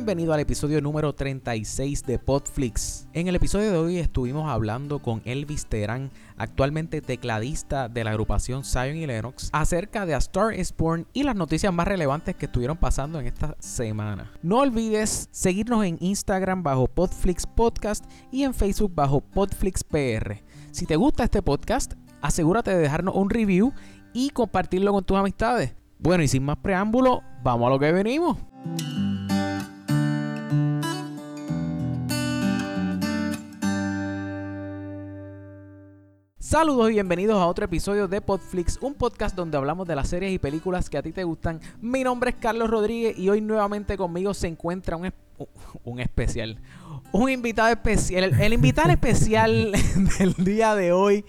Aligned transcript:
Bienvenido 0.00 0.32
al 0.32 0.40
episodio 0.40 0.80
número 0.80 1.14
36 1.14 2.04
de 2.06 2.18
Podflix. 2.18 3.06
En 3.12 3.28
el 3.28 3.34
episodio 3.34 3.70
de 3.70 3.76
hoy 3.76 3.98
estuvimos 3.98 4.48
hablando 4.48 5.00
con 5.00 5.20
Elvis 5.26 5.66
Terán, 5.66 6.10
actualmente 6.38 7.02
tecladista 7.02 7.86
de 7.90 8.02
la 8.02 8.12
agrupación 8.12 8.64
Zion 8.64 8.96
y 8.96 9.06
Lennox, 9.06 9.50
acerca 9.52 10.06
de 10.06 10.14
A 10.14 10.16
Star 10.16 10.58
is 10.58 10.74
Born 10.74 11.06
y 11.12 11.22
las 11.22 11.36
noticias 11.36 11.70
más 11.74 11.86
relevantes 11.86 12.34
que 12.34 12.46
estuvieron 12.46 12.78
pasando 12.78 13.20
en 13.20 13.26
esta 13.26 13.54
semana. 13.58 14.32
No 14.42 14.60
olvides 14.60 15.28
seguirnos 15.32 15.84
en 15.84 15.98
Instagram 16.00 16.62
bajo 16.62 16.88
Podflix 16.88 17.46
Podcast 17.46 18.06
y 18.32 18.44
en 18.44 18.54
Facebook 18.54 18.94
bajo 18.94 19.20
Podflix 19.20 19.84
PR. 19.84 20.42
Si 20.70 20.86
te 20.86 20.96
gusta 20.96 21.24
este 21.24 21.42
podcast, 21.42 21.92
asegúrate 22.22 22.70
de 22.70 22.78
dejarnos 22.78 23.14
un 23.14 23.28
review 23.28 23.74
y 24.14 24.30
compartirlo 24.30 24.94
con 24.94 25.04
tus 25.04 25.18
amistades. 25.18 25.74
Bueno, 25.98 26.22
y 26.22 26.28
sin 26.28 26.42
más 26.42 26.56
preámbulo, 26.56 27.22
vamos 27.42 27.66
a 27.66 27.70
lo 27.70 27.78
que 27.78 27.92
venimos. 27.92 28.38
Saludos 36.50 36.90
y 36.90 36.94
bienvenidos 36.94 37.40
a 37.40 37.46
otro 37.46 37.64
episodio 37.64 38.08
de 38.08 38.20
Podflix, 38.20 38.76
un 38.82 38.94
podcast 38.94 39.36
donde 39.36 39.56
hablamos 39.56 39.86
de 39.86 39.94
las 39.94 40.08
series 40.08 40.32
y 40.32 40.40
películas 40.40 40.90
que 40.90 40.98
a 40.98 41.02
ti 41.02 41.12
te 41.12 41.22
gustan. 41.22 41.60
Mi 41.80 42.02
nombre 42.02 42.30
es 42.30 42.36
Carlos 42.40 42.68
Rodríguez 42.68 43.16
y 43.16 43.28
hoy 43.28 43.40
nuevamente 43.40 43.96
conmigo 43.96 44.34
se 44.34 44.48
encuentra 44.48 44.96
un, 44.96 45.12
un 45.84 46.00
especial, 46.00 46.58
un 47.12 47.30
invitado 47.30 47.68
especial, 47.68 48.34
el, 48.40 48.52
invitado 48.52 48.90
especial 48.90 49.70
del 50.18 50.34
día 50.44 50.74
de 50.74 50.90
hoy, 50.90 51.24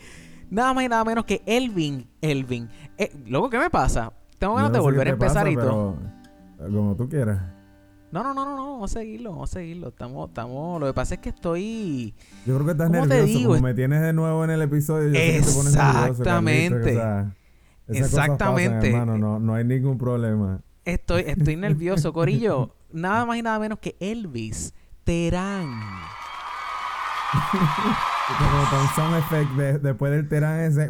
nada 0.49 0.73
más 0.73 0.85
y 0.85 0.89
nada 0.89 1.05
menos 1.05 1.25
que 1.25 1.43
Elvin. 1.45 2.09
Elvin, 2.19 2.67
eh, 2.97 3.11
luego, 3.27 3.47
¿qué 3.51 3.59
me 3.59 3.69
pasa? 3.69 4.11
Tengo 4.39 4.55
ganas 4.55 4.73
de 4.73 4.79
volver 4.79 5.07
a 5.07 5.11
empezar 5.11 5.47
y 5.47 5.55
todo. 5.55 5.97
Como 6.57 6.95
tú 6.95 7.07
quieras. 7.07 7.60
No, 8.11 8.23
no, 8.23 8.33
no, 8.33 8.43
no, 8.45 8.55
no, 8.57 8.71
vamos 8.73 8.91
a 8.91 8.99
seguirlo, 8.99 9.31
vamos 9.31 9.51
a 9.51 9.53
seguirlo. 9.53 9.87
Estamos, 9.87 10.29
estamos. 10.29 10.81
Lo 10.81 10.87
que 10.87 10.93
pasa 10.93 11.15
es 11.15 11.21
que 11.21 11.29
estoy. 11.29 12.13
Yo 12.45 12.55
creo 12.55 12.65
que 12.65 12.71
estás 12.73 12.89
nervioso. 12.89 13.49
Como 13.49 13.61
me 13.61 13.73
tienes 13.73 14.01
de 14.01 14.11
nuevo 14.11 14.43
en 14.43 14.49
el 14.49 14.61
episodio. 14.61 15.09
Yo 15.09 15.19
Exactamente. 15.19 16.99
Exactamente. 17.87 18.89
hermano, 18.89 19.17
no, 19.17 19.39
no 19.39 19.53
hay 19.55 19.63
ningún 19.63 19.97
problema. 19.97 20.61
Estoy, 20.83 21.23
estoy 21.27 21.55
nervioso, 21.57 22.11
Corillo. 22.11 22.75
nada 22.91 23.25
más 23.25 23.37
y 23.37 23.41
nada 23.41 23.59
menos 23.59 23.79
que 23.79 23.95
Elvis 23.99 24.73
Terán. 25.05 25.79
como 28.27 28.69
con 28.69 28.87
sound 28.95 29.15
effect 29.17 29.81
después 29.81 30.11
del 30.11 30.27
Terán 30.27 30.59
ese. 30.59 30.89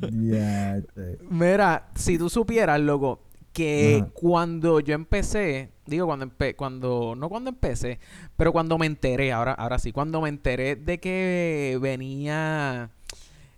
Mira, 1.30 1.90
si 1.94 2.16
tú 2.16 2.30
supieras, 2.30 2.80
loco, 2.80 3.20
que 3.52 4.04
cuando 4.14 4.80
yo 4.80 4.94
empecé, 4.94 5.70
digo 5.86 6.06
cuando 6.06 6.24
empe 6.24 6.54
cuando 6.56 7.14
no 7.16 7.28
cuando 7.28 7.50
empecé, 7.50 7.98
pero 8.36 8.52
cuando 8.52 8.78
me 8.78 8.86
enteré, 8.86 9.32
ahora 9.32 9.52
ahora 9.52 9.78
sí, 9.78 9.92
cuando 9.92 10.20
me 10.20 10.28
enteré 10.28 10.76
de 10.76 10.98
que 10.98 11.78
venía 11.80 12.90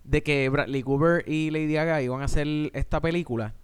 de 0.05 0.23
que 0.23 0.49
Bradley 0.49 0.83
Cooper 0.83 1.25
y 1.27 1.51
Lady 1.51 1.73
Gaga 1.73 2.03
iban 2.03 2.23
a 2.23 2.27
hacer 2.27 2.47
esta 2.75 3.01
película. 3.01 3.55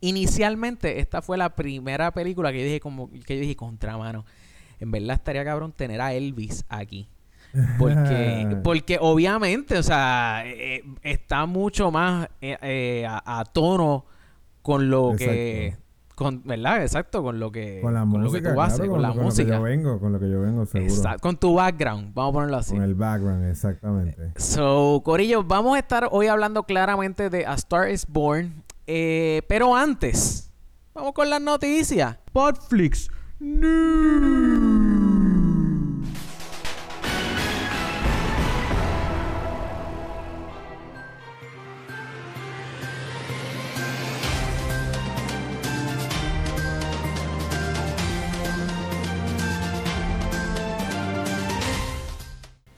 Inicialmente 0.00 1.00
esta 1.00 1.20
fue 1.20 1.36
la 1.36 1.56
primera 1.56 2.12
película 2.12 2.52
que 2.52 2.58
yo 2.58 2.64
dije 2.64 2.78
como 2.78 3.10
que 3.10 3.34
yo 3.34 3.40
dije 3.40 3.56
contra 3.56 3.96
mano. 3.96 4.24
En 4.78 4.92
verdad 4.92 5.16
estaría 5.16 5.44
cabrón 5.44 5.72
tener 5.72 6.00
a 6.00 6.12
Elvis 6.14 6.64
aquí. 6.68 7.08
Porque, 7.78 8.56
porque 8.62 8.98
obviamente, 9.00 9.78
o 9.78 9.82
sea, 9.82 10.42
eh, 10.46 10.76
eh, 10.76 10.84
está 11.02 11.46
mucho 11.46 11.90
más 11.90 12.28
eh, 12.40 13.06
a, 13.08 13.44
tono 13.52 14.04
con 14.68 14.90
lo 14.90 15.14
que 15.16 15.78
con, 16.14 16.42
¿verdad? 16.44 16.82
Exacto, 16.82 17.22
con 17.22 17.40
lo 17.40 17.50
que 17.50 17.80
con 17.80 17.94
la 17.94 18.04
música, 18.04 18.52
tú 18.52 18.60
haces, 18.60 18.86
con, 18.86 19.00
la 19.00 19.14
música. 19.14 19.56
Lo 19.56 19.64
que 19.64 19.70
yo 19.70 19.76
vengo, 19.76 19.98
con 19.98 20.12
lo 20.12 20.20
que 20.20 20.28
yo 20.28 20.42
vengo, 20.42 20.66
seguro. 20.66 20.92
Exacto, 20.92 21.22
con 21.22 21.38
tu 21.38 21.54
background, 21.54 22.12
vamos 22.12 22.30
a 22.30 22.32
ponerlo 22.34 22.56
así. 22.58 22.74
Con 22.74 22.82
el 22.82 22.94
background, 22.94 23.46
exactamente. 23.48 24.32
So, 24.36 25.00
Corillo, 25.02 25.42
vamos 25.42 25.74
a 25.76 25.78
estar 25.78 26.10
hoy 26.10 26.26
hablando 26.26 26.64
claramente 26.64 27.30
de 27.30 27.46
A 27.46 27.54
Star 27.54 27.90
is 27.90 28.06
Born, 28.06 28.62
eh, 28.86 29.40
pero 29.48 29.74
antes, 29.74 30.50
vamos 30.92 31.12
con 31.14 31.30
las 31.30 31.40
noticias. 31.40 32.18
Podflix 32.30 33.08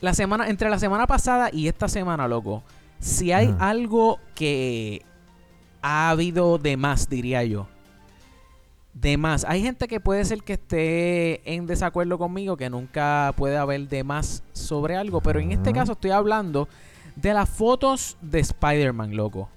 la 0.01 0.13
semana, 0.13 0.49
entre 0.49 0.69
la 0.69 0.79
semana 0.79 1.07
pasada 1.07 1.49
y 1.53 1.67
esta 1.67 1.87
semana, 1.87 2.27
loco, 2.27 2.63
si 2.99 3.31
hay 3.31 3.55
algo 3.59 4.19
que 4.35 5.03
ha 5.81 6.09
habido 6.09 6.57
de 6.57 6.75
más, 6.77 7.07
diría 7.09 7.43
yo. 7.43 7.67
De 8.93 9.17
más. 9.17 9.45
Hay 9.45 9.61
gente 9.61 9.87
que 9.87 9.99
puede 9.99 10.25
ser 10.25 10.43
que 10.43 10.53
esté 10.53 11.53
en 11.55 11.65
desacuerdo 11.65 12.17
conmigo, 12.17 12.57
que 12.57 12.69
nunca 12.69 13.33
puede 13.37 13.57
haber 13.57 13.87
de 13.87 14.03
más 14.03 14.43
sobre 14.51 14.97
algo, 14.97 15.21
pero 15.21 15.39
en 15.39 15.51
este 15.51 15.71
caso 15.71 15.93
estoy 15.93 16.11
hablando 16.11 16.67
de 17.15 17.33
las 17.33 17.49
fotos 17.49 18.17
de 18.21 18.39
Spider-Man, 18.39 19.15
loco. 19.15 19.49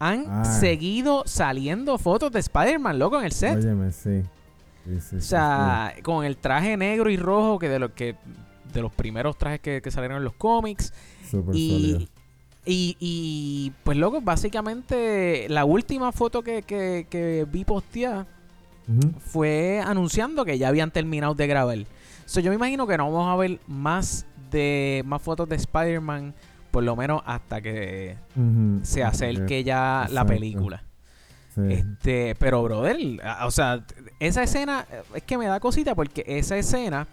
Han 0.00 0.26
ah. 0.28 0.44
seguido 0.44 1.22
saliendo 1.26 1.98
fotos 1.98 2.32
de 2.32 2.40
Spider-Man, 2.40 2.98
loco, 2.98 3.18
en 3.18 3.24
el 3.26 3.32
set. 3.32 3.58
Óyeme, 3.58 3.92
sí. 3.92 4.22
o 5.16 5.20
sea, 5.20 5.94
con 6.02 6.24
el 6.24 6.36
traje 6.36 6.76
negro 6.76 7.10
y 7.10 7.16
rojo 7.16 7.58
que 7.58 7.68
de 7.68 7.78
lo 7.78 7.94
que 7.94 8.16
de 8.74 8.82
los 8.82 8.92
primeros 8.92 9.38
trajes 9.38 9.60
que, 9.60 9.90
salieron 9.90 10.18
en 10.18 10.24
los 10.24 10.34
cómics. 10.34 10.92
y, 11.52 12.08
y, 12.66 13.72
pues 13.82 13.96
luego, 13.96 14.20
básicamente, 14.20 15.46
la 15.48 15.64
última 15.64 16.12
foto 16.12 16.42
que, 16.42 17.46
vi 17.50 17.64
posteada 17.64 18.26
fue 19.20 19.80
anunciando 19.84 20.44
que 20.44 20.58
ya 20.58 20.68
habían 20.68 20.90
terminado 20.90 21.34
de 21.34 21.46
grabar. 21.46 21.78
So, 22.26 22.40
yo 22.40 22.50
me 22.50 22.56
imagino 22.56 22.86
que 22.86 22.96
no 22.98 23.10
vamos 23.10 23.32
a 23.32 23.36
ver 23.36 23.60
más 23.66 24.26
de 24.50 25.02
más 25.06 25.22
fotos 25.22 25.48
de 25.48 25.56
Spider-Man, 25.56 26.34
por 26.70 26.82
lo 26.84 26.96
menos 26.96 27.22
hasta 27.24 27.60
que 27.60 28.16
se 28.82 29.02
acerque 29.02 29.64
ya 29.64 30.08
la 30.10 30.24
película. 30.24 30.84
Este, 31.68 32.34
pero 32.34 32.62
brother, 32.64 32.96
o 33.44 33.50
sea, 33.50 33.84
esa 34.18 34.42
escena 34.42 34.86
es 35.14 35.22
que 35.22 35.38
me 35.38 35.46
da 35.46 35.60
cosita 35.60 35.94
porque 35.94 36.24
esa 36.26 36.56
escena 36.56 37.06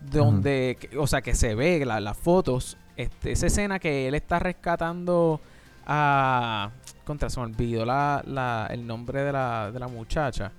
donde, 0.00 0.78
o 0.98 1.06
sea, 1.06 1.22
que 1.22 1.34
se 1.34 1.54
ve 1.54 1.84
las 1.84 2.16
fotos, 2.16 2.76
este, 2.96 3.32
esa 3.32 3.46
escena 3.46 3.78
que 3.78 4.08
él 4.08 4.14
está 4.14 4.38
rescatando 4.38 5.40
a... 5.86 6.70
Contra, 7.04 7.30
se 7.30 7.40
me 7.40 7.46
olvidó 7.46 7.86
la, 7.86 8.22
la, 8.26 8.68
el 8.70 8.86
nombre 8.86 9.22
de 9.22 9.32
la, 9.32 9.70
de 9.72 9.78
la 9.78 9.88
muchacha. 9.88 10.52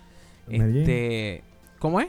este, 0.50 1.44
¿Cómo 1.78 2.00
es? 2.00 2.08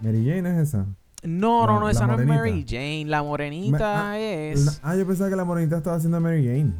Mary 0.00 0.26
Jane 0.26 0.50
es 0.50 0.68
esa. 0.68 0.86
No, 1.22 1.66
no, 1.66 1.80
no, 1.80 1.88
esa 1.88 2.06
no 2.06 2.18
es 2.18 2.26
Mary 2.26 2.66
Jane. 2.68 3.04
La 3.06 3.22
morenita 3.22 4.10
ah, 4.10 4.18
es. 4.18 4.80
ah, 4.82 4.96
yo 4.96 5.06
pensaba 5.06 5.30
que 5.30 5.36
la 5.36 5.44
morenita 5.44 5.78
estaba 5.78 5.96
haciendo 5.96 6.20
Mary 6.20 6.44
Jane. 6.44 6.72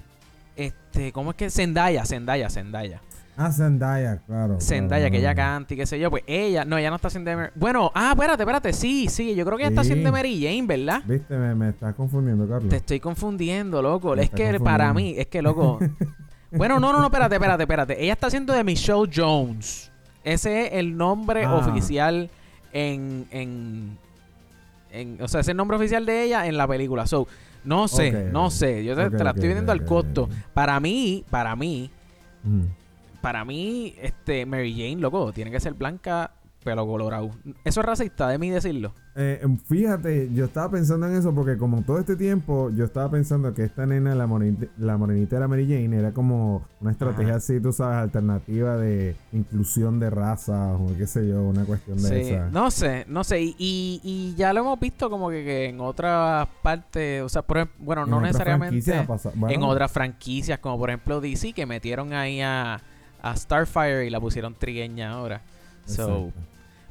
Este, 0.56 1.12
¿cómo 1.12 1.30
es 1.30 1.36
que? 1.36 1.48
Zendaya, 1.48 2.04
Zendaya, 2.04 2.50
Zendaya. 2.50 3.00
Ah, 3.36 3.50
Zendaya, 3.50 4.18
claro. 4.26 4.60
Zendaya, 4.60 5.10
que 5.10 5.18
ella 5.18 5.34
canta 5.34 5.72
y 5.72 5.76
qué 5.76 5.86
sé 5.86 5.98
yo. 5.98 6.10
Pues 6.10 6.22
ella, 6.26 6.64
no, 6.64 6.76
ella 6.76 6.90
no 6.90 6.96
está 6.96 7.08
haciendo 7.08 7.30
Bueno, 7.54 7.90
ah, 7.94 8.10
espérate, 8.12 8.42
espérate. 8.42 8.72
Sí, 8.72 9.08
sí, 9.08 9.34
yo 9.34 9.44
creo 9.46 9.56
que 9.56 9.64
ella 9.64 9.70
está 9.70 9.80
haciendo 9.80 10.12
Mary 10.12 10.42
Jane, 10.42 10.66
¿verdad? 10.66 11.02
Viste, 11.06 11.36
me, 11.36 11.70
estás 11.70 11.94
confundiendo, 11.94 12.46
Carlos. 12.46 12.68
Te 12.68 12.76
estoy 12.76 13.00
confundiendo, 13.00 13.80
loco. 13.80 14.14
es 14.16 14.28
que 14.28 14.60
para 14.60 14.92
mí, 14.92 15.14
es 15.16 15.26
que, 15.28 15.40
loco. 15.40 15.78
bueno, 16.52 16.78
no, 16.78 16.92
no, 16.92 16.98
no, 16.98 17.06
espérate, 17.06 17.36
espérate, 17.36 17.62
espérate. 17.62 18.04
Ella 18.04 18.12
está 18.12 18.26
haciendo 18.26 18.52
de 18.52 18.64
Michelle 18.64 19.08
Jones. 19.14 19.90
Ese 20.24 20.66
es 20.66 20.72
el 20.74 20.96
nombre 20.96 21.44
ah. 21.44 21.54
oficial 21.54 22.28
en, 22.72 23.26
en, 23.30 23.98
en. 24.90 25.22
O 25.22 25.28
sea, 25.28 25.40
es 25.40 25.48
el 25.48 25.56
nombre 25.56 25.78
oficial 25.78 26.04
de 26.04 26.24
ella 26.24 26.46
en 26.46 26.58
la 26.58 26.68
película. 26.68 27.06
So, 27.06 27.26
no 27.64 27.88
sé, 27.88 28.28
no 28.30 28.50
sé. 28.50 28.84
Yo 28.84 28.94
te, 28.94 29.24
la 29.24 29.30
estoy 29.30 29.48
viendo 29.48 29.72
al 29.72 29.86
costo. 29.86 30.28
Para 30.52 30.78
mí, 30.80 31.24
para 31.30 31.56
mí. 31.56 31.90
Mm 32.44 32.81
para 33.22 33.44
mí, 33.46 33.94
este, 34.02 34.44
Mary 34.44 34.72
Jane, 34.72 34.96
loco, 35.00 35.32
tiene 35.32 35.50
que 35.50 35.60
ser 35.60 35.72
blanca, 35.72 36.32
pelo 36.62 36.86
colorado. 36.86 37.30
¿Eso 37.64 37.80
es 37.80 37.86
racista 37.86 38.28
de 38.28 38.38
mí 38.38 38.50
decirlo? 38.50 38.92
Eh, 39.14 39.46
fíjate, 39.66 40.30
yo 40.32 40.46
estaba 40.46 40.70
pensando 40.70 41.06
en 41.06 41.16
eso 41.16 41.34
porque 41.34 41.58
como 41.58 41.82
todo 41.82 41.98
este 41.98 42.16
tiempo 42.16 42.70
yo 42.70 42.86
estaba 42.86 43.10
pensando 43.10 43.52
que 43.52 43.64
esta 43.64 43.84
nena, 43.84 44.14
la, 44.14 44.26
morenita, 44.26 44.66
la 44.78 44.96
morenita 44.96 45.36
de 45.36 45.40
la 45.40 45.48
Mary 45.48 45.66
Jane, 45.66 45.98
era 45.98 46.12
como 46.12 46.66
una 46.80 46.92
estrategia 46.92 47.34
así, 47.34 47.60
tú 47.60 47.72
sabes, 47.72 47.98
alternativa 47.98 48.76
de 48.78 49.14
inclusión 49.32 50.00
de 50.00 50.08
raza 50.08 50.72
o 50.74 50.96
qué 50.96 51.06
sé 51.06 51.28
yo, 51.28 51.42
una 51.42 51.64
cuestión 51.64 51.98
de 52.00 52.24
sí, 52.24 52.34
No 52.52 52.70
sé, 52.70 53.04
no 53.08 53.22
sé. 53.22 53.42
Y, 53.42 53.54
y, 53.58 54.34
ya 54.36 54.52
lo 54.54 54.60
hemos 54.60 54.80
visto 54.80 55.10
como 55.10 55.28
que, 55.28 55.66
en 55.66 55.80
otras 55.80 56.48
partes, 56.62 57.22
o 57.22 57.28
sea, 57.28 57.42
por 57.42 57.58
ejemplo, 57.58 57.84
bueno, 57.84 58.06
no 58.06 58.20
necesariamente 58.20 59.06
en 59.48 59.62
otras 59.62 59.92
franquicias, 59.92 60.58
como 60.58 60.78
por 60.78 60.88
ejemplo 60.88 61.20
DC, 61.20 61.52
que 61.52 61.66
metieron 61.66 62.14
ahí 62.14 62.40
a 62.40 62.80
a 63.22 63.36
Starfire 63.36 64.04
y 64.06 64.10
la 64.10 64.20
pusieron 64.20 64.54
trigueña 64.54 65.12
ahora. 65.12 65.40
So, 65.86 66.32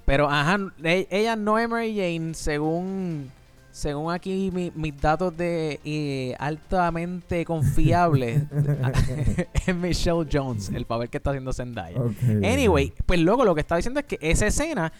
pero, 0.05 0.29
ajá, 0.29 0.57
e, 0.83 1.07
ella 1.11 1.35
no 1.35 1.59
es 1.59 1.69
Mary 1.69 1.95
Jane, 1.95 2.33
según 2.33 3.31
según 3.71 4.11
aquí 4.11 4.51
mis 4.51 4.99
datos 4.99 5.35
de 5.35 5.79
eh, 5.85 6.35
altamente 6.39 7.45
confiables, 7.45 8.43
es 9.65 9.75
Michelle 9.75 10.27
Jones, 10.31 10.69
el 10.69 10.85
papel 10.85 11.09
que 11.09 11.17
está 11.17 11.29
haciendo 11.29 11.53
Zendaya. 11.53 11.97
anyway, 12.43 12.93
pues 13.05 13.19
luego 13.19 13.45
lo 13.45 13.55
que 13.55 13.61
está 13.61 13.77
diciendo 13.77 14.01
es 14.01 14.05
que 14.05 14.19
esa 14.21 14.47
escena, 14.47 14.91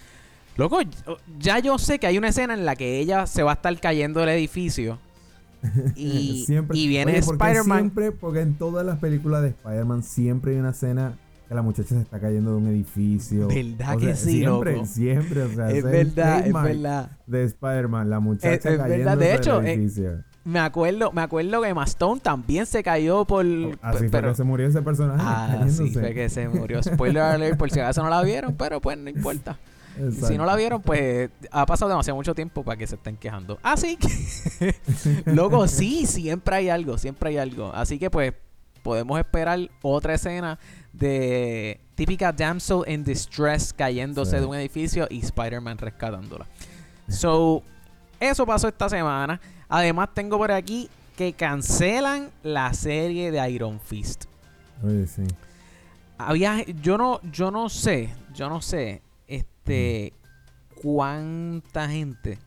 luego 0.56 0.80
ya 1.38 1.60
yo 1.60 1.78
sé 1.78 2.00
que 2.00 2.08
hay 2.08 2.18
una 2.18 2.30
escena 2.30 2.54
en 2.54 2.66
la 2.66 2.76
que 2.76 3.00
ella 3.00 3.28
se 3.28 3.44
va 3.44 3.52
a 3.52 3.56
estar 3.56 3.78
cayendo 3.80 4.22
del 4.22 4.30
edificio. 4.30 5.00
Y, 5.96 6.46
y 6.74 6.88
viene 6.88 7.18
Spider-Man. 7.18 7.80
Siempre, 7.80 8.12
porque 8.12 8.42
en 8.42 8.56
todas 8.56 8.86
las 8.86 9.00
películas 9.00 9.44
de 9.44 9.50
Spider-Man 9.50 10.04
siempre 10.04 10.54
hay 10.54 10.60
una 10.60 10.72
escena 10.72 11.18
que 11.52 11.56
la 11.56 11.62
muchacha 11.62 11.90
se 11.90 12.02
está 12.02 12.20
cayendo 12.20 12.52
de 12.52 12.58
un 12.58 12.68
edificio. 12.68 13.50
¿Verdad 13.50 13.98
que 13.98 14.16
sí, 14.16 14.40
siempre, 14.40 14.86
Siempre, 14.86 15.44
o 15.44 15.54
sea, 15.54 15.70
es, 15.70 15.84
verdad, 15.84 16.48
es 16.48 16.54
verdad. 16.54 17.12
De 17.28 17.44
Spider-Man, 17.44 18.10
la 18.10 18.20
muchacha 18.22 18.70
es, 18.70 18.78
cayendo 18.78 19.16
de 19.18 19.36
hecho, 19.36 19.58
del 19.58 19.66
eh, 19.66 19.74
edificio. 19.74 20.24
me 20.46 20.60
acuerdo, 20.60 21.12
me 21.12 21.22
acuerdo 21.22 21.62
que 21.62 21.74
Mastone 21.74 22.22
también 22.22 22.66
se 22.66 22.82
cayó 22.84 23.26
por. 23.26 23.46
Así 23.82 24.08
fue 24.08 24.22
que 24.22 24.34
se 24.34 24.44
murió 24.46 24.68
ese 24.68 24.82
personaje. 24.82 25.22
Ah, 25.22 25.66
sí 25.70 25.90
fue 25.92 26.14
que 26.14 26.30
se 26.30 26.48
murió. 26.48 26.82
Spoiler 26.82 27.22
alert, 27.22 27.58
por 27.58 27.70
si 27.70 27.82
acaso 27.82 28.02
no 28.02 28.10
la 28.10 28.24
vieron, 28.24 28.56
pero 28.56 28.80
pues 28.80 28.98
no 28.98 29.10
importa. 29.10 29.58
Si 30.28 30.38
no 30.38 30.46
la 30.46 30.56
vieron, 30.56 30.82
pues 30.82 31.30
ha 31.52 31.66
pasado 31.66 31.90
demasiado 31.90 32.16
mucho 32.16 32.34
tiempo 32.34 32.64
para 32.64 32.78
que 32.78 32.88
se 32.88 32.96
estén 32.96 33.18
quejando. 33.18 33.60
Así 33.62 33.98
que, 33.98 34.76
luego 35.26 35.68
sí, 35.68 36.06
siempre 36.06 36.56
hay 36.56 36.70
algo, 36.70 36.98
siempre 36.98 37.30
hay 37.30 37.38
algo. 37.38 37.72
Así 37.74 38.00
que 38.00 38.10
pues 38.10 38.34
podemos 38.82 39.20
esperar 39.20 39.60
otra 39.82 40.16
escena 40.16 40.60
de 40.94 41.80
típica 41.96 42.32
damsel 42.32 42.84
in 42.88 43.04
distress 43.04 43.74
cayéndose 43.74 44.40
de 44.40 44.46
un 44.46 44.56
edificio 44.56 45.08
y 45.10 45.20
Spider-Man 45.20 45.78
rescatándola. 45.78 46.48
So, 47.08 47.64
eso 48.20 48.46
pasó 48.46 48.68
esta 48.68 48.90
semana. 48.90 49.40
Además, 49.68 50.10
tengo 50.14 50.38
por 50.38 50.52
aquí 50.52 50.90
que 51.16 51.34
cancelan 51.34 52.32
la 52.44 52.74
serie 52.74 53.32
de 53.32 53.52
Iron 53.52 53.80
Fist. 53.80 54.26
Oye, 54.84 55.06
sí. 55.08 55.24
Había, 56.18 56.64
yo 56.82 56.98
no, 56.98 57.20
yo 57.32 57.52
no 57.52 57.70
sé, 57.70 58.14
yo 58.34 58.50
no 58.50 58.62
sé, 58.62 59.02
este, 59.72 60.14
cuánta 60.82 61.90
gente 61.90 62.38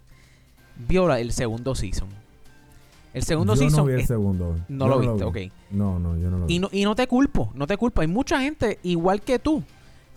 viola 0.88 1.20
el 1.20 1.32
segundo 1.32 1.74
season. 1.74 2.08
El 3.12 3.22
segundo 3.22 3.54
yo 3.54 3.60
season. 3.60 3.78
No 3.78 3.84
vi 3.84 4.00
el 4.00 4.06
segundo. 4.06 4.56
No 4.68 4.88
lo 4.88 4.98
viste, 4.98 5.24
ok. 5.24 5.38
No, 5.70 5.98
no, 5.98 6.18
yo 6.18 6.30
no 6.30 6.38
lo 6.38 6.46
vi. 6.46 6.54
Y 6.56 6.58
no, 6.58 6.68
y 6.72 6.84
no 6.84 6.94
te 6.94 7.06
culpo, 7.06 7.50
no 7.54 7.66
te 7.66 7.76
culpo. 7.76 8.00
Hay 8.00 8.08
mucha 8.08 8.40
gente, 8.40 8.78
igual 8.82 9.22
que 9.22 9.38
tú, 9.38 9.62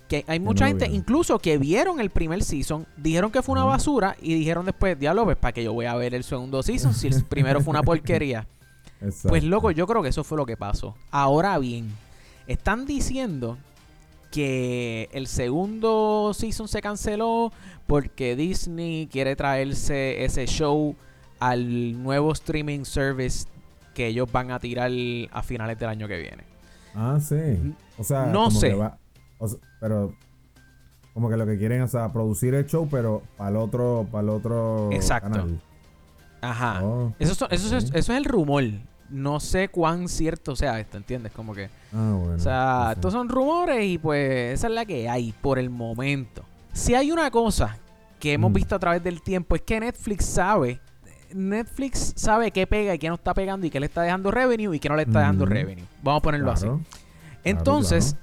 que 0.10 0.26
hay 0.28 0.40
mucha 0.40 0.68
gente 0.68 0.88
incluso 0.88 1.38
que 1.40 1.58
vieron 1.58 2.00
el 2.00 2.10
primer 2.10 2.44
season, 2.44 2.88
dijeron 2.98 3.32
que 3.32 3.42
fue 3.42 3.54
una 3.54 3.66
basura 3.66 4.16
y 4.22 4.34
dijeron 4.34 4.66
después, 4.66 4.98
diablo, 4.98 5.26
pues 5.26 5.38
para 5.38 5.52
que 5.52 5.64
yo 5.64 5.74
voy 5.74 5.86
a 5.86 5.96
ver 5.96 6.16
el 6.16 6.24
segundo 6.24 6.64
season 6.64 6.94
si 6.94 7.08
el 7.08 7.24
primero 7.30 7.62
fue 7.62 7.72
una 7.72 7.84
porquería. 7.84 8.48
Pues 9.28 9.44
loco, 9.44 9.70
yo 9.70 9.86
creo 9.86 10.02
que 10.02 10.10
eso 10.10 10.24
fue 10.24 10.38
lo 10.38 10.46
que 10.48 10.58
pasó. 10.58 10.96
Ahora 11.12 11.60
bien, 11.60 11.92
están 12.48 12.88
diciendo 12.88 13.60
que 14.38 15.10
el 15.14 15.26
segundo 15.26 16.32
season 16.32 16.68
se 16.68 16.80
canceló 16.80 17.52
porque 17.88 18.36
Disney 18.36 19.08
quiere 19.08 19.36
traerse 19.36 20.24
ese 20.24 20.46
show 20.46 20.96
al 21.40 22.04
nuevo 22.04 22.34
streaming 22.34 22.84
service 22.84 23.48
que 23.96 24.06
ellos 24.06 24.32
van 24.32 24.52
a 24.52 24.60
tirar 24.60 24.92
a 25.32 25.42
finales 25.42 25.80
del 25.80 25.90
año 25.90 26.08
que 26.08 26.20
viene. 26.20 26.44
Ah, 26.94 27.18
sí. 27.20 27.74
O 27.98 28.04
sea, 28.04 28.28
no 28.28 28.52
sé. 28.52 28.78
pero 29.80 30.14
como 31.16 31.32
que 31.32 31.38
lo 31.38 31.48
que 31.48 31.58
quieren, 31.58 31.82
o 31.82 31.88
sea, 31.88 32.14
producir 32.14 32.54
el 32.54 32.68
show, 32.68 32.88
pero 32.92 33.24
para 33.38 33.50
el 33.50 33.56
otro, 33.56 34.06
para 34.12 34.22
el 34.22 34.30
otro 34.30 34.92
Exacto. 34.92 35.48
Ajá. 36.42 36.84
Oh, 36.84 37.12
eso, 37.18 37.50
eso, 37.50 37.76
es 37.76 38.10
el 38.10 38.24
rumor. 38.24 38.66
No 39.10 39.40
sé 39.40 39.70
cuán 39.70 40.10
cierto 40.10 40.56
sea 40.56 40.80
esto, 40.80 40.98
¿entiendes? 40.98 41.32
Como 41.32 41.54
que. 41.54 41.70
Ah, 41.94 42.16
bueno. 42.18 42.36
O 42.36 42.40
sea, 42.40 42.92
estos 42.94 43.14
son 43.14 43.30
rumores 43.30 43.86
y 43.86 43.98
pues 43.98 44.54
esa 44.54 44.68
es 44.68 44.74
la 44.74 44.86
que 44.86 45.10
hay 45.10 45.34
por 45.42 45.60
el 45.60 45.70
momento. 45.70 46.44
Si 46.74 46.94
hay 46.94 47.12
una 47.12 47.32
cosa 47.32 47.78
que 48.20 48.34
hemos 48.34 48.52
mm. 48.52 48.54
visto 48.54 48.76
a 48.76 48.80
través 48.80 49.04
del 49.04 49.22
tiempo 49.22 49.56
es 49.56 49.62
que 49.62 49.80
Netflix 49.80 50.26
sabe 50.26 50.80
Netflix 51.34 52.14
sabe 52.16 52.52
qué 52.52 52.68
pega 52.68 52.94
y 52.96 53.00
qué 53.00 53.10
no 53.10 53.16
está 53.16 53.34
pegando 53.34 53.66
y 53.66 53.70
qué 53.70 53.80
le 53.80 53.86
está 53.86 54.02
dejando 54.02 54.32
revenue 54.32 54.74
y 54.74 54.80
qué 54.80 54.90
no 54.90 54.96
le 54.96 55.04
está 55.04 55.20
dejando 55.20 55.46
revenue. 55.46 55.86
Vamos 56.04 56.20
a 56.20 56.24
ponerlo 56.24 56.52
así. 56.52 56.68
Entonces, 57.44 58.16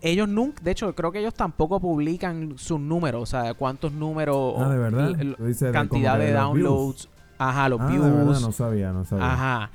ellos 0.00 0.28
nunca, 0.28 0.62
de 0.62 0.70
hecho, 0.70 0.94
creo 0.94 1.12
que 1.12 1.20
ellos 1.20 1.34
tampoco 1.34 1.80
publican 1.80 2.54
sus 2.56 2.80
números, 2.80 3.22
o 3.22 3.26
sea, 3.26 3.54
cuántos 3.54 3.92
números, 3.92 4.54
ah, 4.58 4.68
¿de 4.68 4.78
verdad? 4.78 5.72
cantidad 5.72 6.18
de, 6.18 6.32
downloads, 6.32 7.08
ajá, 7.38 7.68
los 7.68 7.80
ah, 7.80 7.86
views. 7.86 8.04
De 8.04 8.10
verdad, 8.10 8.40
no 8.40 8.52
sabía, 8.52 8.92
no 8.92 9.04
sabía. 9.04 9.32
Ajá. 9.32 9.70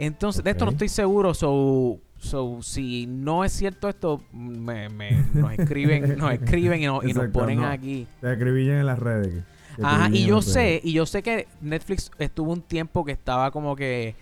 Entonces, 0.00 0.42
de 0.42 0.50
esto 0.50 0.64
no 0.64 0.70
estoy 0.70 0.88
seguro, 0.88 1.34
so, 1.34 1.98
so 2.18 2.62
si 2.62 3.06
no 3.06 3.44
es 3.44 3.52
cierto 3.52 3.86
esto, 3.86 4.22
me, 4.32 4.88
me 4.88 5.10
nos 5.34 5.52
escriben, 5.52 6.16
nos 6.18 6.32
escriben 6.32 6.82
y, 6.82 6.86
nos, 6.86 7.28
ponen 7.28 7.62
aquí. 7.64 8.06
Te 8.22 8.32
escribían 8.32 8.78
en 8.78 8.86
las 8.86 8.98
redes. 8.98 9.44
Ajá, 9.82 10.08
y 10.10 10.24
yo 10.24 10.40
sé, 10.40 10.80
y 10.82 10.92
yo 10.94 11.04
sé 11.04 11.22
que 11.22 11.46
Netflix 11.60 12.10
estuvo 12.18 12.50
un 12.50 12.62
tiempo 12.62 13.04
que 13.04 13.12
estaba 13.12 13.50
como 13.50 13.76
que 13.76 14.14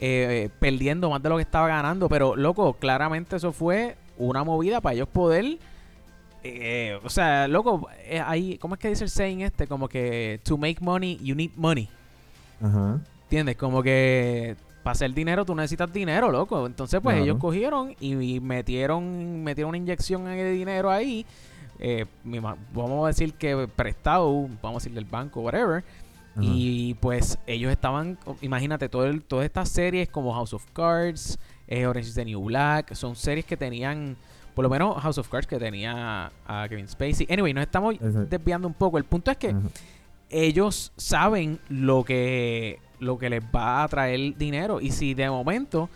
eh, 0.00 0.48
perdiendo 0.58 1.10
más 1.10 1.22
de 1.22 1.28
lo 1.28 1.36
que 1.36 1.42
estaba 1.42 1.68
ganando, 1.68 2.08
pero 2.08 2.34
loco, 2.34 2.72
claramente 2.74 3.36
eso 3.36 3.52
fue 3.52 3.96
una 4.16 4.44
movida 4.44 4.80
para 4.80 4.94
ellos 4.94 5.08
poder 5.08 5.58
eh, 6.42 6.98
o 7.04 7.10
sea, 7.10 7.48
loco, 7.48 7.88
eh, 8.04 8.22
ahí, 8.24 8.56
¿cómo 8.58 8.74
es 8.74 8.80
que 8.80 8.88
dice 8.88 9.04
el 9.04 9.10
saying 9.10 9.42
este? 9.42 9.66
Como 9.66 9.88
que 9.88 10.40
to 10.44 10.56
make 10.56 10.76
money, 10.80 11.18
you 11.22 11.34
need 11.34 11.50
money. 11.56 11.88
Ajá. 12.62 13.00
¿Entiendes? 13.24 13.56
Como 13.56 13.82
que 13.82 14.56
para 14.82 14.92
hacer 14.92 15.12
dinero 15.12 15.44
tú 15.44 15.54
necesitas 15.54 15.92
dinero, 15.92 16.30
loco. 16.30 16.66
Entonces, 16.66 17.00
pues 17.02 17.20
ellos 17.20 17.38
cogieron 17.38 17.94
y, 18.00 18.40
metieron 18.40 19.42
metieron 19.42 19.70
una 19.70 19.78
inyección 19.78 20.24
de 20.24 20.52
dinero 20.52 20.90
ahí 20.90 21.26
eh, 21.78 22.06
vamos 22.24 23.04
a 23.04 23.08
decir 23.08 23.34
que 23.34 23.68
prestado, 23.68 24.48
vamos 24.62 24.82
a 24.82 24.84
decir 24.84 24.92
del 24.92 25.04
banco, 25.04 25.40
whatever. 25.40 25.84
Y 26.40 26.94
pues 27.00 27.36
ellos 27.48 27.72
estaban, 27.72 28.16
imagínate, 28.42 28.88
todo 28.88 29.12
todas 29.22 29.44
estas 29.44 29.68
series 29.70 30.08
como 30.08 30.32
House 30.32 30.52
of 30.52 30.64
Cards, 30.72 31.36
eh, 31.66 31.84
Orange 31.84 32.10
is 32.10 32.14
the 32.14 32.24
New 32.24 32.40
Black, 32.44 32.94
son 32.94 33.16
series 33.16 33.44
que 33.44 33.56
tenían, 33.56 34.16
por 34.54 34.62
lo 34.62 34.70
menos 34.70 35.02
House 35.02 35.18
of 35.18 35.28
Cards 35.28 35.48
que 35.48 35.58
tenía 35.58 36.30
a 36.46 36.66
Kevin 36.68 36.86
Spacey. 36.86 37.26
Anyway, 37.28 37.52
nos 37.52 37.62
estamos 37.62 37.96
desviando 38.30 38.68
un 38.68 38.74
poco. 38.74 38.98
El 38.98 39.04
punto 39.04 39.32
es 39.32 39.36
que 39.36 39.52
ellos 40.30 40.92
saben 40.96 41.58
lo 41.70 42.04
que, 42.04 42.78
lo 43.00 43.18
que 43.18 43.30
les 43.30 43.42
va 43.42 43.82
a 43.82 43.88
traer 43.88 44.36
dinero. 44.36 44.80
Y 44.80 44.90
si 44.90 45.14
de 45.14 45.28
momento, 45.30 45.88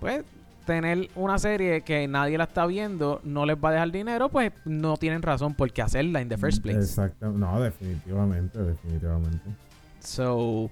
pues 0.00 0.24
tener 0.64 1.10
una 1.14 1.38
serie 1.38 1.82
que 1.82 2.08
nadie 2.08 2.38
la 2.38 2.44
está 2.44 2.66
viendo 2.66 3.20
no 3.22 3.46
les 3.46 3.56
va 3.56 3.68
a 3.68 3.72
dejar 3.72 3.92
dinero, 3.92 4.28
pues 4.28 4.52
no 4.64 4.96
tienen 4.96 5.22
razón 5.22 5.54
por 5.54 5.72
qué 5.72 5.82
hacerla 5.82 6.20
en 6.20 6.28
the 6.28 6.38
first 6.38 6.62
place. 6.62 6.78
Exacto, 6.78 7.30
no, 7.30 7.60
definitivamente, 7.60 8.58
definitivamente. 8.58 9.50
So, 10.00 10.70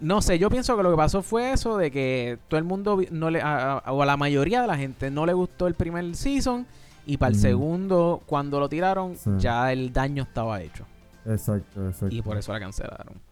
no 0.00 0.22
sé, 0.22 0.38
yo 0.38 0.50
pienso 0.50 0.76
que 0.76 0.82
lo 0.82 0.90
que 0.90 0.96
pasó 0.96 1.22
fue 1.22 1.52
eso 1.52 1.76
de 1.76 1.90
que 1.90 2.38
todo 2.48 2.58
el 2.58 2.64
mundo 2.64 3.00
no 3.10 3.30
le 3.30 3.42
o 3.42 4.02
a 4.02 4.06
la 4.06 4.16
mayoría 4.16 4.62
de 4.62 4.66
la 4.66 4.76
gente 4.76 5.10
no 5.10 5.26
le 5.26 5.32
gustó 5.32 5.66
el 5.66 5.74
primer 5.74 6.14
season 6.14 6.66
y 7.06 7.16
para 7.16 7.32
el 7.32 7.38
segundo 7.38 8.22
cuando 8.26 8.60
lo 8.60 8.68
tiraron 8.68 9.14
ya 9.38 9.72
el 9.72 9.92
daño 9.92 10.22
estaba 10.22 10.60
hecho. 10.62 10.86
Exacto, 11.26 11.86
exacto. 11.86 12.14
Y 12.14 12.22
por 12.22 12.36
eso 12.38 12.52
la 12.52 12.60
cancelaron. 12.60 13.29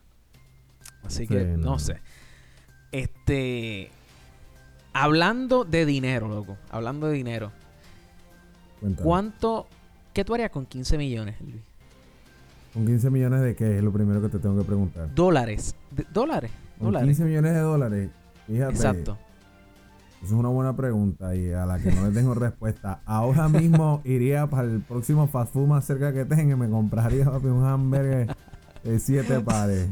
Así 1.08 1.26
que 1.26 1.44
no 1.56 1.78
sé. 1.78 2.00
Este 2.92 3.90
Hablando 4.92 5.64
de 5.64 5.86
dinero, 5.86 6.28
loco. 6.28 6.56
Hablando 6.70 7.06
de 7.06 7.14
dinero. 7.14 7.52
¿Cuánto? 9.02 9.66
¿Qué 10.12 10.24
tú 10.24 10.34
harías 10.34 10.50
con 10.50 10.66
15 10.66 10.98
millones, 10.98 11.40
Luis? 11.40 11.62
¿Con 12.74 12.84
15 12.84 13.10
millones 13.10 13.40
de 13.42 13.54
qué? 13.54 13.78
Es 13.78 13.84
lo 13.84 13.92
primero 13.92 14.20
que 14.20 14.28
te 14.28 14.38
tengo 14.38 14.58
que 14.58 14.64
preguntar. 14.64 15.14
Dólares. 15.14 15.74
¿Dólares? 16.12 16.50
¿Con 16.80 16.94
15 16.94 17.24
millones 17.24 17.54
de 17.54 17.60
dólares. 17.60 18.10
Fíjate. 18.46 18.74
Exacto. 18.74 19.18
Esa 20.16 20.26
es 20.26 20.32
una 20.32 20.48
buena 20.48 20.74
pregunta 20.74 21.36
y 21.36 21.52
a 21.52 21.64
la 21.64 21.78
que 21.78 21.92
no 21.92 22.08
le 22.08 22.12
tengo 22.12 22.34
respuesta. 22.34 23.00
Ahora 23.06 23.48
mismo 23.48 24.02
iría 24.04 24.48
para 24.48 24.66
el 24.66 24.80
próximo 24.80 25.28
fast 25.28 25.52
food 25.52 25.68
más 25.68 25.84
cerca 25.84 26.12
que 26.12 26.24
tenga 26.24 26.54
y 26.54 26.56
me 26.56 26.68
compraría 26.68 27.30
un 27.30 27.64
hamburger 27.64 28.34
de 28.82 28.98
siete 28.98 29.40
pares. 29.40 29.88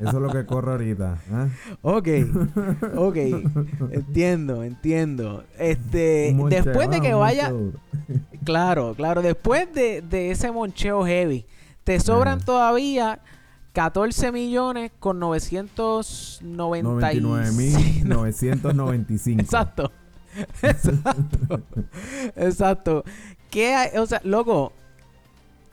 Eso 0.00 0.08
es 0.08 0.14
lo 0.14 0.30
que 0.30 0.46
corre 0.46 0.72
ahorita. 0.72 1.18
¿eh? 1.30 1.48
Ok, 1.82 2.08
ok. 2.96 3.16
entiendo, 3.90 4.64
entiendo. 4.64 5.44
Este, 5.58 6.34
después 6.48 6.88
de 6.90 7.00
que 7.00 7.14
vaya. 7.14 7.52
Claro, 8.44 8.94
claro. 8.94 9.22
Después 9.22 9.72
de, 9.72 10.30
ese 10.30 10.52
moncheo 10.52 11.06
heavy, 11.06 11.46
te 11.82 11.98
sobran 11.98 12.44
todavía 12.44 13.20
14 13.72 14.32
millones 14.32 14.92
con 14.98 15.18
999 15.18 17.52
mil 17.52 18.06
995. 18.06 19.40
Exacto. 19.40 19.90
Exacto. 20.62 21.62
Exacto. 22.36 23.02
¿Qué 23.50 23.74
hay? 23.74 23.96
O 23.96 24.04
sea, 24.06 24.20
loco 24.24 24.74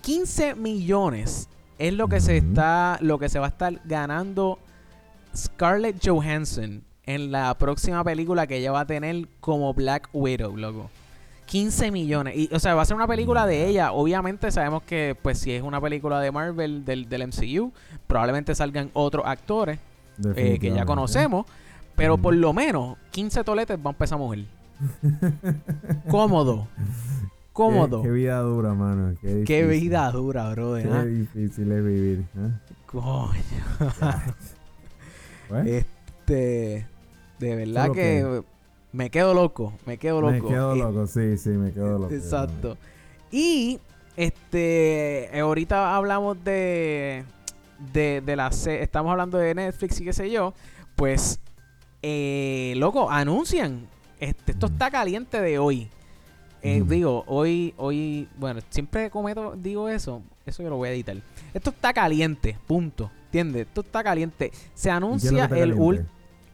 15 0.02 0.56
millones 0.56 1.50
es 1.82 1.94
lo 1.94 2.08
que 2.08 2.20
se 2.20 2.38
está 2.38 2.98
lo 3.02 3.18
que 3.18 3.28
se 3.28 3.40
va 3.40 3.48
a 3.48 3.50
estar 3.50 3.82
ganando 3.86 4.60
Scarlett 5.36 5.98
Johansson 6.06 6.84
en 7.06 7.32
la 7.32 7.58
próxima 7.58 8.04
película 8.04 8.46
que 8.46 8.58
ella 8.58 8.72
va 8.72 8.82
a 8.82 8.86
tener 8.86 9.28
como 9.40 9.74
Black 9.74 10.10
Widow, 10.14 10.56
loco. 10.56 10.90
15 11.48 11.92
millones. 11.92 12.36
Y, 12.38 12.50
o 12.54 12.60
sea, 12.60 12.76
va 12.76 12.84
a 12.84 12.86
ser 12.86 12.96
una 12.96 13.08
película 13.08 13.46
de 13.46 13.68
ella. 13.68 13.92
Obviamente 13.92 14.52
sabemos 14.52 14.84
que, 14.84 15.18
pues, 15.22 15.40
si 15.40 15.52
es 15.52 15.64
una 15.64 15.82
película 15.82 16.22
de 16.22 16.32
Marvel 16.32 16.86
del, 16.86 17.10
del 17.10 17.28
MCU, 17.28 17.74
probablemente 18.08 18.56
salgan 18.56 18.90
otros 18.94 19.26
actores 19.26 19.80
eh, 20.36 20.60
que 20.62 20.72
ya 20.72 20.86
conocemos. 20.86 21.46
Pero 21.96 22.18
por 22.18 22.36
lo 22.36 22.54
menos 22.54 22.98
15 23.12 23.44
toletes 23.44 23.78
va 23.78 23.90
a 23.90 23.94
empezar 23.94 24.16
a 24.16 24.20
mujer. 24.20 24.46
Cómodo. 26.10 26.68
Cómodo. 27.54 28.02
Qué, 28.02 28.10
vida 28.10 28.40
dura, 28.40 28.74
mano. 28.74 29.16
Qué, 29.22 29.66
vida 29.66 30.10
dura, 30.12 30.50
bro. 30.52 30.76
Qué 30.76 30.88
¿ah? 30.90 31.04
difícil 31.04 31.72
es 31.72 31.84
vivir. 31.84 32.26
¿eh? 32.38 32.52
Coño. 32.86 33.32
Este. 35.66 36.88
De 37.40 37.56
verdad 37.56 37.92
que, 37.92 38.42
me 38.94 39.10
quedo 39.10 39.34
loco. 39.34 39.74
Me 39.86 39.98
quedo 39.98 40.22
loco. 40.22 40.32
Me 40.32 40.42
quedo 40.42 40.76
loco, 40.76 41.08
sí, 41.08 41.38
sí, 41.38 41.50
me 41.50 41.74
quedo 41.74 42.00
loco. 42.00 42.14
Exacto. 42.14 42.78
Y 43.32 43.80
este. 44.16 45.30
Ahorita 45.38 45.96
hablamos 45.96 46.42
de. 46.44 47.26
De, 47.92 48.22
de 48.26 48.36
la. 48.38 48.48
Estamos 48.48 49.12
hablando 49.12 49.38
de 49.38 49.54
Netflix 49.56 50.00
y 50.00 50.06
qué 50.06 50.14
sé 50.14 50.32
yo. 50.32 50.54
Pues. 50.96 51.42
Eh, 52.02 52.74
loco, 52.78 53.12
anuncian. 53.12 53.88
Este, 54.22 54.54
esto 54.54 54.68
está 54.68 54.90
caliente 54.90 55.42
de 55.42 55.60
hoy. 55.60 55.90
Eh, 56.64 56.84
digo, 56.86 57.24
hoy, 57.28 57.74
hoy, 57.78 58.28
bueno, 58.38 58.62
siempre 58.70 59.10
cometo, 59.10 59.56
digo 59.58 59.90
eso, 59.90 60.22
eso 60.46 60.62
yo 60.62 60.70
lo 60.70 60.78
voy 60.78 60.90
a 60.90 60.92
editar. 60.92 61.18
Esto 61.54 61.72
está 61.72 61.92
caliente, 61.92 62.58
punto. 62.68 63.12
¿Entiendes? 63.26 63.68
Esto 63.68 63.82
está 63.82 64.04
caliente. 64.04 64.52
Se 64.74 64.92
anuncia 64.92 65.46
el, 65.46 66.06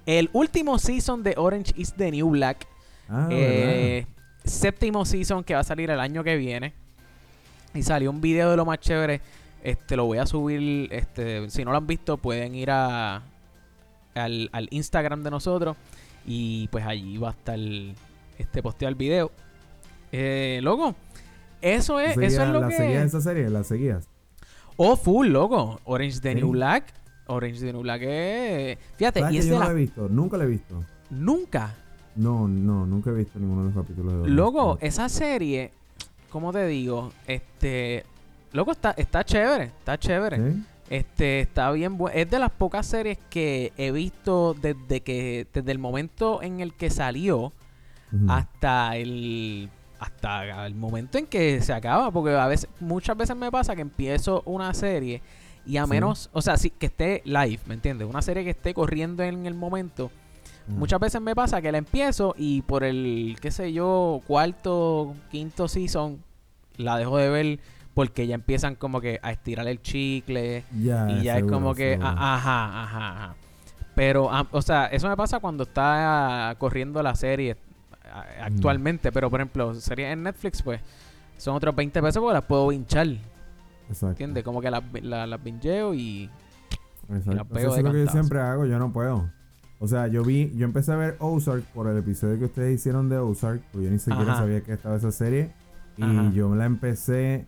el 0.06 0.30
último 0.32 0.80
season 0.80 1.24
de 1.24 1.34
Orange 1.38 1.74
is 1.76 1.94
the 1.94 2.12
New 2.12 2.30
Black. 2.30 2.68
Ah, 3.10 3.28
eh, 3.32 4.06
séptimo 4.44 5.06
season 5.06 5.44
que 5.44 5.54
va 5.54 5.62
a 5.62 5.64
salir 5.64 5.90
el 5.90 6.00
año 6.00 6.24
que 6.24 6.38
viene. 6.38 6.74
Y 7.74 7.84
salió 7.84 8.10
un 8.12 8.22
video 8.22 8.52
de 8.52 8.58
lo 8.58 8.66
más 8.66 8.80
chévere. 8.80 9.22
Este 9.64 9.96
lo 9.96 10.06
voy 10.06 10.20
a 10.20 10.26
subir. 10.26 10.88
Este, 10.94 11.50
si 11.50 11.66
no 11.66 11.72
lo 11.72 11.78
han 11.78 11.88
visto, 11.88 12.18
pueden 12.18 12.56
ir 12.56 12.72
a 12.72 13.22
al, 14.16 14.68
Instagram 14.72 15.24
de 15.24 15.32
nosotros. 15.32 15.76
Y 16.26 16.68
pues 16.70 16.86
allí 16.86 17.18
va 17.18 17.30
a 17.30 17.32
estar 17.32 17.60
este 18.38 18.64
posteado 18.64 18.90
el 18.90 18.96
video. 18.96 19.32
Eh, 20.12 20.60
loco, 20.64 20.96
eso 21.62 22.00
es, 22.00 22.18
eso 22.18 22.44
es 22.44 22.50
lo 22.50 22.62
¿La 22.62 22.72
seguías 22.72 23.06
esa 23.06 23.22
serie? 23.22 23.50
¿La 23.50 23.64
seguías? 23.64 24.08
Oh, 24.78 24.96
full, 24.96 25.28
loco. 25.28 25.80
Orange 25.86 26.20
the 26.22 26.36
New 26.36 26.52
Black. 26.52 26.94
Orange 27.26 27.60
the 27.60 27.74
New 27.74 27.82
Black 27.82 28.02
es... 28.04 28.78
Fíjate, 28.96 29.22
y 29.32 29.38
es 29.38 29.48
yo 29.48 29.60
no 29.60 29.66
la... 29.66 29.72
he 29.72 29.74
visto. 29.74 30.08
Nunca 30.08 30.38
la 30.38 30.44
he 30.44 30.48
visto. 30.48 30.84
¿Nunca? 31.10 31.76
No, 32.16 32.48
no, 32.48 32.86
nunca 32.86 33.10
he 33.10 33.14
visto 33.14 33.40
ninguno 33.40 33.64
de 33.64 33.74
los 33.74 33.84
capítulos 33.84 34.14
de 34.14 34.20
Orange. 34.20 34.36
Loco, 34.36 34.78
esa 34.80 35.10
serie, 35.10 35.72
¿cómo 36.30 36.54
te 36.54 36.66
digo? 36.68 37.12
Este... 37.26 38.06
Loco, 38.54 38.72
está, 38.72 38.92
está 38.92 39.26
chévere. 39.26 39.66
Está 39.66 39.98
chévere. 39.98 40.54
Este, 40.90 41.42
está 41.42 41.72
bien 41.72 41.98
bueno. 41.98 42.18
Es 42.18 42.30
de 42.30 42.40
las 42.40 42.52
pocas 42.52 42.86
series 42.86 43.18
que 43.30 43.74
he 43.78 43.92
visto 43.92 44.54
desde 44.54 45.02
que... 45.02 45.48
Desde 45.52 45.72
el 45.72 45.80
momento 45.80 46.42
en 46.42 46.60
el 46.60 46.76
que 46.76 46.90
salió 46.92 47.52
hasta 48.30 48.96
el 48.96 49.70
hasta 50.00 50.66
el 50.66 50.76
momento 50.76 51.18
en 51.18 51.26
que 51.26 51.62
se 51.62 51.74
acaba, 51.74 52.12
porque 52.12 52.36
a 52.36 52.48
veces, 52.48 52.70
muchas 52.80 53.18
veces 53.18 53.36
me 53.36 53.52
pasa 53.52 53.76
que 53.76 53.82
empiezo 53.82 54.44
una 54.46 54.74
serie 54.74 55.22
y 55.66 55.78
a 55.78 55.86
menos, 55.86 56.30
o 56.32 56.42
sea, 56.42 56.56
sí, 56.58 56.70
que 56.70 56.86
esté 56.86 57.22
live, 57.26 57.60
¿me 57.66 57.74
entiendes? 57.74 58.08
Una 58.08 58.22
serie 58.22 58.44
que 58.44 58.52
esté 58.52 58.74
corriendo 58.74 59.24
en 59.24 59.46
el 59.46 59.54
momento. 59.54 60.12
Muchas 60.68 61.00
veces 61.00 61.22
me 61.22 61.34
pasa 61.34 61.62
que 61.62 61.72
la 61.72 61.78
empiezo 61.78 62.36
y 62.38 62.62
por 62.62 62.84
el, 62.84 63.38
qué 63.42 63.52
sé 63.52 63.72
yo, 63.72 64.22
cuarto, 64.28 65.16
quinto 65.32 65.70
season, 65.70 66.22
la 66.76 66.98
dejo 66.98 67.18
de 67.18 67.30
ver 67.30 67.60
porque 67.94 68.28
ya 68.28 68.36
empiezan 68.36 68.76
como 68.76 69.00
que 69.00 69.20
a 69.24 69.32
estirar 69.32 69.68
el 69.68 69.82
chicle 69.82 70.66
y 70.74 70.86
ya 70.86 71.38
es 71.38 71.46
como 71.46 71.74
que, 71.74 71.98
ajá, 72.02 72.84
ajá, 72.84 73.12
ajá. 73.14 73.36
Pero, 73.96 74.30
o 74.52 74.62
sea, 74.62 74.86
eso 74.88 75.10
me 75.10 75.18
pasa 75.18 75.40
cuando 75.40 75.64
está 75.64 76.56
corriendo 76.60 77.02
la 77.02 77.16
serie, 77.16 77.56
actualmente. 78.42 79.12
Pero, 79.12 79.30
por 79.30 79.40
ejemplo, 79.40 79.74
series 79.76 80.14
en 80.14 80.24
Netflix, 80.24 80.62
pues, 80.62 80.82
son 81.38 81.56
otros 81.56 81.76
20 81.76 82.02
pesos 82.02 82.22
porque 82.22 82.34
las 82.34 82.44
puedo 82.44 82.72
hinchar. 82.72 83.08
Exacto. 83.88 84.08
¿Entiendes? 84.08 84.44
Como 84.44 84.62
que 84.62 84.72
las, 84.72 84.84
la, 85.02 85.28
las 85.28 85.40
y, 85.46 86.30
Exacto. 87.10 87.34
las 87.34 87.48
pego 87.48 87.70
Eso 87.72 87.78
es 87.78 87.84
lo 87.84 87.92
que 87.92 88.06
yo 88.06 88.12
siempre 88.12 88.40
hago, 88.40 88.66
yo 88.66 88.80
no 88.80 88.92
puedo. 88.92 89.30
O 89.80 89.88
sea, 89.88 90.08
yo 90.08 90.24
vi, 90.24 90.52
yo 90.56 90.66
empecé 90.66 90.92
a 90.92 90.96
ver 90.96 91.18
Ozark 91.20 91.64
por 91.66 91.88
el 91.88 91.98
episodio 91.98 92.40
que 92.40 92.46
ustedes 92.46 92.76
hicieron 92.76 93.10
de 93.10 93.18
Ozark, 93.18 93.62
porque 93.72 93.86
yo 93.86 93.92
ni 93.92 94.00
siquiera 94.00 94.36
sabía 94.36 94.62
que 94.62 94.74
estaba 94.74 94.96
esa 94.96 95.12
serie. 95.12 95.52
Y 95.98 96.34
yo 96.34 96.54
la 96.56 96.66
empecé, 96.66 97.46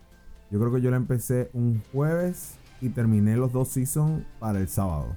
yo 0.52 0.60
creo 0.60 0.74
que 0.74 0.82
yo 0.82 0.92
la 0.92 0.98
empecé 0.98 1.50
un 1.54 1.82
jueves 1.92 2.56
y 2.82 2.90
terminé 2.90 3.36
los 3.36 3.52
dos 3.52 3.70
seasons 3.70 4.24
para 4.40 4.60
el 4.60 4.68
sábado. 4.68 5.16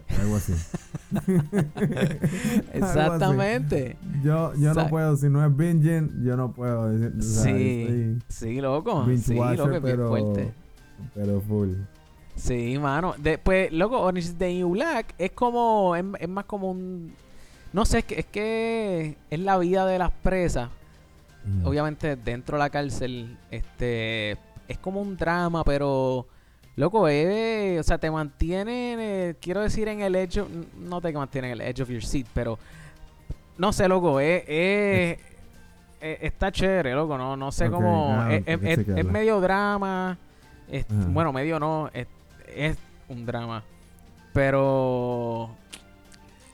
Algo 0.20 0.36
así. 0.36 0.54
Exactamente. 2.72 3.96
Yo, 4.22 4.54
yo 4.54 4.74
no 4.74 4.88
puedo, 4.88 5.16
si 5.16 5.28
no 5.28 5.44
es 5.44 5.56
binging, 5.56 6.24
yo 6.24 6.36
no 6.36 6.52
puedo. 6.52 6.90
sí, 7.20 8.18
sí, 8.28 8.60
loco. 8.60 9.06
sí, 9.16 9.34
loco, 9.34 9.78
pero, 9.82 10.08
fuerte. 10.08 10.52
Pero 11.14 11.40
full. 11.40 11.70
Sí, 12.36 12.78
mano. 12.78 13.14
Después, 13.18 13.72
loco, 13.72 14.00
Orange 14.00 14.32
the 14.38 14.52
New 14.54 14.70
Black 14.70 15.14
es 15.18 15.32
como, 15.32 15.94
es, 15.96 16.28
más 16.28 16.44
como 16.44 16.70
un... 16.70 17.14
No 17.72 17.84
sé, 17.84 17.98
es 17.98 18.04
que, 18.04 18.20
es 18.20 18.26
que 18.26 19.16
es 19.30 19.40
la 19.40 19.58
vida 19.58 19.86
de 19.86 19.98
las 19.98 20.10
presas. 20.10 20.68
Mm. 21.44 21.66
Obviamente 21.66 22.16
dentro 22.16 22.56
de 22.56 22.62
la 22.62 22.70
cárcel, 22.70 23.36
este, 23.50 24.32
es 24.68 24.78
como 24.80 25.00
un 25.00 25.16
drama, 25.16 25.64
pero 25.64 26.26
Loco, 26.74 27.06
eh, 27.06 27.78
o 27.78 27.82
sea, 27.82 27.98
te 27.98 28.10
mantiene, 28.10 29.36
quiero 29.40 29.60
decir, 29.60 29.88
en 29.88 30.00
el 30.00 30.16
hecho, 30.16 30.48
no 30.78 31.02
te 31.02 31.12
mantiene 31.12 31.48
en 31.48 31.60
el 31.60 31.60
edge 31.60 31.82
of 31.82 31.90
your 31.90 32.02
seat, 32.02 32.26
pero 32.32 32.58
no 33.58 33.74
sé, 33.74 33.86
loco, 33.88 34.18
eh, 34.20 34.42
eh, 34.48 35.18
eh 36.00 36.18
está 36.22 36.50
chévere, 36.50 36.94
loco, 36.94 37.18
no, 37.18 37.36
no 37.36 37.52
sé 37.52 37.70
cómo, 37.70 38.26
es, 38.30 39.04
medio 39.04 39.40
drama, 39.40 40.16
bueno, 41.08 41.30
medio 41.30 41.60
no, 41.60 41.90
es, 41.92 42.78
un 43.08 43.26
drama, 43.26 43.62
pero 44.32 45.50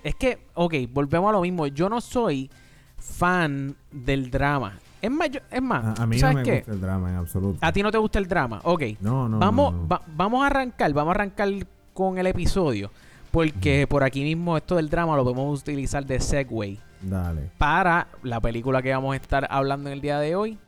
es 0.03 0.17
que, 0.17 0.41
ok, 0.55 0.75
volvemos 0.91 1.29
a 1.29 1.33
lo 1.33 1.43
mismo, 1.43 1.69
yo 1.69 1.89
no 1.89 2.01
soy 2.01 2.51
fan 2.99 3.77
del 3.93 4.33
drama. 4.33 4.81
Es 5.01 5.11
más, 5.11 5.31
es 5.51 5.63
más 5.63 5.99
a, 5.99 6.07
mí 6.07 6.19
no 6.19 6.33
me 6.33 6.43
gusta 6.43 6.73
el 6.73 6.81
drama 6.81 7.11
en 7.11 7.17
absoluto. 7.17 7.59
A 7.61 7.73
ti 7.73 7.83
no 7.83 7.93
te 7.93 7.99
gusta 7.99 8.19
el 8.19 8.27
drama. 8.27 8.61
Ok. 8.65 8.83
No, 9.01 9.29
no. 9.29 9.39
Vamos, 9.39 9.75
vamos 10.15 10.43
a 10.43 10.47
arrancar, 10.47 10.93
vamos 10.93 11.13
a 11.13 11.15
arrancar 11.15 11.49
con 11.95 12.19
el 12.19 12.27
episodio. 12.27 12.91
Porque 13.31 13.87
por 13.87 14.03
aquí 14.03 14.23
mismo 14.23 14.57
esto 14.57 14.77
del 14.77 14.89
drama 14.89 15.15
lo 15.17 15.23
podemos 15.23 15.61
utilizar 15.61 16.05
de 16.05 16.19
segue. 16.19 16.79
Dale. 17.01 17.51
Para 17.59 18.09
la 18.23 18.41
película 18.41 18.83
que 18.83 18.93
vamos 18.93 19.13
a 19.13 19.17
estar 19.17 19.47
hablando 19.51 19.89
en 19.89 19.95
el 19.95 20.01
día 20.01 20.19
de 20.19 20.35
hoy. 20.35 20.59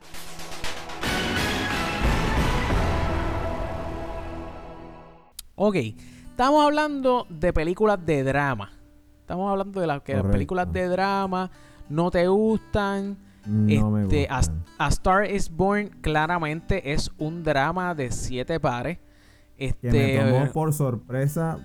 Ok. 5.57 5.77
Estamos 6.31 6.65
hablando 6.65 7.27
de 7.29 7.53
películas 7.53 7.99
de 8.07 8.23
drama. 8.23 8.71
Estamos 9.21 9.51
hablando 9.51 9.81
de 9.81 9.87
las 9.87 10.03
que 10.03 10.15
las 10.15 10.25
películas 10.25 10.73
de 10.73 10.87
drama 10.89 11.51
no 11.89 12.11
te 12.11 12.29
gustan 12.29 13.30
no 13.47 13.91
me 13.91 14.03
este, 14.03 14.29
a, 14.31 14.89
Star 14.89 15.31
is 15.31 15.51
Born 15.51 15.89
claramente 16.01 16.93
es 16.93 17.11
un 17.19 17.43
drama 17.43 17.95
de 17.95 18.11
siete 18.11 18.61
pares. 18.61 18.99
Este, 19.57 19.91
que 19.91 20.23
me 20.23 20.31
tomó 20.31 20.53
por 20.53 20.73
sorpresa, 20.73 21.59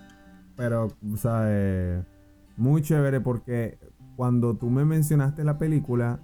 pero, 0.58 0.90
¿sabes? 1.16 2.04
Muy 2.58 2.82
chévere 2.82 3.22
porque 3.22 3.78
cuando 4.16 4.56
tú 4.56 4.70
me 4.70 4.84
mencionaste 4.86 5.44
la 5.44 5.58
película, 5.58 6.20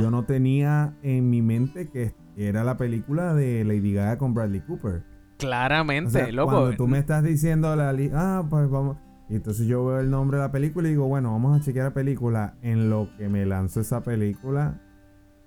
yo 0.00 0.10
no 0.10 0.24
tenía 0.24 0.94
en 1.02 1.30
mi 1.30 1.42
mente 1.42 1.88
que 1.88 2.14
era 2.36 2.64
la 2.64 2.76
película 2.76 3.34
de 3.34 3.64
Lady 3.64 3.92
Gaga 3.92 4.18
con 4.18 4.34
Bradley 4.34 4.60
Cooper. 4.60 5.02
Claramente, 5.38 6.32
loco. 6.32 6.52
Cuando 6.52 6.76
tú 6.76 6.86
me 6.86 6.98
estás 6.98 7.24
diciendo 7.24 7.74
la 7.74 7.94
ah, 8.14 8.46
pues 8.48 8.70
vamos. 8.70 8.96
Y 9.28 9.36
entonces 9.36 9.66
yo 9.66 9.84
veo 9.86 10.00
el 10.00 10.10
nombre 10.10 10.36
de 10.38 10.44
la 10.44 10.52
película 10.52 10.88
y 10.88 10.92
digo, 10.92 11.06
bueno, 11.08 11.32
vamos 11.32 11.58
a 11.58 11.64
chequear 11.64 11.86
la 11.86 11.94
película. 11.94 12.54
En 12.62 12.90
lo 12.90 13.08
que 13.16 13.28
me 13.28 13.46
lanzó 13.46 13.80
esa 13.80 14.02
película, 14.02 14.80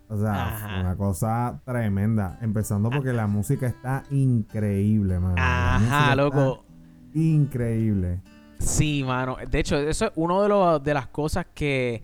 o 0.09 0.17
sea, 0.17 0.79
una 0.81 0.95
cosa 0.95 1.61
tremenda. 1.65 2.39
Empezando 2.41 2.89
porque 2.89 3.13
la 3.13 3.27
música 3.27 3.67
está 3.67 4.03
increíble, 4.09 5.19
mano. 5.19 5.35
Ajá, 5.37 6.15
loco. 6.15 6.65
Increíble. 7.13 8.21
Sí, 8.59 9.03
mano. 9.05 9.37
De 9.49 9.59
hecho, 9.59 9.77
eso 9.77 10.05
es 10.05 10.11
una 10.15 10.41
de, 10.41 10.79
de 10.79 10.93
las 10.93 11.07
cosas 11.07 11.45
que 11.53 12.03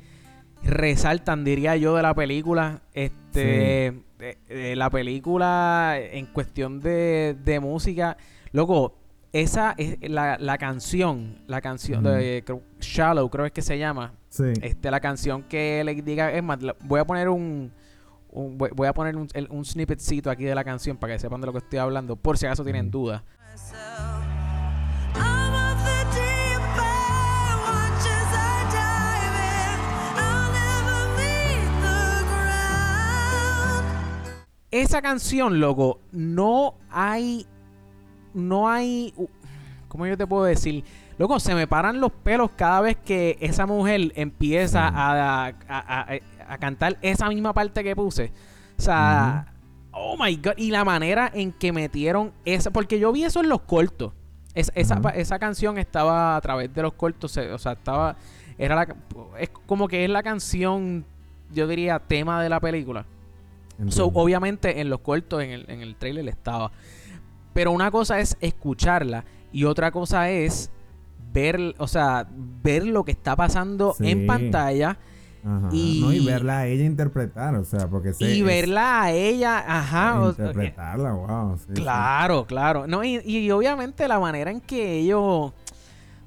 resaltan, 0.63 1.43
diría 1.43 1.75
yo, 1.77 1.95
de 1.95 2.03
la 2.03 2.13
película. 2.13 2.81
Este. 2.93 4.03
eh, 4.19 4.75
la 4.75 4.89
película 4.89 5.95
en 5.97 6.27
cuestión 6.27 6.79
de, 6.79 7.35
de 7.43 7.59
música, 7.59 8.17
loco, 8.51 9.00
esa 9.33 9.73
es 9.77 9.97
la, 10.01 10.37
la 10.37 10.57
canción, 10.57 11.41
la 11.47 11.61
canción 11.61 12.03
de 12.03 12.43
Shallow, 12.81 13.29
creo 13.29 13.45
es 13.45 13.53
que 13.53 13.61
se 13.61 13.77
llama. 13.77 14.13
Sí. 14.29 14.51
Este, 14.61 14.91
la 14.91 14.99
canción 14.99 15.43
que 15.43 15.83
le 15.85 15.95
diga, 15.95 16.31
es 16.31 16.43
más, 16.43 16.59
voy 16.83 16.99
a 16.99 17.05
poner 17.05 17.29
un, 17.29 17.71
voy, 18.31 18.87
a 18.87 18.93
poner 18.93 19.15
un, 19.15 19.27
un, 19.49 19.65
snippetcito 19.65 20.29
aquí 20.29 20.43
de 20.43 20.55
la 20.55 20.63
canción 20.63 20.97
para 20.97 21.13
que 21.13 21.19
sepan 21.19 21.39
de 21.39 21.47
lo 21.47 21.53
que 21.53 21.59
estoy 21.59 21.79
hablando, 21.79 22.15
por 22.17 22.37
si 22.37 22.45
acaso 22.45 22.63
tienen 22.63 22.91
dudas. 22.91 23.23
Esa 34.71 35.01
canción, 35.01 35.59
loco, 35.59 35.99
no 36.13 36.75
hay 36.89 37.45
no 38.33 38.69
hay. 38.69 39.13
¿Cómo 39.87 40.07
yo 40.07 40.17
te 40.17 40.25
puedo 40.25 40.43
decir? 40.43 40.83
Loco, 41.17 41.39
se 41.39 41.53
me 41.53 41.67
paran 41.67 41.99
los 41.99 42.11
pelos 42.11 42.51
cada 42.55 42.81
vez 42.81 42.97
que 42.97 43.37
esa 43.41 43.65
mujer 43.65 44.11
empieza 44.15 44.87
a, 44.87 45.53
a, 45.67 46.57
cantar 46.57 46.97
esa 47.01 47.29
misma 47.29 47.53
parte 47.53 47.83
que 47.83 47.95
puse. 47.95 48.31
O 48.77 48.81
sea, 48.81 49.53
oh 49.91 50.15
my 50.17 50.35
god. 50.37 50.53
Y 50.57 50.71
la 50.71 50.83
manera 50.83 51.29
en 51.33 51.51
que 51.51 51.71
metieron 51.71 52.31
esa. 52.45 52.71
Porque 52.71 52.99
yo 52.99 53.11
vi 53.11 53.23
eso 53.23 53.41
en 53.41 53.49
los 53.49 53.61
cortos. 53.61 54.13
esa, 54.55 54.99
esa, 55.13 55.39
canción 55.39 55.77
estaba 55.77 56.35
a 56.35 56.41
través 56.41 56.73
de 56.73 56.81
los 56.81 56.93
cortos. 56.93 57.37
O 57.37 57.57
sea, 57.57 57.73
estaba. 57.73 58.15
Era 58.57 58.75
la, 58.75 58.95
es 59.39 59.49
como 59.49 59.87
que 59.87 60.03
es 60.03 60.09
la 60.09 60.23
canción, 60.23 61.05
yo 61.51 61.67
diría, 61.67 61.99
tema 61.99 62.41
de 62.41 62.49
la 62.49 62.59
película. 62.59 63.05
So, 63.89 64.11
obviamente 64.13 64.79
en 64.79 64.89
los 64.89 64.99
cortos, 64.99 65.41
en 65.41 65.49
el, 65.49 65.65
en 65.69 65.81
el 65.81 65.95
trailer 65.95 66.27
estaba. 66.27 66.71
Pero 67.53 67.71
una 67.71 67.91
cosa 67.91 68.19
es 68.19 68.37
escucharla 68.39 69.25
y 69.51 69.65
otra 69.65 69.91
cosa 69.91 70.29
es 70.29 70.71
ver, 71.33 71.75
o 71.77 71.87
sea, 71.87 72.27
ver 72.63 72.85
lo 72.85 73.03
que 73.03 73.11
está 73.11 73.35
pasando 73.35 73.95
en 73.99 74.25
pantalla. 74.25 74.97
Y, 75.71 76.23
verla 76.23 76.59
a 76.59 76.67
ella 76.67 76.85
interpretar, 76.85 77.55
o 77.55 77.65
sea, 77.65 77.87
porque 77.87 78.11
Y 78.19 78.43
verla 78.43 79.03
a 79.03 79.11
ella, 79.11 79.63
ajá. 79.67 80.21
Interpretarla, 80.29 81.13
wow. 81.13 81.57
claro, 81.73 82.45
claro. 82.45 82.85
No, 82.85 83.03
y, 83.03 83.19
y, 83.25 83.49
obviamente 83.49 84.07
la 84.07 84.19
manera 84.19 84.51
en 84.51 84.61
que 84.61 84.99
ellos. 84.99 85.19
O 85.19 85.53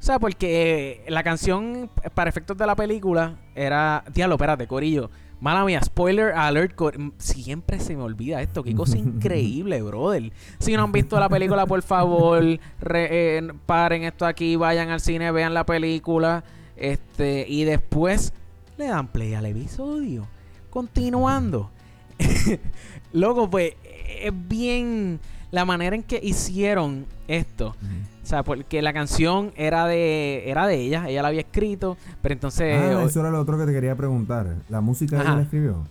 sea, 0.00 0.18
porque 0.18 1.04
la 1.08 1.22
canción, 1.22 1.88
para 2.14 2.28
efectos 2.28 2.58
de 2.58 2.66
la 2.66 2.74
película, 2.74 3.36
era. 3.54 4.02
Diablo, 4.12 4.34
espérate, 4.34 4.66
Corillo. 4.66 5.10
Mala 5.44 5.62
mía, 5.66 5.78
spoiler 5.84 6.32
alert. 6.32 6.74
Siempre 7.18 7.78
se 7.78 7.94
me 7.94 8.02
olvida 8.02 8.40
esto. 8.40 8.62
Qué 8.62 8.74
cosa 8.74 8.96
increíble, 8.96 9.82
brother. 9.82 10.32
Si 10.58 10.72
no 10.72 10.84
han 10.84 10.90
visto 10.90 11.20
la 11.20 11.28
película, 11.28 11.66
por 11.66 11.82
favor, 11.82 12.42
eh, 12.42 13.52
paren 13.66 14.04
esto 14.04 14.24
aquí, 14.24 14.56
vayan 14.56 14.88
al 14.88 15.00
cine, 15.00 15.30
vean 15.32 15.52
la 15.52 15.66
película. 15.66 16.44
Este, 16.76 17.44
y 17.46 17.64
después 17.64 18.32
le 18.78 18.86
dan 18.86 19.08
play 19.08 19.34
al 19.34 19.44
episodio. 19.44 20.26
Continuando. 20.70 21.70
Luego, 23.12 23.50
pues, 23.50 23.74
es 24.22 24.32
bien 24.48 25.20
la 25.50 25.66
manera 25.66 25.94
en 25.94 26.04
que 26.04 26.20
hicieron 26.22 27.04
esto. 27.28 27.76
O 28.24 28.26
sea, 28.26 28.42
porque 28.42 28.80
la 28.80 28.94
canción 28.94 29.52
era 29.54 29.86
de 29.86 30.48
era 30.50 30.66
de 30.66 30.76
ella, 30.76 31.10
ella 31.10 31.20
la 31.20 31.28
había 31.28 31.42
escrito, 31.42 31.98
pero 32.22 32.32
entonces... 32.32 32.74
Ah, 32.74 33.02
eso 33.04 33.20
era 33.20 33.30
lo 33.30 33.38
otro 33.38 33.58
que 33.58 33.66
te 33.66 33.72
quería 33.72 33.94
preguntar. 33.94 34.56
¿La 34.70 34.80
música 34.80 35.20
ella 35.20 35.36
la 35.36 35.42
escribió? 35.42 35.84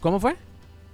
¿Cómo 0.00 0.18
fue? 0.18 0.36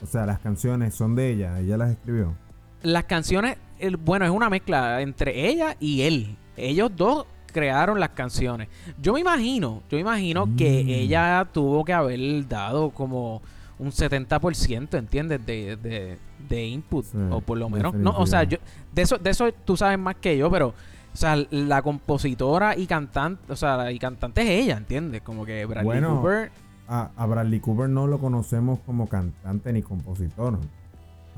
O 0.03 0.07
sea, 0.07 0.27
las 0.27 0.41
canciones 0.41 0.93
son 0.93 1.15
de 1.15 1.31
ella, 1.31 1.61
ella 1.61 1.77
las 1.77 1.93
escribió. 1.93 2.35
Las 2.83 3.05
canciones, 3.05 3.59
bueno, 4.01 4.25
es 4.25 4.33
una 4.33 4.51
mezcla 4.51 5.01
entre 5.03 5.49
ella 5.49 5.77
y 5.79 6.03
él. 6.03 6.37
Ellos 6.57 6.91
dos 6.97 7.27
crearon 7.53 8.01
las 8.01 8.11
canciones. 8.11 8.67
Yo 9.01 9.13
me 9.13 9.21
imagino, 9.21 9.85
yo 9.89 9.99
me 9.99 10.01
imagino 10.01 10.49
que 10.57 10.83
mm. 10.85 10.89
ella 10.89 11.49
tuvo 11.53 11.85
que 11.85 11.93
haber 11.93 12.49
dado 12.49 12.91
como 12.91 13.41
un 13.79 13.93
70%, 13.93 14.99
¿entiendes? 14.99 15.47
De, 15.47 15.77
de, 15.77 16.19
de 16.49 16.67
input, 16.67 17.07
o 17.31 17.41
por 17.41 17.59
lo 17.59 17.69
menos. 17.69 17.95
No, 17.95 18.11
o 18.19 18.27
sea, 18.27 18.45
yo, 18.45 18.59
de 18.93 19.03
eso, 19.03 19.19
de 19.19 19.31
eso 19.31 19.53
tú 19.65 19.77
sabes 19.77 19.99
más 19.99 20.17
que 20.17 20.37
yo, 20.37 20.51
pero, 20.51 20.69
o 20.69 21.17
sea, 21.17 21.37
la 21.51 21.83
compositora 21.83 22.77
y 22.77 22.87
cantante, 22.87 23.53
o 23.53 23.57
sea, 23.57 23.91
y 23.93 23.99
cantante 23.99 24.43
es 24.43 24.65
ella, 24.65 24.77
¿entiendes? 24.77 25.23
Como 25.23 25.45
que 25.45 25.65
Bradley 25.67 26.03
Cooper. 26.03 26.51
A, 26.89 27.27
Bradley 27.27 27.61
Cooper 27.61 27.89
no 27.89 28.07
lo 28.07 28.19
conocemos 28.19 28.81
como 28.81 29.09
cantante 29.09 29.73
ni 29.73 29.83
compositor. 29.83 30.59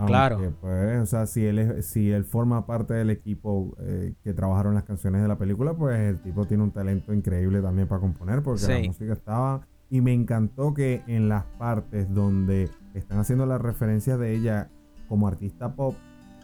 claro. 0.07 0.53
Pues, 0.61 1.01
o 1.01 1.07
sea, 1.07 1.27
si 1.27 1.45
él, 1.45 1.59
es, 1.59 1.87
si 1.87 2.11
él 2.11 2.25
forma 2.25 2.67
parte 2.67 2.95
del 2.95 3.11
equipo 3.11 3.77
eh, 3.79 4.15
que 4.25 4.33
trabajaron 4.33 4.75
las 4.75 4.85
canciones 4.85 5.23
de 5.23 5.29
la 5.29 5.37
película, 5.37 5.75
pues 5.75 5.99
el 6.01 6.19
tipo 6.21 6.45
tiene 6.47 6.65
un 6.65 6.73
talento 6.73 7.13
increíble 7.13 7.61
también 7.61 7.87
para 7.87 8.01
componer, 8.01 8.43
porque 8.43 8.67
la 8.67 8.89
música 8.89 9.13
estaba. 9.13 9.61
Y 9.91 10.01
me 10.01 10.13
encantó 10.13 10.75
que 10.75 11.03
en 11.07 11.29
las 11.29 11.45
partes 11.45 12.13
donde 12.13 12.69
están 12.95 13.19
haciendo 13.19 13.47
las 13.47 13.61
referencias 13.61 14.19
de 14.19 14.35
ella 14.35 14.71
como 15.09 15.29
artista 15.29 15.75
pop, 15.75 15.95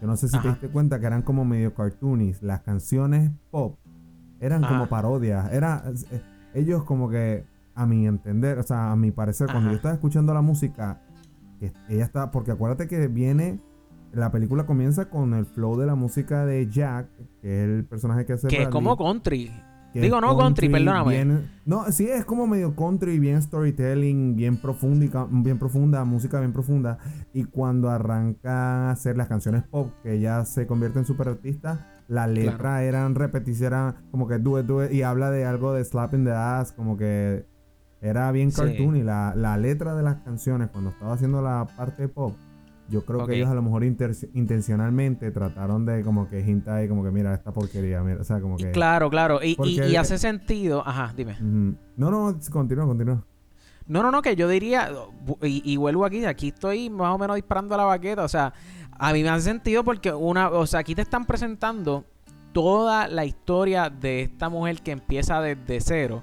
yo 0.01 0.07
no 0.07 0.17
sé 0.17 0.29
si 0.29 0.39
te 0.39 0.49
diste 0.49 0.69
cuenta 0.69 0.99
que 0.99 1.07
eran 1.07 1.23
como 1.23 1.45
medio 1.45 1.75
cartoonies. 1.75 2.43
Las 2.43 2.63
canciones 2.63 3.31
pop 3.51 3.79
eran 4.41 4.63
como 4.63 4.89
parodias. 4.89 5.53
Era, 5.53 5.85
eh, 6.11 6.23
ellos 6.55 6.85
como 6.85 7.11
que, 7.11 7.45
a 7.75 7.87
mi 7.87 8.07
entender, 8.07 8.59
o 8.59 8.63
sea, 8.63 8.93
a 8.93 8.97
mi 8.97 9.11
parecer, 9.11 9.49
cuando 9.51 9.71
yo 9.71 9.77
estaba 9.77 9.95
escuchando 9.95 10.33
la 10.33 10.41
música, 10.41 11.03
ella 11.89 12.05
está, 12.05 12.31
porque 12.31 12.53
acuérdate 12.53 12.89
que 12.89 13.09
viene, 13.09 13.61
la 14.13 14.33
película 14.33 14.65
comienza 14.65 15.11
con 15.11 15.35
el 15.35 15.45
flow 15.45 15.79
de 15.79 15.87
la 15.87 15.95
música 15.95 16.47
de 16.47 16.67
Jack, 16.69 17.09
que 17.43 17.63
es 17.63 17.69
el 17.69 17.85
personaje 17.85 18.25
que 18.25 18.33
hace... 18.33 18.49
Que 18.49 18.63
es 18.63 18.69
como 18.69 18.97
country. 18.97 19.51
Digo, 19.95 20.21
no 20.21 20.37
country, 20.37 20.69
perdóname. 20.69 21.49
no, 21.65 21.91
sí, 21.91 22.09
es 22.09 22.25
como 22.25 22.47
medio 22.47 22.77
country, 22.77 23.19
bien 23.19 23.43
storytelling, 23.43 24.37
bien 24.37 24.61
profunda, 24.61 25.27
bien 25.31 25.59
profunda, 25.59 26.05
música 26.05 26.39
bien 26.39 26.53
profunda. 26.53 26.99
Y 27.33 27.45
cuando 27.45 27.91
arranca 27.91 28.89
a 28.89 28.91
hacer 28.93 29.17
las 29.17 29.29
canciones 29.29 29.65
pop, 29.65 29.93
que 30.03 30.15
ella 30.15 30.45
se 30.45 30.67
convierte 30.67 31.01
en 31.01 31.05
super 31.05 31.29
artista, 31.29 32.03
la 32.09 32.27
letra 32.27 32.83
eran 32.85 33.15
repeticiones, 33.15 33.95
como 34.11 34.29
que 34.29 34.39
do 34.39 34.61
it, 34.61 34.93
y 34.93 35.03
habla 35.03 35.31
de 35.31 35.45
algo 35.45 35.73
de 35.73 35.85
slapping 35.85 36.25
the 36.25 36.33
ass, 36.33 36.73
como 36.73 36.97
que 36.97 37.47
era 38.01 38.31
bien 38.33 38.51
cartoon. 38.51 38.97
Y 38.97 39.03
la, 39.03 39.35
la 39.37 39.57
letra 39.57 39.95
de 39.95 40.03
las 40.03 40.17
canciones, 40.23 40.69
cuando 40.71 40.91
estaba 40.91 41.15
haciendo 41.15 41.43
la 41.43 41.67
parte 41.77 42.09
pop, 42.09 42.35
yo 42.91 43.05
creo 43.05 43.27
que 43.27 43.37
ellos 43.37 43.49
a 43.49 43.55
lo 43.55 43.63
mejor 43.63 43.85
intencionalmente 43.85 45.31
trataron 45.31 45.87
de 45.87 46.03
como 46.03 46.29
que 46.29 46.41
hinta 46.41 46.77
ahí 46.77 46.89
como 46.89 47.05
que 47.05 47.11
mira 47.11 47.33
esta 47.33 47.53
porquería, 47.53 48.03
mira, 48.03 48.21
o 48.21 48.25
sea, 48.25 48.41
como 48.41 48.57
que... 48.57 48.73
Claro, 48.73 49.09
claro, 49.09 49.41
y, 49.43 49.57
y, 49.65 49.97
hace 49.97 50.19
sentido, 50.19 50.87
ajá, 50.87 51.15
dime. 51.17 51.37
No, 51.41 52.11
no, 52.11 52.37
continúa, 52.51 52.87
continúa. 52.87 53.25
No, 53.87 54.03
no, 54.03 54.11
no, 54.11 54.23
que 54.23 54.37
yo 54.37 54.49
diría, 54.49 54.91
y, 55.43 55.77
vuelvo 55.77 56.05
aquí, 56.05 56.25
aquí 56.25 56.49
estoy 56.49 56.91
más 56.91 57.15
o 57.15 57.19
menos 57.19 57.37
disparando 57.37 57.75
a 57.75 57.79
la 57.79 57.85
baqueta, 57.85 58.25
o 58.25 58.29
sea, 58.29 58.53
a 58.91 59.13
mí 59.13 59.23
me 59.23 59.29
hace 59.31 59.45
sentido 59.45 59.85
porque 59.85 60.13
una, 60.13 60.51
o 60.51 60.67
sea, 60.67 60.81
aquí 60.81 60.95
te 60.95 61.03
están 61.03 61.25
presentando 61.25 62.05
toda 62.53 63.09
la 63.09 63.25
historia 63.25 63.89
de 63.89 64.23
esta 64.23 64.49
mujer 64.49 64.83
que 64.83 64.91
empieza 64.91 65.41
desde 65.41 65.81
cero 65.81 66.23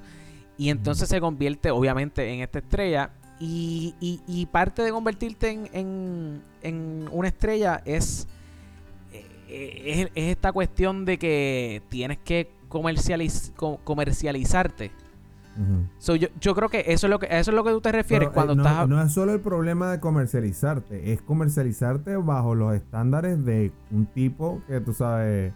y 0.57 0.69
entonces 0.69 1.07
se 1.07 1.21
convierte 1.21 1.71
obviamente 1.71 2.33
en 2.33 2.41
esta 2.41 2.59
estrella 2.59 3.11
y, 3.39 4.21
y, 4.27 4.45
parte 4.47 4.81
de 4.81 4.91
convertirte 4.91 5.49
en, 5.49 6.41
en, 6.63 7.09
una 7.11 7.27
estrella 7.27 7.81
es, 7.85 8.27
eh, 9.13 10.09
es, 10.15 10.29
esta 10.29 10.51
cuestión 10.51 11.05
de 11.05 11.19
que 11.19 11.83
tienes 11.89 12.17
que 12.17 12.49
comercializ 12.67 13.53
comercializarte. 13.83 14.91
yo, 16.19 16.27
yo 16.41 16.55
creo 16.55 16.69
que 16.69 16.85
eso 16.87 17.07
es 17.07 17.11
lo 17.11 17.19
que 17.19 17.27
eso 17.27 17.51
es 17.51 17.55
lo 17.55 17.63
que 17.63 17.71
tú 17.71 17.81
te 17.81 17.91
refieres 17.91 18.29
cuando 18.29 18.53
eh, 18.53 18.55
no, 18.57 18.63
estás 18.63 18.89
no 18.89 19.01
es 19.01 19.11
solo 19.11 19.33
el 19.33 19.39
problema 19.39 19.91
de 19.91 19.99
comercializarte 19.99 21.13
es 21.13 21.21
comercializarte 21.21 22.15
bajo 22.17 22.53
los 22.53 22.75
estándares 22.75 23.43
de 23.43 23.71
un 23.89 24.05
tipo 24.05 24.61
que 24.67 24.81
tú 24.81 24.93
sabes 24.93 25.53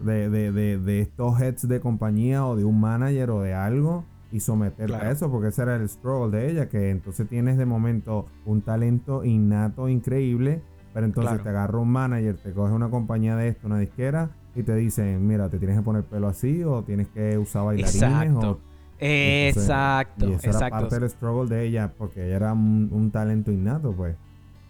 de, 0.00 0.30
de, 0.30 0.52
de, 0.52 0.78
de 0.78 1.00
estos 1.00 1.40
heads 1.40 1.68
de 1.68 1.80
compañía 1.80 2.46
o 2.46 2.56
de 2.56 2.64
un 2.64 2.80
manager 2.80 3.30
o 3.30 3.40
de 3.42 3.54
algo 3.54 4.04
y 4.32 4.40
someterla 4.40 4.98
a 4.98 5.10
eso, 5.10 5.30
porque 5.30 5.48
ese 5.48 5.62
era 5.62 5.76
el 5.76 5.88
struggle 5.88 6.36
de 6.36 6.50
ella, 6.50 6.68
que 6.68 6.90
entonces 6.90 7.28
tienes 7.28 7.56
de 7.58 7.66
momento 7.66 8.26
un 8.44 8.62
talento 8.62 9.24
innato 9.24 9.88
increíble, 9.88 10.62
pero 10.92 11.06
entonces 11.06 11.42
te 11.42 11.48
agarra 11.48 11.78
un 11.78 11.90
manager, 11.90 12.36
te 12.36 12.52
coge 12.52 12.72
una 12.72 12.88
compañía 12.88 13.36
de 13.36 13.48
esto, 13.48 13.66
una 13.66 13.78
disquera, 13.78 14.30
y 14.54 14.62
te 14.62 14.74
dicen, 14.74 15.26
mira, 15.26 15.48
te 15.48 15.58
tienes 15.58 15.76
que 15.76 15.82
poner 15.82 16.04
pelo 16.04 16.28
así, 16.28 16.64
o 16.64 16.82
tienes 16.82 17.08
que 17.08 17.36
usar 17.38 17.66
bailarines, 17.66 17.92
exacto. 17.92 18.60
exacto, 18.98 20.28
y 20.28 20.32
eso 20.32 20.46
exacto. 20.46 20.66
era 20.66 20.70
parte 20.70 21.00
del 21.00 21.10
struggle 21.10 21.54
de 21.54 21.66
ella, 21.66 21.92
porque 21.96 22.26
ella 22.26 22.36
era 22.36 22.52
un, 22.52 23.10
talento 23.12 23.52
innato, 23.52 23.92
pues. 23.92 24.16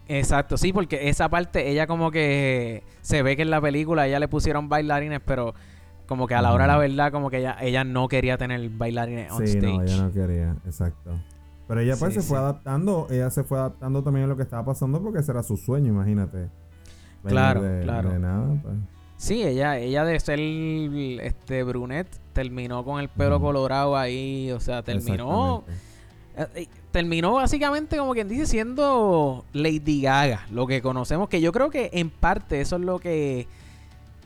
Exacto, 0.09 0.57
sí, 0.57 0.71
porque 0.71 1.09
esa 1.09 1.29
parte, 1.29 1.69
ella 1.69 1.87
como 1.87 2.11
que 2.11 2.83
se 3.01 3.23
ve 3.23 3.35
que 3.35 3.41
en 3.41 3.49
la 3.49 3.59
película 3.59 4.07
ella 4.07 4.19
le 4.19 4.27
pusieron 4.27 4.69
bailarines, 4.69 5.21
pero 5.25 5.53
como 6.07 6.27
que 6.27 6.35
a 6.35 6.41
la 6.41 6.53
hora 6.53 6.63
de 6.63 6.67
la 6.69 6.77
verdad, 6.77 7.11
como 7.11 7.29
que 7.29 7.37
ella, 7.37 7.57
ella 7.61 7.83
no 7.83 8.07
quería 8.07 8.37
tener 8.37 8.69
bailarines 8.69 9.31
on 9.31 9.47
sí, 9.47 9.59
no, 9.59 9.81
ella 9.81 9.97
no 9.97 10.11
quería, 10.11 10.55
exacto. 10.65 11.19
Pero 11.67 11.81
ella 11.81 11.95
pues 11.97 12.13
se 12.13 12.21
fue 12.21 12.37
adaptando, 12.37 13.07
ella 13.09 13.29
se 13.29 13.43
fue 13.43 13.59
adaptando 13.59 14.01
también 14.01 14.25
a 14.25 14.27
lo 14.27 14.37
que 14.37 14.43
estaba 14.43 14.63
pasando 14.63 15.01
porque 15.01 15.19
ese 15.19 15.31
era 15.31 15.43
su 15.43 15.57
sueño, 15.57 15.89
imagínate. 15.89 16.49
Claro, 17.25 17.61
claro. 17.83 18.09
De 18.09 18.19
nada, 18.19 18.59
pues. 18.61 18.75
Sí, 19.17 19.43
ella, 19.43 19.77
ella 19.77 20.05
de 20.05 20.19
ser 20.19 20.39
este 20.39 21.63
brunette 21.63 22.15
terminó 22.33 22.85
con 22.85 22.99
el 22.99 23.09
pelo 23.09 23.41
colorado 23.41 23.97
ahí, 23.97 24.51
o 24.51 24.59
sea, 24.59 24.83
terminó 24.83 25.65
eh, 26.37 26.45
eh, 26.53 26.67
terminó 26.91 27.33
básicamente 27.33 27.97
como 27.97 28.13
quien 28.13 28.29
dice 28.29 28.45
siendo 28.45 29.43
Lady 29.53 30.03
Gaga, 30.03 30.45
lo 30.51 30.67
que 30.67 30.83
conocemos 30.83 31.29
que 31.29 31.41
yo 31.41 31.51
creo 31.51 31.71
que 31.71 31.89
en 31.93 32.11
parte 32.11 32.61
eso 32.61 32.75
es 32.75 32.83
lo 32.83 32.99
que 32.99 33.47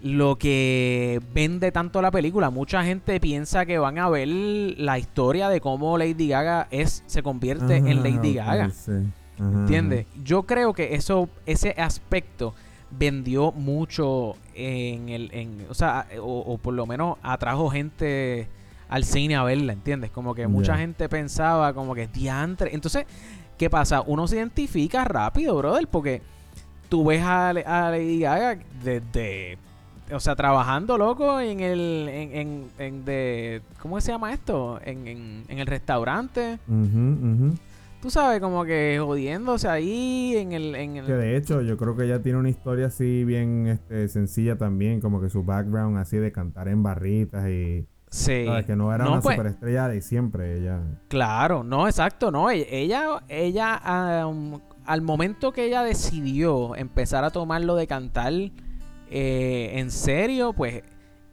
lo 0.04 0.38
que 0.38 1.22
vende 1.34 1.72
tanto 1.72 2.02
la 2.02 2.12
película. 2.12 2.50
Mucha 2.50 2.84
gente 2.84 3.20
piensa 3.20 3.66
que 3.66 3.78
van 3.78 4.00
a 4.00 4.10
ver 4.10 4.28
la 4.28 4.98
historia 4.98 5.50
de 5.50 5.62
cómo 5.62 5.98
Lady 5.98 6.28
Gaga 6.28 6.68
es 6.72 7.04
se 7.06 7.22
convierte 7.22 7.78
en 7.78 8.04
Lady 8.04 8.34
Gaga. 8.36 8.72
¿Entiendes? 9.38 10.06
Yo 10.24 10.44
creo 10.44 10.74
que 10.74 10.96
eso 10.96 11.30
ese 11.46 11.72
aspecto 11.72 12.54
vendió 12.92 13.52
mucho 13.52 14.36
en 14.54 15.10
el 15.10 15.30
en, 15.34 15.66
o 15.70 15.74
sea, 15.74 16.08
o, 16.22 16.58
por 16.58 16.74
lo 16.74 16.86
menos 16.86 17.18
atrajo 17.24 17.70
gente 17.70 18.48
al 18.90 19.04
cine 19.04 19.36
a 19.36 19.44
verla, 19.44 19.74
¿entiendes? 19.74 20.12
Como 20.12 20.36
que 20.36 20.48
mucha 20.48 20.78
gente 20.78 21.08
pensaba 21.10 21.74
como 21.74 21.96
que 21.96 22.08
diantre. 22.08 22.74
Entonces, 22.74 23.06
¿qué 23.58 23.70
pasa? 23.70 24.02
Uno 24.02 24.28
se 24.28 24.36
identifica 24.36 25.06
rápido, 25.06 25.56
brother, 25.56 25.88
porque 25.88 26.22
tú 26.90 27.06
ves 27.06 27.22
a, 27.22 27.50
a 27.50 27.92
Lady 27.92 28.20
Gaga 28.20 28.60
desde 28.84 29.58
o 30.13 30.19
sea, 30.19 30.36
trabajando 30.36 30.97
loco 30.97 31.39
en 31.39 31.60
el, 31.60 32.10
en, 32.10 32.67
en, 32.78 33.06
de, 33.06 33.62
¿cómo 33.82 34.00
se 34.02 34.12
llama 34.12 34.34
esto? 34.34 34.80
En, 34.84 35.08
en, 35.08 35.60
el 35.60 35.67
restaurante. 35.67 36.60
Tú 38.02 38.10
sabes, 38.10 38.39
como 38.39 38.65
que 38.65 39.00
jodiéndose 39.00 39.67
ahí 39.67 40.36
en 40.36 40.54
el, 40.54 40.74
en 40.74 40.97
el... 40.97 41.06
Que 41.06 41.13
de 41.13 41.38
hecho, 41.38 41.62
yo 41.62 41.78
creo 41.78 41.95
que 41.95 42.06
ella 42.06 42.19
tiene 42.19 42.39
una 42.39 42.50
historia 42.50 42.88
así 42.88 43.24
bien 43.24 43.67
este, 43.67 44.08
sencilla 44.08 44.58
también, 44.58 45.00
como 45.00 45.21
que 45.21 45.30
su 45.30 45.43
background 45.43 46.00
así 46.00 46.17
de 46.17 46.32
cantar 46.32 46.67
en 46.67 46.82
barritas 46.82 47.47
y... 47.47 47.86
Sí. 48.10 48.45
Que 48.65 48.76
no 48.76 48.93
era 48.93 49.08
una 49.08 49.21
pues 49.21 49.36
superestrella 49.36 49.88
de 49.88 50.02
siempre, 50.02 50.58
ella. 50.58 50.82
Claro, 51.08 51.63
no, 51.63 51.88
exacto, 51.88 52.30
no. 52.30 52.50
E, 52.50 52.67
ella, 52.69 53.21
ella, 53.30 53.76
al 54.86 55.02
momento 55.02 55.54
que 55.54 55.65
ella 55.65 55.84
decidió 55.84 56.76
empezar 56.76 57.24
a 57.24 57.30
tomar 57.30 57.62
lo 57.62 57.76
de 57.76 57.88
cantar 57.88 58.34
eh, 59.12 59.71
en 59.76 59.91
serio, 59.91 60.54
pues 60.54 60.84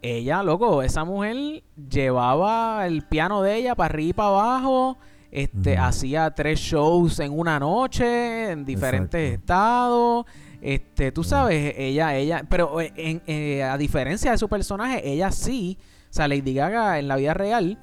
ella, 0.03 0.43
loco, 0.43 0.83
esa 0.83 1.05
mujer 1.05 1.63
llevaba 1.89 2.87
el 2.87 3.03
piano 3.03 3.43
de 3.43 3.57
ella 3.57 3.75
para 3.75 3.95
arriba 3.95 4.11
y 4.11 4.13
para 4.13 4.29
abajo. 4.29 4.99
Este, 5.31 5.77
hacía 5.77 6.31
tres 6.31 6.59
shows 6.59 7.21
en 7.21 7.39
una 7.39 7.61
noche, 7.61 8.51
en 8.51 8.65
diferentes 8.65 9.35
estados. 9.35 10.27
Este, 10.61 11.13
tú 11.13 11.23
sabes, 11.23 11.75
ella, 11.77 12.17
ella, 12.17 12.45
pero 12.49 12.81
eh, 12.81 12.93
en, 12.97 13.23
eh, 13.27 13.63
a 13.63 13.79
diferencia 13.79 14.33
de 14.33 14.39
su 14.39 14.49
personaje, 14.49 15.09
ella 15.09 15.31
sí, 15.31 15.79
o 16.11 16.13
sea, 16.13 16.27
Lady 16.27 16.55
Gaga 16.55 16.99
en 16.99 17.07
la 17.07 17.15
vida 17.15 17.35
real, 17.35 17.79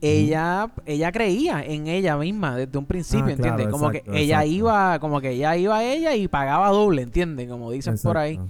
ella, 0.00 0.72
ella 0.86 1.12
creía 1.12 1.62
en 1.62 1.86
ella 1.86 2.16
misma 2.16 2.56
desde 2.56 2.76
un 2.78 2.86
principio, 2.86 3.28
ah, 3.28 3.32
¿entiendes? 3.32 3.68
como 3.68 3.90
que 3.90 4.02
ella 4.12 4.44
iba, 4.44 4.98
como 4.98 5.20
que 5.20 5.30
ella 5.30 5.56
iba 5.56 5.78
a 5.78 5.84
ella 5.84 6.16
y 6.16 6.26
pagaba 6.26 6.70
doble, 6.70 7.02
¿entiendes? 7.02 7.48
Como 7.48 7.70
dicen 7.70 7.96
por 8.02 8.18
ahí. 8.18 8.40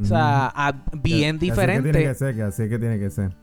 O 0.00 0.04
sea, 0.04 0.52
bien 0.92 1.38
diferente. 1.38 1.88
Así 1.88 1.92
que 1.92 1.92
tiene 1.92 2.08
que 2.08 2.14
ser, 2.14 2.42
así 2.42 2.68
que 2.68 2.78
tiene 2.78 2.98
que 2.98 3.10
ser. 3.10 3.36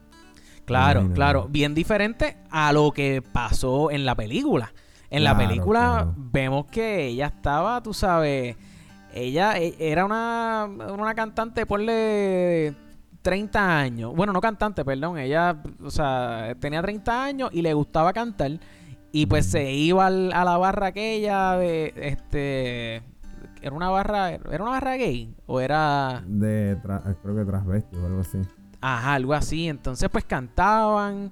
Claro, 0.65 1.09
claro. 1.13 1.47
Bien 1.49 1.73
diferente 1.73 2.37
a 2.49 2.73
lo 2.73 2.91
que 2.91 3.21
pasó 3.21 3.89
en 3.89 4.05
la 4.05 4.15
película. 4.15 4.73
En 5.09 5.23
la 5.23 5.37
película 5.37 6.13
vemos 6.17 6.65
que 6.65 7.07
ella 7.07 7.27
estaba, 7.27 7.81
tú 7.81 7.93
sabes, 7.93 8.57
ella 9.13 9.57
e, 9.57 9.75
era 9.79 10.03
una, 10.03 10.65
una 10.65 11.15
cantante, 11.15 11.65
ponle 11.65 12.75
30 13.21 13.79
años. 13.79 14.13
Bueno, 14.15 14.33
no 14.33 14.41
cantante, 14.41 14.83
perdón. 14.83 15.17
Ella, 15.17 15.61
o 15.81 15.89
sea, 15.89 16.55
tenía 16.59 16.81
30 16.81 17.23
años 17.23 17.49
y 17.53 17.61
le 17.61 17.73
gustaba 17.73 18.11
cantar. 18.11 18.51
Y 19.11 19.25
pues 19.25 19.45
se 19.45 19.71
iba 19.71 20.07
a 20.07 20.09
la 20.09 20.57
barra 20.57 20.87
aquella 20.87 21.53
de, 21.53 21.93
este, 21.95 23.03
era 23.61 23.75
una 23.75 23.89
barra, 23.89 24.31
era 24.31 24.63
una 24.63 24.71
barra 24.71 24.95
gay 24.95 25.35
o 25.45 25.59
era 25.59 26.23
de 26.25 26.77
creo 27.21 27.35
que 27.35 27.45
transvestis 27.45 27.99
o 27.99 28.05
algo 28.05 28.21
así. 28.21 28.39
Ajá, 28.81 29.13
algo 29.15 29.33
así. 29.33 29.67
Entonces 29.67 30.09
pues 30.09 30.25
cantaban 30.25 31.31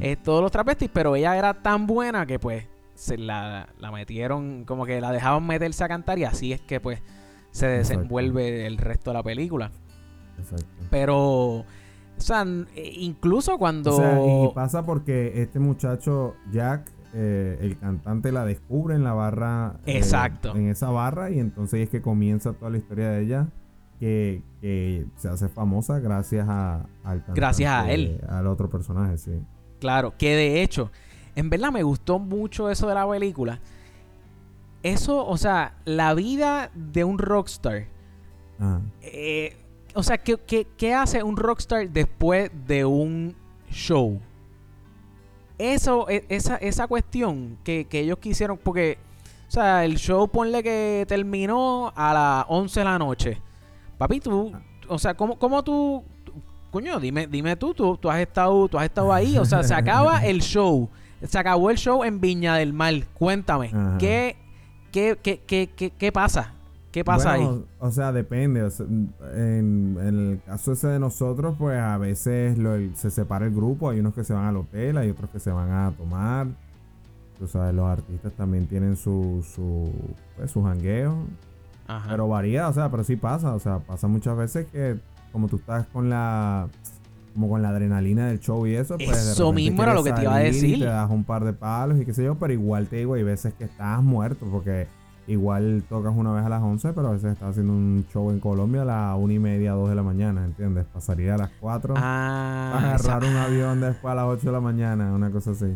eh, 0.00 0.16
todos 0.16 0.42
los 0.42 0.52
transvestis, 0.52 0.90
pero 0.92 1.16
ella 1.16 1.36
era 1.36 1.54
tan 1.54 1.86
buena 1.86 2.26
que 2.26 2.38
pues 2.38 2.66
se 2.94 3.18
la, 3.18 3.68
la, 3.78 3.90
metieron, 3.90 4.64
como 4.64 4.86
que 4.86 5.00
la 5.00 5.10
dejaban 5.10 5.46
meterse 5.46 5.84
a 5.84 5.88
cantar 5.88 6.18
y 6.18 6.24
así 6.24 6.52
es 6.52 6.60
que 6.60 6.80
pues 6.80 7.02
se 7.50 7.66
desenvuelve 7.66 8.66
el 8.66 8.78
resto 8.78 9.10
de 9.10 9.14
la 9.14 9.22
película. 9.22 9.70
Exacto. 10.38 10.66
Pero, 10.90 11.58
o 11.58 11.64
sea, 12.16 12.44
incluso 12.74 13.58
cuando... 13.58 13.94
O 13.94 13.96
sea, 13.96 14.20
y 14.20 14.54
pasa 14.54 14.84
porque 14.84 15.40
este 15.40 15.60
muchacho, 15.60 16.34
Jack, 16.50 16.90
eh, 17.14 17.58
el 17.60 17.78
cantante 17.78 18.32
la 18.32 18.44
descubre 18.44 18.96
en 18.96 19.04
la 19.04 19.12
barra. 19.12 19.76
Eh, 19.86 19.96
Exacto. 19.96 20.54
en 20.56 20.68
esa 20.68 20.90
barra 20.90 21.30
y 21.30 21.38
entonces 21.38 21.80
es 21.80 21.88
que 21.88 22.02
comienza 22.02 22.52
toda 22.52 22.70
la 22.70 22.78
historia 22.78 23.10
de 23.10 23.22
ella. 23.22 23.48
Que, 24.00 24.42
se 25.16 25.28
hace 25.28 25.48
famosa 25.48 25.98
gracias 25.98 26.46
a, 26.48 26.86
al 27.04 27.18
cantante, 27.18 27.40
Gracias 27.40 27.72
a 27.72 27.90
él. 27.90 28.20
al 28.28 28.46
otro 28.48 28.68
personaje, 28.68 29.16
sí. 29.16 29.32
Claro, 29.80 30.14
que 30.18 30.34
de 30.34 30.62
hecho, 30.62 30.90
en 31.36 31.48
verdad 31.48 31.70
me 31.70 31.82
gustó 31.82 32.18
mucho 32.18 32.68
eso 32.68 32.88
de 32.88 32.94
la 32.94 33.08
película. 33.08 33.60
Eso, 34.82 35.26
o 35.26 35.36
sea, 35.38 35.76
la 35.84 36.12
vida 36.14 36.70
de 36.74 37.04
un 37.04 37.18
rockstar. 37.18 37.86
Ah. 38.58 38.80
Eh, 39.00 39.56
o 39.94 40.02
sea, 40.02 40.18
¿qué, 40.18 40.66
¿qué 40.76 40.94
hace 40.94 41.22
un 41.22 41.36
rockstar 41.36 41.88
después 41.88 42.50
de 42.66 42.84
un 42.84 43.34
show? 43.70 44.20
Eso, 45.58 46.08
e, 46.08 46.24
esa, 46.28 46.56
esa 46.56 46.86
cuestión 46.86 47.58
que, 47.64 47.86
ellos 47.90 48.18
quisieron, 48.18 48.58
porque, 48.58 48.98
o 49.48 49.50
sea, 49.50 49.84
el 49.84 49.96
show 49.96 50.28
ponle 50.28 50.62
que 50.62 51.04
terminó 51.08 51.92
a 51.94 52.12
las 52.12 52.46
11 52.48 52.80
de 52.80 52.84
la 52.84 52.98
noche. 52.98 53.40
Papi, 53.98 54.20
tú, 54.20 54.52
o 54.88 54.98
sea, 54.98 55.14
¿cómo, 55.14 55.38
cómo 55.38 55.62
tú, 55.62 56.04
coño, 56.70 56.98
dime, 56.98 57.26
dime 57.26 57.56
tú, 57.56 57.74
tú, 57.74 57.96
tú 57.96 58.10
has 58.10 58.18
estado, 58.18 58.68
tú 58.68 58.78
has 58.78 58.84
estado 58.84 59.12
ahí, 59.12 59.38
o 59.38 59.44
sea, 59.44 59.62
se 59.62 59.74
acaba 59.74 60.18
el 60.24 60.40
show, 60.42 60.88
se 61.22 61.38
acabó 61.38 61.70
el 61.70 61.78
show 61.78 62.04
en 62.04 62.20
Viña 62.20 62.56
del 62.56 62.72
Mar, 62.72 62.94
cuéntame, 63.14 63.70
¿qué, 63.98 64.36
qué, 64.90 65.18
qué, 65.22 65.40
qué, 65.46 65.90
qué 65.90 66.12
pasa? 66.12 66.54
¿Qué 66.94 67.04
pasa 67.04 67.32
ahí? 67.32 67.64
O 67.80 67.90
sea, 67.90 68.12
depende. 68.12 68.70
en, 69.34 69.98
el 70.00 70.40
caso 70.46 70.74
ese 70.74 70.86
de 70.86 71.00
nosotros, 71.00 71.56
pues 71.58 71.76
a 71.76 71.98
veces 71.98 72.56
se 72.94 73.10
separa 73.10 73.46
el 73.46 73.52
grupo. 73.52 73.90
Hay 73.90 73.98
unos 73.98 74.14
que 74.14 74.22
se 74.22 74.32
van 74.32 74.44
al 74.44 74.58
hotel, 74.58 74.96
hay 74.98 75.10
otros 75.10 75.28
que 75.30 75.40
se 75.40 75.50
van 75.50 75.72
a 75.72 75.90
tomar. 75.90 76.46
Tú 77.36 77.48
sabes, 77.48 77.74
los 77.74 77.84
artistas 77.86 78.32
también 78.34 78.68
tienen 78.68 78.94
su, 78.94 79.44
su, 79.56 79.90
pues, 80.36 80.52
su 80.52 80.62
jangueo. 80.62 81.16
Pero 82.08 82.28
varía, 82.28 82.68
o 82.68 82.72
sea, 82.72 82.88
pero 82.92 83.02
sí 83.02 83.16
pasa. 83.16 83.54
O 83.54 83.58
sea, 83.58 83.80
pasa 83.80 84.06
muchas 84.06 84.36
veces 84.36 84.68
que 84.70 84.96
como 85.32 85.48
tú 85.48 85.56
estás 85.56 85.88
con 85.88 86.08
la 86.08 86.68
como 87.32 87.48
con 87.48 87.60
la 87.60 87.70
adrenalina 87.70 88.28
del 88.28 88.38
show 88.38 88.68
y 88.68 88.76
eso, 88.76 88.96
pues 88.98 89.32
eso 89.32 89.52
mismo 89.52 89.82
era 89.82 89.94
lo 89.94 90.04
que 90.04 90.12
te 90.12 90.22
iba 90.22 90.36
a 90.36 90.38
decir. 90.38 90.78
te 90.78 90.84
das 90.84 91.10
un 91.10 91.24
par 91.24 91.44
de 91.44 91.54
palos 91.54 92.00
y 92.00 92.04
qué 92.04 92.14
sé 92.14 92.22
yo, 92.22 92.36
pero 92.36 92.52
igual 92.52 92.86
te 92.86 92.98
digo, 92.98 93.14
hay 93.14 93.24
veces 93.24 93.52
que 93.54 93.64
estás 93.64 94.00
muerto 94.00 94.46
porque 94.48 94.86
Igual 95.26 95.84
tocas 95.88 96.12
una 96.14 96.32
vez 96.32 96.44
a 96.44 96.48
las 96.50 96.62
11, 96.62 96.92
pero 96.92 97.08
a 97.08 97.12
veces 97.12 97.32
estás 97.32 97.50
haciendo 97.50 97.72
un 97.72 98.06
show 98.12 98.30
en 98.30 98.40
Colombia 98.40 98.82
a 98.82 98.84
las 98.84 99.16
1 99.18 99.32
y 99.32 99.38
media, 99.38 99.72
2 99.72 99.88
de 99.88 99.94
la 99.94 100.02
mañana, 100.02 100.44
¿entiendes? 100.44 100.84
Pasaría 100.92 101.34
a 101.34 101.38
las 101.38 101.50
4. 101.60 101.94
Ah, 101.96 102.78
agarrar 102.78 103.24
un 103.24 103.36
avión 103.36 103.80
después 103.80 104.12
a 104.12 104.14
las 104.16 104.26
8 104.26 104.46
de 104.46 104.52
la 104.52 104.60
mañana, 104.60 105.12
una 105.14 105.30
cosa 105.30 105.52
así. 105.52 105.74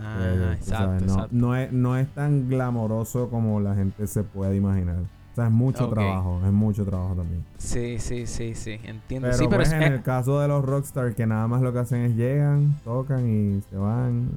Ah, 0.00 0.18
eh, 0.20 0.52
exacto, 0.54 1.28
no, 1.32 1.54
es, 1.56 1.70
no 1.72 1.96
es 1.98 2.08
tan 2.14 2.48
glamoroso 2.48 3.28
como 3.28 3.60
la 3.60 3.74
gente 3.74 4.06
se 4.06 4.22
puede 4.22 4.56
imaginar. 4.56 4.96
O 4.96 5.34
sea, 5.34 5.48
es 5.48 5.52
mucho 5.52 5.90
trabajo, 5.90 6.40
es 6.46 6.52
mucho 6.52 6.86
trabajo 6.86 7.14
también. 7.14 7.44
Sí, 7.58 7.98
sí, 7.98 8.26
sí, 8.26 8.54
sí, 8.54 8.80
entiendo. 8.84 9.28
Pero, 9.28 9.36
sí, 9.36 9.44
pero 9.50 9.56
pues, 9.56 9.72
en 9.72 9.82
el 9.82 10.02
caso 10.02 10.40
de 10.40 10.48
los 10.48 10.64
rockstars 10.64 11.14
que 11.14 11.26
nada 11.26 11.46
más 11.46 11.60
lo 11.60 11.74
que 11.74 11.80
hacen 11.80 12.00
es 12.00 12.16
llegan, 12.16 12.74
tocan 12.84 13.28
y 13.28 13.60
se 13.68 13.76
van. 13.76 14.30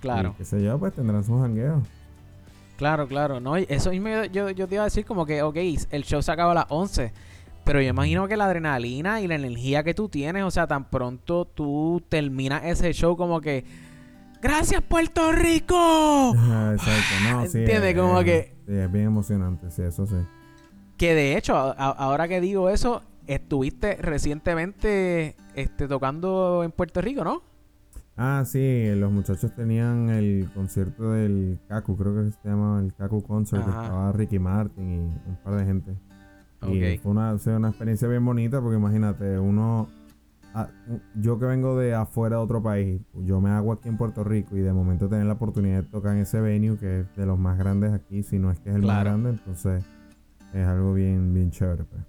Claro. 0.00 0.34
qué 0.36 0.44
sé 0.44 0.62
yo, 0.62 0.78
pues 0.78 0.92
tendrán 0.92 1.24
sus 1.24 1.40
jangueos. 1.40 1.82
Claro, 2.78 3.08
claro. 3.08 3.40
No, 3.40 3.56
eso 3.56 3.90
mismo 3.90 4.08
yo, 4.30 4.50
yo 4.50 4.68
te 4.68 4.76
iba 4.76 4.84
a 4.84 4.86
decir 4.86 5.04
como 5.04 5.26
que, 5.26 5.42
ok, 5.42 5.56
el 5.90 6.04
show 6.04 6.22
se 6.22 6.30
acaba 6.30 6.52
a 6.52 6.54
las 6.54 6.66
11. 6.68 7.12
Pero 7.64 7.82
yo 7.82 7.88
imagino 7.88 8.28
que 8.28 8.36
la 8.36 8.44
adrenalina 8.44 9.20
y 9.20 9.26
la 9.26 9.34
energía 9.34 9.82
que 9.82 9.94
tú 9.94 10.08
tienes, 10.08 10.44
o 10.44 10.50
sea, 10.52 10.68
tan 10.68 10.88
pronto 10.88 11.44
tú 11.44 12.00
terminas 12.08 12.64
ese 12.64 12.92
show 12.92 13.16
como 13.16 13.40
que... 13.40 13.64
¡Gracias, 14.40 14.80
Puerto 14.80 15.32
Rico! 15.32 16.34
exacto, 16.72 17.14
no, 17.28 17.46
sí. 17.46 17.58
¿Entiendes? 17.58 17.96
como 17.96 18.22
que... 18.22 18.54
Sí, 18.64 18.74
es 18.74 18.92
bien 18.92 19.06
emocionante, 19.06 19.72
sí, 19.72 19.82
eso 19.82 20.06
sí. 20.06 20.16
Que 20.96 21.14
de 21.16 21.36
hecho, 21.36 21.56
ahora 21.56 22.28
que 22.28 22.40
digo 22.40 22.70
eso, 22.70 23.02
estuviste 23.26 23.96
recientemente 23.96 25.34
este, 25.56 25.88
tocando 25.88 26.62
en 26.62 26.70
Puerto 26.70 27.00
Rico, 27.00 27.24
¿no? 27.24 27.42
Ah, 28.20 28.42
sí, 28.44 28.90
los 28.96 29.12
muchachos 29.12 29.54
tenían 29.54 30.08
el 30.10 30.50
concierto 30.52 31.12
del 31.12 31.60
Kaku, 31.68 31.96
creo 31.96 32.14
que 32.16 32.32
se 32.32 32.48
llamaba 32.48 32.80
el 32.80 32.92
Kaku 32.92 33.22
Concert, 33.22 33.62
que 33.62 33.70
estaba 33.70 34.10
Ricky 34.10 34.40
Martin 34.40 34.90
y 34.90 35.28
un 35.28 35.36
par 35.44 35.54
de 35.54 35.64
gente. 35.64 35.96
Y 36.66 36.98
fue 36.98 37.12
una, 37.12 37.36
una 37.56 37.68
experiencia 37.68 38.08
bien 38.08 38.24
bonita 38.24 38.60
porque 38.60 38.76
imagínate, 38.76 39.38
uno, 39.38 39.88
yo 41.14 41.38
que 41.38 41.46
vengo 41.46 41.78
de 41.78 41.94
afuera 41.94 42.38
de 42.38 42.42
otro 42.42 42.60
país, 42.60 43.00
yo 43.14 43.40
me 43.40 43.50
hago 43.50 43.72
aquí 43.72 43.88
en 43.88 43.96
Puerto 43.96 44.24
Rico 44.24 44.56
y 44.56 44.62
de 44.62 44.72
momento 44.72 45.08
tener 45.08 45.26
la 45.26 45.34
oportunidad 45.34 45.84
de 45.84 45.88
tocar 45.88 46.16
en 46.16 46.22
ese 46.22 46.40
venue 46.40 46.76
que 46.76 47.00
es 47.00 47.16
de 47.16 47.24
los 47.24 47.38
más 47.38 47.56
grandes 47.56 47.92
aquí, 47.92 48.24
si 48.24 48.40
no 48.40 48.50
es 48.50 48.58
que 48.58 48.70
es 48.70 48.74
el 48.74 48.82
más 48.82 49.04
grande, 49.04 49.30
entonces 49.30 49.84
es 50.52 50.66
algo 50.66 50.92
bien, 50.92 51.32
bien 51.32 51.52
chévere. 51.52 51.84
Pues. 51.84 52.02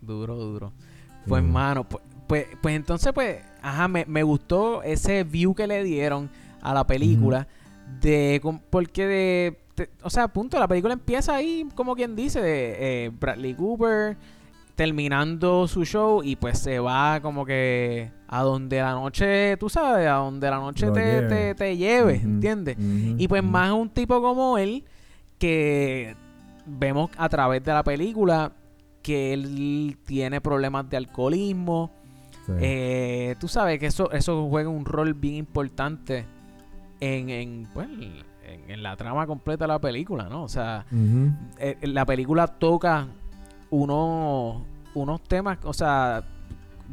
Duro, 0.00 0.36
duro. 0.36 0.72
Pues, 1.26 1.44
mano, 1.44 1.84
pues, 1.84 2.02
pues, 2.26 2.46
pues, 2.62 2.76
entonces, 2.76 3.12
pues, 3.12 3.42
ajá, 3.64 3.88
me, 3.88 4.04
me, 4.06 4.22
gustó 4.22 4.82
ese 4.82 5.24
view 5.24 5.54
que 5.54 5.66
le 5.66 5.82
dieron 5.82 6.30
a 6.60 6.74
la 6.74 6.86
película. 6.86 7.48
De, 8.00 8.40
porque 8.70 9.06
de, 9.06 9.88
o 10.02 10.10
sea, 10.10 10.28
punto, 10.28 10.58
la 10.58 10.68
película 10.68 10.94
empieza 10.94 11.34
ahí, 11.34 11.66
como 11.74 11.94
quien 11.94 12.14
dice, 12.14 12.40
de 12.40 12.76
eh, 12.78 13.10
Bradley 13.18 13.54
Cooper 13.54 14.16
terminando 14.74 15.68
su 15.68 15.84
show 15.84 16.22
y 16.24 16.34
pues 16.34 16.58
se 16.58 16.80
va 16.80 17.20
como 17.22 17.46
que 17.46 18.10
a 18.26 18.42
donde 18.42 18.80
la 18.80 18.92
noche, 18.92 19.56
tú 19.56 19.68
sabes, 19.68 20.08
a 20.08 20.14
donde 20.14 20.50
la 20.50 20.56
noche 20.56 20.90
te, 20.90 21.22
te, 21.22 21.54
te, 21.54 21.76
lleve, 21.76 22.16
¿entiendes? 22.16 22.76
y 22.78 23.28
pues 23.28 23.44
más 23.44 23.70
un 23.70 23.88
tipo 23.88 24.20
como 24.20 24.58
él 24.58 24.84
que 25.38 26.16
vemos 26.66 27.10
a 27.16 27.28
través 27.28 27.62
de 27.62 27.72
la 27.72 27.84
película 27.84 28.52
que 29.00 29.32
él 29.32 29.96
tiene 30.06 30.40
problemas 30.40 30.88
de 30.88 30.96
alcoholismo. 30.96 31.92
Eh, 32.60 33.36
tú 33.40 33.48
sabes 33.48 33.78
que 33.78 33.86
eso, 33.86 34.10
eso 34.12 34.46
juega 34.48 34.68
un 34.68 34.84
rol 34.84 35.14
bien 35.14 35.36
importante 35.36 36.26
en, 37.00 37.30
en, 37.30 37.68
pues, 37.72 37.88
en, 38.68 38.82
la 38.82 38.96
trama 38.96 39.26
completa 39.26 39.64
de 39.64 39.68
la 39.68 39.78
película, 39.78 40.28
¿no? 40.28 40.44
O 40.44 40.48
sea, 40.48 40.84
eh, 41.58 41.76
la 41.82 42.04
película 42.04 42.46
toca 42.46 43.08
unos, 43.70 44.62
unos 44.94 45.22
temas, 45.22 45.58
o 45.64 45.72
sea, 45.72 46.22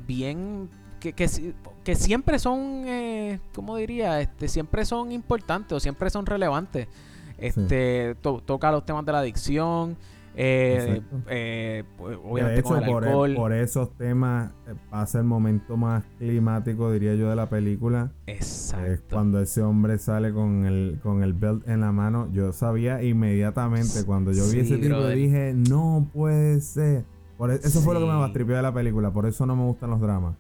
bien 0.08 0.70
que, 1.00 1.14
que, 1.14 1.96
siempre 1.96 2.40
son, 2.40 2.84
eh, 2.86 3.40
¿cómo 3.54 3.76
diría? 3.76 4.22
Este, 4.22 4.48
siempre 4.48 4.86
son 4.86 5.12
importantes 5.12 5.74
o 5.74 5.80
siempre 5.80 6.10
son 6.10 6.26
relevantes. 6.26 6.88
Este, 7.38 8.16
toca 8.22 8.72
los 8.72 8.86
temas 8.86 9.04
de 9.04 9.12
la 9.12 9.20
adicción, 9.20 9.98
eh, 10.36 11.02
eh, 11.28 11.84
pues, 11.98 12.18
obviamente 12.24 12.64
con 12.64 12.80
el 12.80 12.86
por, 12.90 13.06
alcohol. 13.06 13.36
por, 13.36 13.54
esos 13.54 13.98
temas 13.98 14.52
eh, 14.68 14.76
pasa 14.90 15.20
el 15.20 15.26
momento 15.26 15.76
más 15.76 16.06
climático, 16.18 16.92
diría 16.92 17.16
yo, 17.16 17.30
de 17.30 17.36
la 17.36 17.50
película. 17.50 18.12
Exacto. 18.28 19.16
cuando 19.16 19.42
ese 19.42 19.62
hombre 19.62 19.98
sale 19.98 20.34
con 20.34 20.66
el, 20.66 21.00
con 21.04 21.24
el 21.24 21.34
belt 21.34 21.68
en 21.68 21.82
la 21.82 21.92
mano. 21.92 22.30
Yo 22.32 22.54
sabía 22.54 23.04
inmediatamente 23.04 24.06
cuando 24.06 24.32
yo 24.32 24.48
vi 24.50 24.60
ese 24.60 24.78
tipo, 24.78 25.06
dije, 25.08 25.54
no 25.54 26.10
puede 26.14 26.62
ser. 26.62 27.06
Por, 27.38 27.52
e, 27.52 27.56
eso 27.56 27.82
fue 27.82 27.94
lo 27.94 28.00
que 28.00 28.06
me 28.06 28.16
bastripió 28.16 28.56
de 28.56 28.62
la 28.62 28.74
película. 28.74 29.12
Por 29.12 29.26
eso 29.26 29.46
no 29.46 29.56
me 29.56 29.64
gustan 29.64 29.90
los 29.90 30.00
dramas. 30.00 30.36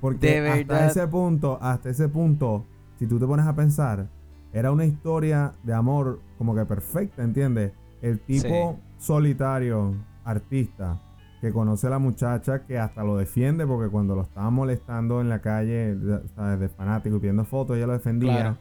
Porque 0.00 0.38
hasta 0.38 0.86
ese 0.86 1.06
punto, 1.08 1.58
hasta 1.60 1.90
ese 1.90 2.08
punto, 2.08 2.64
si 2.98 3.06
tú 3.06 3.18
te 3.18 3.26
pones 3.26 3.46
a 3.46 3.54
pensar, 3.54 4.08
era 4.52 4.72
una 4.72 4.86
historia 4.86 5.52
de 5.62 5.74
amor 5.74 6.20
como 6.38 6.54
que 6.54 6.64
perfecta, 6.64 7.22
¿entiendes? 7.22 7.72
El 8.00 8.18
tipo 8.20 8.78
solitario, 9.00 9.94
artista, 10.24 11.00
que 11.40 11.52
conoce 11.52 11.86
a 11.86 11.90
la 11.90 11.98
muchacha, 11.98 12.66
que 12.66 12.78
hasta 12.78 13.02
lo 13.02 13.16
defiende, 13.16 13.66
porque 13.66 13.90
cuando 13.90 14.14
lo 14.14 14.22
estaba 14.22 14.50
molestando 14.50 15.20
en 15.20 15.30
la 15.30 15.40
calle, 15.40 15.96
¿sabes? 16.36 16.60
De 16.60 16.68
fanático 16.68 17.16
y 17.16 17.18
pidiendo 17.18 17.44
fotos, 17.44 17.76
ella 17.76 17.86
lo 17.86 17.94
defendía. 17.94 18.58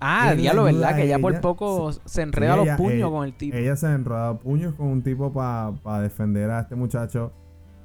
Ah, 0.00 0.34
diablo, 0.34 0.64
¿verdad? 0.64 0.96
Que 0.96 1.04
ella 1.04 1.18
por 1.18 1.40
poco 1.40 1.92
se 1.92 2.22
enreda 2.22 2.56
los 2.56 2.68
puños 2.76 3.10
con 3.10 3.24
el 3.24 3.34
tipo. 3.34 3.56
Ella 3.56 3.76
se 3.76 3.86
enreda 3.86 4.38
puños 4.38 4.74
con 4.74 4.86
un 4.86 5.02
tipo 5.02 5.32
para 5.32 6.00
defender 6.00 6.50
a 6.50 6.60
este 6.60 6.74
muchacho. 6.76 7.32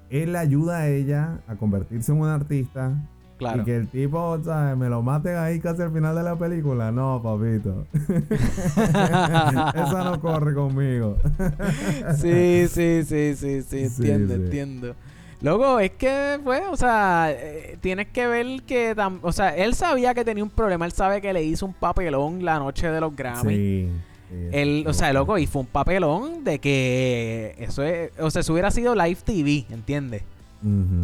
Él 0.09 0.35
ayuda 0.35 0.77
a 0.77 0.87
ella 0.87 1.41
a 1.47 1.55
convertirse 1.55 2.11
en 2.11 2.21
un 2.21 2.29
artista 2.29 2.93
y 3.39 3.63
que 3.63 3.75
el 3.75 3.87
tipo, 3.87 4.39
¿sabes? 4.43 4.77
Me 4.77 4.89
lo 4.89 5.01
maten 5.01 5.37
ahí 5.37 5.59
casi 5.59 5.81
al 5.81 5.91
final 5.91 6.15
de 6.15 6.23
la 6.23 6.35
película. 6.35 6.91
No, 6.91 7.21
papito. 7.21 7.85
Esa 9.75 10.03
no 10.03 10.19
corre 10.19 10.53
conmigo. 10.53 11.17
sí, 12.17 12.67
sí, 12.67 13.03
sí, 13.03 13.35
sí, 13.35 13.61
sí. 13.61 13.79
Entiendo, 13.79 14.33
entiendo. 14.33 14.95
Luego, 15.41 15.79
es 15.79 15.91
que, 15.91 16.39
pues, 16.43 16.63
o 16.69 16.75
sea, 16.75 17.27
eh, 17.31 17.77
tienes 17.79 18.07
que 18.07 18.25
ver 18.25 18.63
que, 18.63 18.95
o 19.21 19.31
sea, 19.31 19.55
él 19.55 19.75
sabía 19.75 20.15
que 20.15 20.25
tenía 20.25 20.43
un 20.43 20.49
problema, 20.49 20.85
él 20.85 20.91
sabe 20.91 21.21
que 21.21 21.31
le 21.31 21.43
hizo 21.43 21.65
un 21.67 21.73
papelón 21.73 22.43
la 22.43 22.57
noche 22.57 22.89
de 22.89 22.99
los 22.99 23.15
Grammy. 23.15 23.55
Sí. 23.55 23.89
él, 24.51 24.83
o 24.87 24.93
sea, 24.93 25.13
loco, 25.13 25.37
y 25.37 25.45
fue 25.45 25.61
un 25.61 25.67
papelón 25.67 26.43
de 26.43 26.57
que 26.57 27.53
eso 27.59 27.83
es, 27.83 28.11
o 28.19 28.31
sea, 28.31 28.39
eso 28.39 28.51
hubiera 28.51 28.71
sido 28.71 28.95
live 28.95 29.19
TV, 29.23 29.65
¿entiendes? 29.69 30.23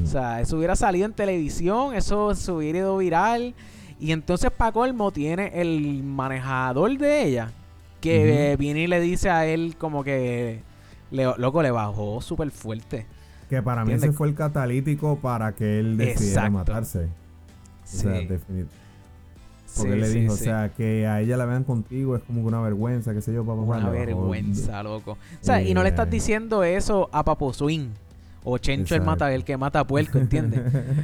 O 0.03 0.07
sea, 0.07 0.41
eso 0.41 0.57
hubiera 0.57 0.75
salido 0.75 1.05
en 1.05 1.13
televisión, 1.13 1.93
eso 1.93 2.33
se 2.35 2.51
hubiera 2.51 2.79
ido 2.79 2.97
viral. 2.97 3.53
Y 3.99 4.11
entonces 4.11 4.51
para 4.51 4.71
colmo 4.71 5.11
tiene 5.11 5.51
el 5.61 6.03
manejador 6.03 6.97
de 6.97 7.23
ella 7.23 7.51
que 8.01 8.57
viene 8.59 8.81
y 8.81 8.87
le 8.87 8.99
dice 8.99 9.29
a 9.29 9.45
él 9.45 9.75
como 9.77 10.03
que, 10.03 10.61
loco, 11.11 11.61
le 11.61 11.71
bajó 11.71 12.19
súper 12.21 12.51
fuerte. 12.51 13.05
Que 13.49 13.61
para 13.61 13.85
mí 13.85 13.93
ese 13.93 14.11
fue 14.11 14.27
el 14.27 14.35
catalítico 14.35 15.17
para 15.17 15.53
que 15.53 15.79
él 15.79 15.95
decidiera 15.95 16.49
matarse. 16.49 17.05
O 17.05 17.87
sea, 17.87 18.11
definitivamente. 18.11 18.75
Porque 19.77 19.95
le 19.95 20.09
dijo, 20.09 20.33
o 20.33 20.37
sea, 20.37 20.69
que 20.69 21.07
a 21.07 21.21
ella 21.21 21.37
la 21.37 21.45
vean 21.45 21.63
contigo 21.63 22.15
es 22.15 22.21
como 22.23 22.43
una 22.43 22.61
vergüenza, 22.61 23.13
qué 23.13 23.21
sé 23.21 23.33
yo, 23.33 23.43
papá. 23.43 23.61
Una 23.61 23.89
vergüenza, 23.89 24.83
loco. 24.83 25.13
O 25.13 25.17
sea, 25.39 25.61
y 25.61 25.73
no 25.73 25.81
le 25.81 25.89
estás 25.89 26.09
diciendo 26.09 26.63
eso 26.63 27.09
a 27.11 27.23
Papo 27.23 27.53
Swing 27.53 27.89
o 28.43 28.57
Chencho 28.57 28.95
el 28.95 29.01
mata 29.01 29.33
el 29.33 29.43
que 29.43 29.57
mata 29.57 29.85
puerco, 29.85 30.17
¿entiendes? 30.17 30.61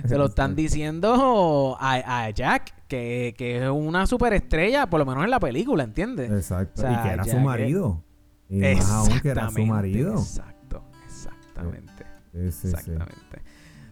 Se 0.08 0.18
lo 0.18 0.26
están 0.26 0.56
diciendo 0.56 1.78
a, 1.80 2.30
Jack, 2.32 2.74
que, 2.88 3.34
que, 3.38 3.64
es 3.64 3.70
una 3.70 4.06
superestrella, 4.08 4.90
por 4.90 5.00
lo 5.00 5.06
menos 5.06 5.24
en 5.24 5.30
la 5.30 5.40
película, 5.40 5.84
¿entiendes? 5.84 6.32
Exacto. 6.32 6.82
y 6.82 6.96
que 7.04 7.10
era 7.10 7.24
su 7.24 7.38
marido. 7.38 8.04
Y 8.50 8.60
más 8.60 8.90
aún 8.90 9.20
que 9.20 9.30
era 9.30 9.50
su 9.50 9.66
marido. 9.66 10.14
Exacto, 10.14 10.84
exactamente. 11.06 12.04
exactamente. 12.34 13.42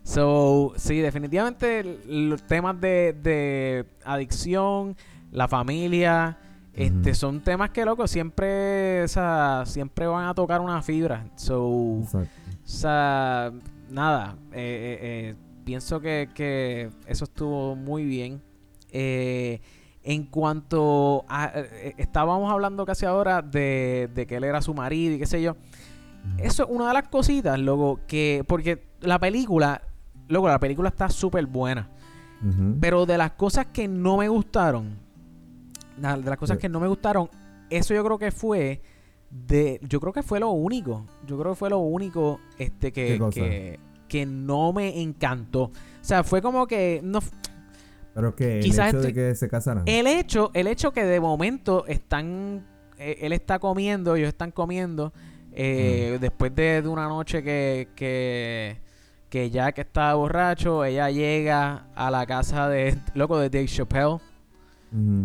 So, 0.03 0.73
sí, 0.77 0.99
definitivamente 0.99 1.99
los 2.07 2.41
temas 2.43 2.79
de, 2.79 3.13
de 3.21 3.85
adicción, 4.05 4.95
la 5.31 5.47
familia, 5.47 6.37
este, 6.73 7.15
son 7.15 7.41
temas 7.41 7.71
que, 7.71 7.83
loco, 7.83 8.07
siempre, 8.07 9.03
o 9.03 9.07
sea, 9.07 9.63
siempre 9.65 10.05
van 10.05 10.27
a 10.27 10.33
tocar 10.33 10.61
una 10.61 10.81
fibra. 10.81 11.25
So, 11.35 11.99
Exacto. 12.03 12.46
O 12.67 12.69
sea, 12.69 13.53
nada, 13.89 14.35
eh, 14.51 14.57
eh, 14.59 14.99
eh, 15.01 15.35
pienso 15.63 16.01
que, 16.01 16.91
eso 17.07 17.23
estuvo 17.23 17.77
muy 17.77 18.03
bien. 18.03 18.41
en 18.91 20.23
cuanto 20.25 21.23
a... 21.29 21.53
estábamos 21.97 22.51
hablando 22.51 22.85
casi 22.85 23.05
ahora 23.05 23.41
de, 23.41 24.25
que 24.27 24.35
él 24.35 24.43
era 24.43 24.61
su 24.61 24.73
marido 24.73 25.15
y 25.15 25.17
qué 25.19 25.25
sé 25.25 25.41
yo. 25.41 25.55
Eso 26.39 26.63
es 26.63 26.69
una 26.69 26.89
de 26.89 26.93
las 26.95 27.07
cositas, 27.07 27.57
luego, 27.57 28.01
que... 28.05 28.43
Porque 28.45 28.83
la 28.99 29.17
película, 29.17 29.81
luego 30.27 30.49
la 30.49 30.59
película 30.59 30.89
está 30.89 31.09
súper 31.09 31.45
buena. 31.45 31.89
Pero 32.81 33.05
de 33.05 33.17
las 33.17 33.31
cosas 33.31 33.67
que 33.67 33.87
no 33.87 34.17
me 34.17 34.27
gustaron, 34.27 34.99
de 35.95 36.29
las 36.29 36.37
cosas 36.37 36.57
que 36.57 36.67
no 36.67 36.81
me 36.81 36.87
gustaron, 36.87 37.29
eso 37.69 37.93
yo 37.93 38.03
creo 38.03 38.19
que 38.19 38.31
fue 38.31 38.81
de 39.29 39.79
yo 39.83 39.99
creo 39.99 40.13
que 40.13 40.23
fue 40.23 40.39
lo 40.39 40.51
único 40.51 41.05
yo 41.25 41.37
creo 41.37 41.51
que 41.51 41.57
fue 41.57 41.69
lo 41.69 41.79
único 41.79 42.39
este 42.57 42.91
que, 42.93 43.77
que, 44.07 44.25
no 44.25 44.71
me 44.71 45.01
encantó. 45.01 45.63
O 45.63 45.71
sea 46.01 46.23
fue 46.23 46.41
como 46.41 46.65
que 46.65 47.01
no 47.03 47.19
pero 48.13 48.35
que 48.35 48.59
el 48.59 48.65
hecho 48.65 49.01
de 49.01 49.13
que 49.13 49.35
se 49.35 49.47
casaran. 49.47 49.83
el 49.85 50.07
hecho 50.07 50.49
el 50.53 50.67
hecho 50.67 50.91
que 50.91 51.03
de 51.03 51.19
momento 51.19 51.85
están 51.87 52.65
eh, 52.97 53.17
él 53.21 53.33
está 53.33 53.59
comiendo 53.59 54.15
ellos 54.15 54.29
están 54.29 54.51
comiendo 54.51 55.13
eh, 55.51 56.17
después 56.21 56.53
de, 56.53 56.83
una 56.85 57.07
noche 57.07 57.43
que, 57.43 57.89
que 57.95 58.79
que 59.29 59.49
Jack 59.49 59.79
está 59.79 60.13
borracho 60.13 60.85
ella 60.85 61.09
llega 61.09 61.87
a 61.95 62.09
la 62.09 62.25
casa 62.25 62.69
de 62.69 62.97
loco 63.13 63.37
de 63.39 63.49
Dave 63.49 63.67
Chappelle 63.67 64.19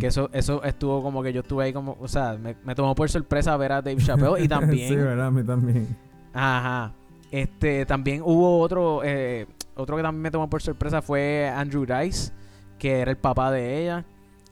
que 0.00 0.08
eso, 0.08 0.28
eso 0.32 0.62
estuvo 0.64 1.02
como 1.02 1.22
que 1.22 1.32
yo 1.32 1.40
estuve 1.42 1.64
ahí 1.64 1.72
como, 1.72 1.96
o 2.00 2.08
sea, 2.08 2.36
me, 2.36 2.74
tomó 2.74 2.94
por 2.94 3.08
sorpresa 3.08 3.56
ver 3.56 3.72
a 3.72 3.82
Dave 3.82 4.02
Chappelle 4.02 4.44
y 4.44 4.48
también... 4.48 4.88
sí, 4.88 4.96
verdad, 4.96 5.26
a 5.26 5.30
mí 5.30 5.44
también. 5.44 5.96
Ajá. 6.32 6.92
Este, 7.30 7.86
también 7.86 8.22
hubo 8.22 8.58
otro, 8.58 9.02
eh, 9.04 9.46
otro 9.76 9.96
que 9.96 10.02
también 10.02 10.22
me 10.22 10.30
tomó 10.30 10.50
por 10.50 10.60
sorpresa 10.60 11.00
fue 11.00 11.50
Andrew 11.54 11.86
Dice, 11.86 12.32
que 12.78 13.00
era 13.00 13.10
el 13.10 13.16
papá 13.16 13.50
de 13.50 13.82
ella. 13.82 14.04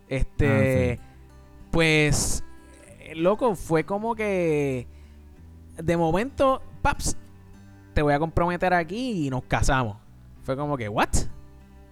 Este, 0.08 0.98
ah, 1.00 1.04
pues, 1.70 2.42
loco, 3.14 3.54
fue 3.54 3.84
como 3.84 4.14
que 4.14 4.86
de 5.82 5.96
momento, 5.96 6.62
paps, 6.82 7.16
te 7.94 8.02
voy 8.02 8.12
a 8.12 8.18
comprometer 8.18 8.72
aquí 8.74 9.26
y 9.26 9.30
nos 9.30 9.44
casamos. 9.44 9.96
Fue 10.42 10.56
como 10.56 10.76
que, 10.76 10.88
¿what? 10.88 11.10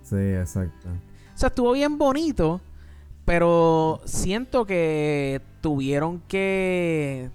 Sí, 0.03 0.17
exacto. 0.17 0.89
O 0.89 1.39
sea, 1.39 1.49
estuvo 1.49 1.73
bien 1.73 1.99
bonito, 1.99 2.61
pero 3.29 4.01
siento 4.07 4.64
que 4.64 5.43
tuvieron 5.61 6.23
que 6.29 7.29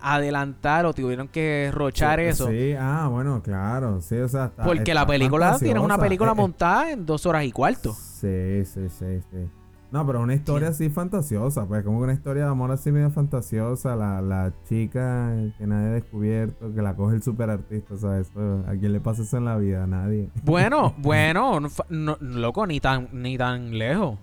adelantar 0.00 0.86
o 0.86 0.94
tuvieron 0.94 1.28
que 1.28 1.70
rochar 1.74 2.20
eso. 2.20 2.48
Sí, 2.48 2.72
ah, 2.72 3.06
bueno, 3.10 3.42
claro. 3.42 4.00
Sí, 4.00 4.16
o 4.16 4.28
sea, 4.30 4.50
Porque 4.64 4.94
la 4.94 5.06
película 5.06 5.58
tiene 5.58 5.78
una 5.78 5.98
película 5.98 6.30
eh, 6.30 6.32
eh. 6.32 6.36
montada 6.36 6.90
en 6.92 7.04
dos 7.04 7.26
horas 7.26 7.44
y 7.44 7.52
cuarto. 7.52 7.92
Sí, 7.92 8.64
sí, 8.64 8.88
sí, 8.88 9.20
sí. 9.30 9.50
No, 9.92 10.06
pero 10.06 10.22
una 10.22 10.32
historia 10.32 10.68
así 10.68 10.88
fantasiosa, 10.88 11.66
pues 11.66 11.84
como 11.84 11.98
una 11.98 12.14
historia 12.14 12.44
de 12.44 12.50
amor 12.50 12.70
así 12.70 12.90
medio 12.90 13.10
fantasiosa, 13.10 13.96
la, 13.96 14.22
la 14.22 14.54
chica 14.66 15.34
que 15.58 15.66
nadie 15.66 15.88
ha 15.88 15.92
descubierto, 15.92 16.72
que 16.72 16.80
la 16.80 16.96
coge 16.96 17.16
el 17.16 17.22
super 17.22 17.50
artista, 17.50 17.98
¿sabes? 17.98 18.30
¿A 18.66 18.70
quién 18.78 18.94
le 18.94 19.00
pasa 19.00 19.20
eso 19.20 19.36
en 19.36 19.44
la 19.44 19.58
vida? 19.58 19.84
A 19.84 19.86
nadie. 19.86 20.30
Bueno, 20.44 20.94
bueno, 20.98 21.60
no, 21.90 22.16
loco, 22.20 22.66
ni 22.66 22.80
tan, 22.80 23.10
ni 23.12 23.36
tan 23.36 23.76
lejos. 23.76 24.16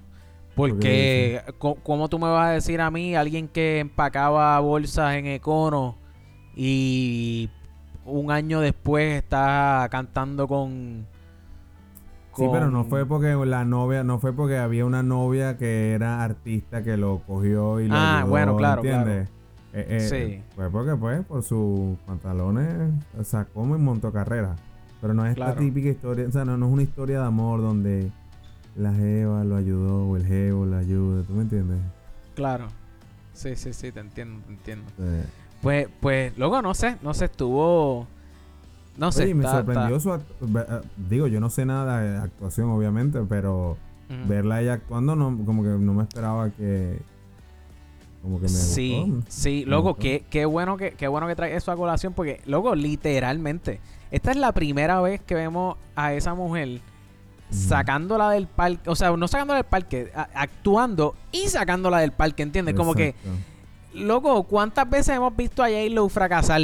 Porque, 0.57 1.41
¿cómo 1.59 2.09
tú 2.09 2.17
me 2.17 2.27
vas 2.27 2.47
a 2.47 2.51
decir 2.51 2.81
a 2.81 2.89
mí, 2.89 3.15
alguien 3.15 3.47
que 3.47 3.79
empacaba 3.79 4.59
bolsas 4.59 5.13
en 5.13 5.27
Econo 5.27 5.95
y 6.55 7.49
un 8.05 8.31
año 8.31 8.59
después 8.59 9.21
está 9.21 9.87
cantando 9.91 10.47
con 10.47 11.05
Sí, 12.35 12.45
pero 12.51 12.69
no 12.69 12.85
fue 12.85 13.05
porque 13.05 13.33
la 13.45 13.65
novia, 13.65 14.03
no 14.03 14.19
fue 14.19 14.31
porque 14.31 14.57
había 14.57 14.85
una 14.85 15.01
novia 15.01 15.57
que 15.57 15.93
era 15.93 16.23
artista 16.23 16.83
que 16.83 16.95
lo 16.95 17.21
cogió 17.25 17.79
y 17.79 17.87
lo 17.87 17.95
Ah, 17.95 18.25
bueno, 18.27 18.57
claro, 18.57 18.83
¿entiendes? 18.83 19.29
Eh, 19.73 19.85
eh, 19.89 19.99
sí. 20.01 20.43
Fue 20.55 20.69
porque, 20.69 20.95
pues, 20.95 21.25
por 21.25 21.41
sus 21.41 21.97
pantalones 22.05 22.93
sacó 23.23 23.63
y 23.63 23.79
montó 23.79 24.11
carrera. 24.11 24.55
Pero 25.01 25.13
no 25.13 25.25
es 25.25 25.37
la 25.37 25.55
típica 25.55 25.89
historia, 25.89 26.27
o 26.27 26.31
sea, 26.31 26.45
no, 26.45 26.53
es 26.53 26.71
una 26.71 26.83
historia 26.83 27.19
de 27.21 27.25
amor 27.25 27.61
donde 27.61 28.11
la 28.77 28.93
Jeva 28.93 29.43
lo 29.43 29.55
ayudó 29.55 30.07
o 30.07 30.17
el 30.17 30.25
Jevo 30.25 30.65
lo 30.65 30.77
ayuda, 30.77 31.23
¿tú 31.23 31.33
me 31.33 31.41
entiendes? 31.41 31.79
Claro. 32.35 32.67
Sí, 33.33 33.55
sí, 33.55 33.73
sí, 33.73 33.91
te 33.91 33.99
entiendo, 33.99 34.43
te 34.45 34.53
entiendo. 34.53 34.85
Pues, 35.61 35.87
pues, 35.99 36.37
luego 36.37 36.61
no 36.61 36.73
sé, 36.73 36.97
no 37.01 37.13
sé, 37.13 37.25
estuvo 37.25 38.07
no 38.97 39.11
sé. 39.11 39.33
me 39.33 39.43
sorprendió 39.43 39.99
su. 39.99 40.13
Eh, 40.13 40.21
digo, 41.09 41.27
yo 41.27 41.39
no 41.39 41.49
sé 41.49 41.65
nada 41.65 42.01
de 42.01 42.17
actuación, 42.17 42.69
obviamente, 42.69 43.19
pero 43.29 43.77
verla 44.27 44.61
ella 44.61 44.73
actuando, 44.73 45.15
no, 45.15 45.37
como 45.45 45.63
que 45.63 45.69
no 45.69 45.93
me 45.93 46.03
esperaba 46.03 46.49
que. 46.49 46.99
Como 48.23 48.37
que 48.37 48.43
me 48.43 48.49
Sí, 48.49 49.13
sí, 49.27 49.63
loco, 49.65 49.95
qué, 49.95 50.25
qué, 50.29 50.45
bueno 50.45 50.75
que, 50.75 50.91
qué 50.91 51.07
bueno 51.07 51.27
que 51.27 51.35
trae 51.35 51.55
eso 51.55 51.71
a 51.71 51.75
colación, 51.75 52.13
porque, 52.13 52.41
loco, 52.45 52.73
literalmente, 52.75 53.79
esta 54.09 54.31
es 54.31 54.37
la 54.37 54.51
primera 54.51 54.99
vez 54.99 55.21
que 55.21 55.35
vemos 55.35 55.77
a 55.95 56.13
esa 56.13 56.33
mujer 56.33 56.81
sacándola 57.49 58.31
del 58.31 58.47
parque, 58.47 58.89
o 58.89 58.95
sea, 58.95 59.15
no 59.15 59.27
sacándola 59.27 59.57
del 59.57 59.65
parque, 59.65 60.11
actuando 60.33 61.15
y 61.31 61.47
sacándola 61.47 61.99
del 61.99 62.11
parque, 62.11 62.43
¿entiendes? 62.43 62.75
Como 62.75 62.93
que, 62.93 63.15
loco, 63.93 64.43
¿cuántas 64.43 64.89
veces 64.89 65.15
hemos 65.15 65.35
visto 65.35 65.63
a 65.63 65.67
J-Lo 65.67 66.09
fracasar? 66.09 66.61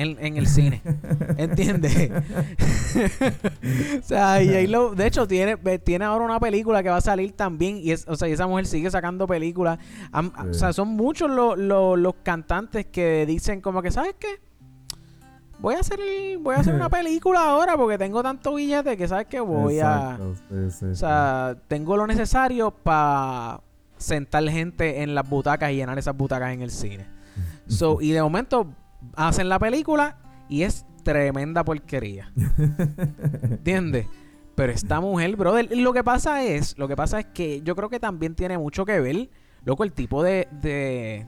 en, 0.00 0.36
el 0.36 0.46
cine. 0.46 0.82
¿Entiendes? 1.36 2.10
o 4.00 4.02
sea, 4.02 4.42
y 4.42 4.48
de 4.48 5.06
hecho, 5.06 5.26
tiene, 5.26 5.56
tiene 5.78 6.04
ahora 6.04 6.24
una 6.24 6.40
película 6.40 6.82
que 6.82 6.88
va 6.88 6.96
a 6.96 7.02
salir 7.02 7.32
también. 7.32 7.78
Y 7.78 7.92
es, 7.92 8.06
o 8.08 8.16
sea, 8.16 8.28
esa 8.28 8.46
mujer 8.46 8.66
sigue 8.66 8.90
sacando 8.90 9.26
películas. 9.26 9.78
O 10.12 10.54
sea, 10.54 10.72
son 10.72 10.88
muchos 10.88 11.30
los 11.30 12.14
cantantes 12.22 12.86
que 12.86 13.26
dicen 13.26 13.60
como 13.60 13.82
que, 13.82 13.90
¿sabes 13.90 14.14
qué? 14.18 14.40
Voy 15.60 15.74
a 15.74 15.80
hacer 15.80 16.00
voy 16.40 16.54
a 16.54 16.58
hacer 16.58 16.74
una 16.74 16.88
película 16.90 17.44
ahora 17.44 17.76
porque 17.76 17.98
tengo 17.98 18.22
tanto 18.22 18.54
billete 18.54 18.96
que 18.96 19.06
sabes 19.06 19.26
que 19.26 19.40
voy 19.40 19.80
a 19.80 20.18
o 20.20 20.94
sea, 20.94 21.56
tengo 21.68 21.96
lo 21.96 22.06
necesario 22.06 22.70
para 22.70 23.60
sentar 23.96 24.48
gente 24.48 25.02
en 25.02 25.14
las 25.14 25.28
butacas 25.28 25.70
y 25.70 25.76
llenar 25.76 25.98
esas 25.98 26.16
butacas 26.16 26.52
en 26.52 26.62
el 26.62 26.70
cine. 26.70 27.06
So, 27.68 27.98
y 28.00 28.10
de 28.12 28.22
momento 28.22 28.66
hacen 29.14 29.48
la 29.48 29.58
película 29.58 30.16
y 30.48 30.62
es 30.62 30.86
tremenda 31.02 31.64
porquería. 31.64 32.32
¿Entiendes? 33.42 34.06
Pero 34.54 34.72
esta 34.72 35.00
mujer, 35.00 35.36
brother, 35.36 35.68
lo 35.76 35.92
que 35.92 36.04
pasa 36.04 36.42
es, 36.44 36.76
lo 36.76 36.88
que 36.88 36.96
pasa 36.96 37.20
es 37.20 37.26
que 37.26 37.62
yo 37.62 37.76
creo 37.76 37.88
que 37.88 38.00
también 38.00 38.34
tiene 38.34 38.58
mucho 38.58 38.84
que 38.84 39.00
ver, 39.00 39.30
loco, 39.64 39.84
el 39.84 39.92
tipo 39.92 40.22
de, 40.22 40.48
de, 40.60 41.26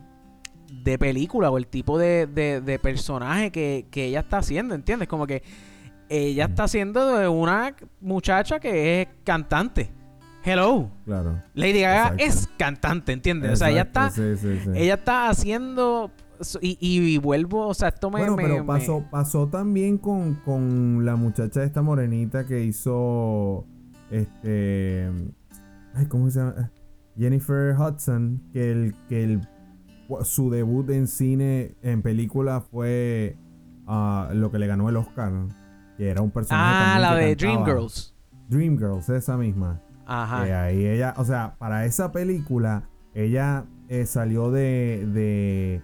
de 0.82 0.98
película 0.98 1.50
o 1.50 1.58
el 1.58 1.66
tipo 1.66 1.98
de, 1.98 2.26
de, 2.26 2.78
personaje 2.78 3.50
que, 3.50 3.86
ella 3.94 4.20
está 4.20 4.38
haciendo, 4.38 4.74
¿entiendes? 4.74 5.08
Como 5.08 5.26
que 5.26 5.42
ella 6.08 6.46
está 6.46 6.64
haciendo 6.64 7.16
de 7.16 7.28
una 7.28 7.74
muchacha 8.00 8.60
que 8.60 9.02
es 9.02 9.08
cantante. 9.24 9.90
Hello. 10.44 10.90
Claro. 11.04 11.40
Lady 11.54 11.82
Gaga 11.82 12.16
es 12.18 12.48
cantante, 12.56 13.12
¿entiendes? 13.12 13.52
o 13.52 13.56
sea, 13.56 13.70
ella 13.70 13.82
está, 13.82 14.10
ella 14.74 14.94
está 14.94 15.28
haciendo 15.28 16.10
y, 16.60 17.18
vuelvo, 17.18 17.68
o 17.68 17.74
sea, 17.74 17.88
esto 17.88 18.10
me... 18.10 18.20
Bueno, 18.20 18.36
pero 18.36 18.66
pasó, 18.66 19.04
pasó 19.10 19.48
también 19.48 19.98
con, 19.98 20.34
con 20.44 21.04
la 21.04 21.16
muchacha 21.16 21.62
esta 21.62 21.82
morenita 21.82 22.46
que 22.46 22.64
hizo, 22.64 23.66
este... 24.10 25.08
Ay, 25.94 26.06
¿cómo 26.06 26.30
se 26.30 26.40
llama? 26.40 26.72
Jennifer 27.16 27.76
Hudson, 27.78 28.42
que 28.52 28.72
el, 28.72 28.94
que 29.08 29.24
el, 29.24 29.40
su 30.22 30.50
debut 30.50 30.88
en 30.90 31.06
cine, 31.06 31.74
en 31.82 32.02
película 32.02 32.60
fue 32.60 33.36
ah, 33.86 34.30
lo 34.32 34.50
que 34.50 34.58
le 34.58 34.66
ganó 34.66 34.88
el 34.88 34.96
Oscar, 34.96 35.32
que 35.96 36.10
era 36.10 36.22
un 36.22 36.30
personaje... 36.30 36.96
Ah, 36.96 36.98
la 36.98 37.14
de 37.14 37.34
Dreamgirls. 37.34 38.14
Dreamgirls, 38.48 39.08
esa 39.08 39.36
misma. 39.36 39.80
Ajá. 40.06 40.64
Ahí 40.64 40.86
ella, 40.86 41.14
o 41.16 41.24
sea, 41.24 41.56
para 41.58 41.86
esa 41.86 42.12
película, 42.12 42.88
ella 43.14 43.64
eh, 43.88 44.06
salió 44.06 44.50
de 44.50 45.82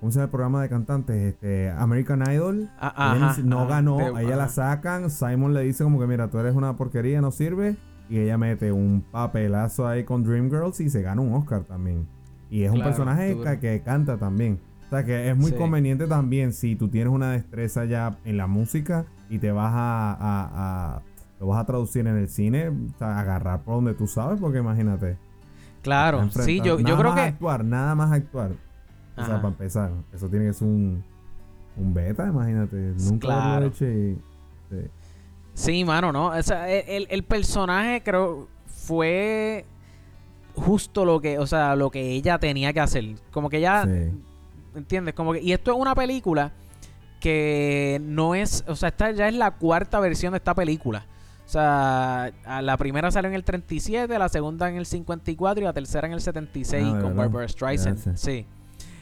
¿Cómo 0.00 0.10
se 0.10 0.16
llama 0.16 0.24
el 0.24 0.30
programa 0.30 0.62
de 0.62 0.68
cantantes? 0.70 1.16
Este, 1.16 1.70
American 1.70 2.22
Idol. 2.32 2.70
Ah, 2.80 3.36
no 3.44 3.66
ganó, 3.66 4.16
a 4.16 4.22
ella 4.22 4.34
la 4.34 4.48
sacan. 4.48 5.10
Simon 5.10 5.52
le 5.52 5.60
dice 5.60 5.84
como 5.84 6.00
que, 6.00 6.06
mira, 6.06 6.28
tú 6.28 6.38
eres 6.38 6.54
una 6.54 6.74
porquería, 6.74 7.20
no 7.20 7.30
sirve. 7.30 7.76
Y 8.08 8.18
ella 8.18 8.38
mete 8.38 8.72
un 8.72 9.04
papelazo 9.12 9.86
ahí 9.86 10.04
con 10.04 10.24
Dreamgirls 10.24 10.80
y 10.80 10.88
se 10.88 11.02
gana 11.02 11.20
un 11.20 11.34
Oscar 11.34 11.64
también. 11.64 12.08
Y 12.50 12.64
es 12.64 12.72
un 12.72 12.82
personaje 12.82 13.36
que, 13.60 13.80
canta 13.82 14.18
también. 14.18 14.60
O 14.86 14.90
sea 14.90 15.04
que 15.04 15.30
es 15.30 15.36
muy 15.36 15.52
conveniente 15.52 16.08
también 16.08 16.52
si 16.52 16.74
tú 16.74 16.88
tienes 16.88 17.12
una 17.12 17.30
destreza 17.30 17.84
ya 17.84 18.18
en 18.24 18.36
la 18.36 18.48
música 18.48 19.06
y 19.28 19.38
te 19.38 19.52
vas 19.52 19.72
a, 19.72 21.00
lo 21.38 21.46
vas 21.46 21.60
a 21.60 21.64
traducir 21.64 22.06
en 22.08 22.16
el 22.16 22.28
cine, 22.28 22.68
o 22.68 22.98
sea, 22.98 23.20
agarrar 23.20 23.62
por 23.62 23.76
donde 23.76 23.94
tú 23.94 24.08
sabes, 24.08 24.40
porque 24.40 24.58
imagínate. 24.58 25.16
Claro, 25.82 26.28
sí, 26.30 26.60
yo, 26.60 26.80
yo 26.80 26.98
creo 26.98 27.14
que 27.14 27.20
actuar, 27.20 27.64
nada 27.64 27.94
más 27.94 28.10
actuar. 28.10 28.50
O 29.16 29.24
sea, 29.24 29.36
para 29.36 29.48
empezar, 29.48 29.92
eso 30.12 30.28
tiene 30.28 30.46
que 30.46 30.52
ser 30.54 30.66
un, 30.66 31.04
un 31.76 31.94
beta, 31.94 32.26
imagínate. 32.26 32.94
Nunca 32.98 33.60
lo 33.60 33.64
he 33.64 33.68
hecho 33.68 33.84
y, 33.86 34.18
sí. 35.54 35.84
mano, 35.84 36.10
¿no? 36.10 36.26
O 36.28 36.42
sea, 36.42 36.68
el, 36.68 37.06
el 37.10 37.22
personaje 37.22 38.02
creo 38.02 38.48
fue 38.66 39.64
justo 40.54 41.04
lo 41.04 41.20
que, 41.20 41.38
o 41.38 41.46
sea, 41.46 41.76
lo 41.76 41.90
que 41.90 42.10
ella 42.12 42.38
tenía 42.38 42.72
que 42.72 42.80
hacer. 42.80 43.04
Como 43.30 43.48
que 43.48 43.58
ella, 43.58 43.86
¿entiendes? 44.74 45.14
Como 45.14 45.32
que, 45.32 45.40
y 45.40 45.52
esto 45.52 45.72
es 45.72 45.78
una 45.78 45.94
película 45.94 46.52
que 47.20 48.00
no 48.02 48.34
es, 48.34 48.64
o 48.66 48.74
sea, 48.74 48.88
esta 48.88 49.10
ya 49.12 49.28
es 49.28 49.34
la 49.34 49.52
cuarta 49.52 50.00
versión 50.00 50.32
de 50.32 50.38
esta 50.38 50.54
película. 50.54 51.06
O 51.44 51.52
sea, 51.52 52.30
la 52.62 52.76
primera 52.76 53.10
salió 53.10 53.28
en 53.28 53.34
el 53.34 53.42
37, 53.42 54.18
la 54.18 54.28
segunda 54.28 54.68
en 54.68 54.76
el 54.76 54.86
54 54.86 55.60
y 55.60 55.64
la 55.64 55.72
tercera 55.72 56.06
en 56.06 56.12
el 56.12 56.20
76 56.20 56.86
ah, 56.86 57.00
con 57.00 57.16
Barbara 57.16 57.48
Streisand. 57.48 58.16
Sí. 58.16 58.46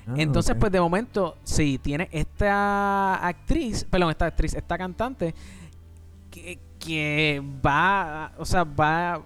Ah, 0.07 0.15
Entonces, 0.17 0.57
pues 0.59 0.73
de 0.73 0.81
momento, 0.81 1.37
si 1.45 1.77
tiene 1.77 2.09
esta 2.11 3.27
actriz, 3.27 3.85
perdón, 3.85 4.11
esta 4.11 4.27
actriz, 4.27 4.55
esta 4.55 4.79
cantante, 4.79 5.35
que, 6.31 6.59
que 6.79 7.43
va, 7.65 8.33
o 8.39 8.47
sea, 8.47 8.65
va, 8.65 9.23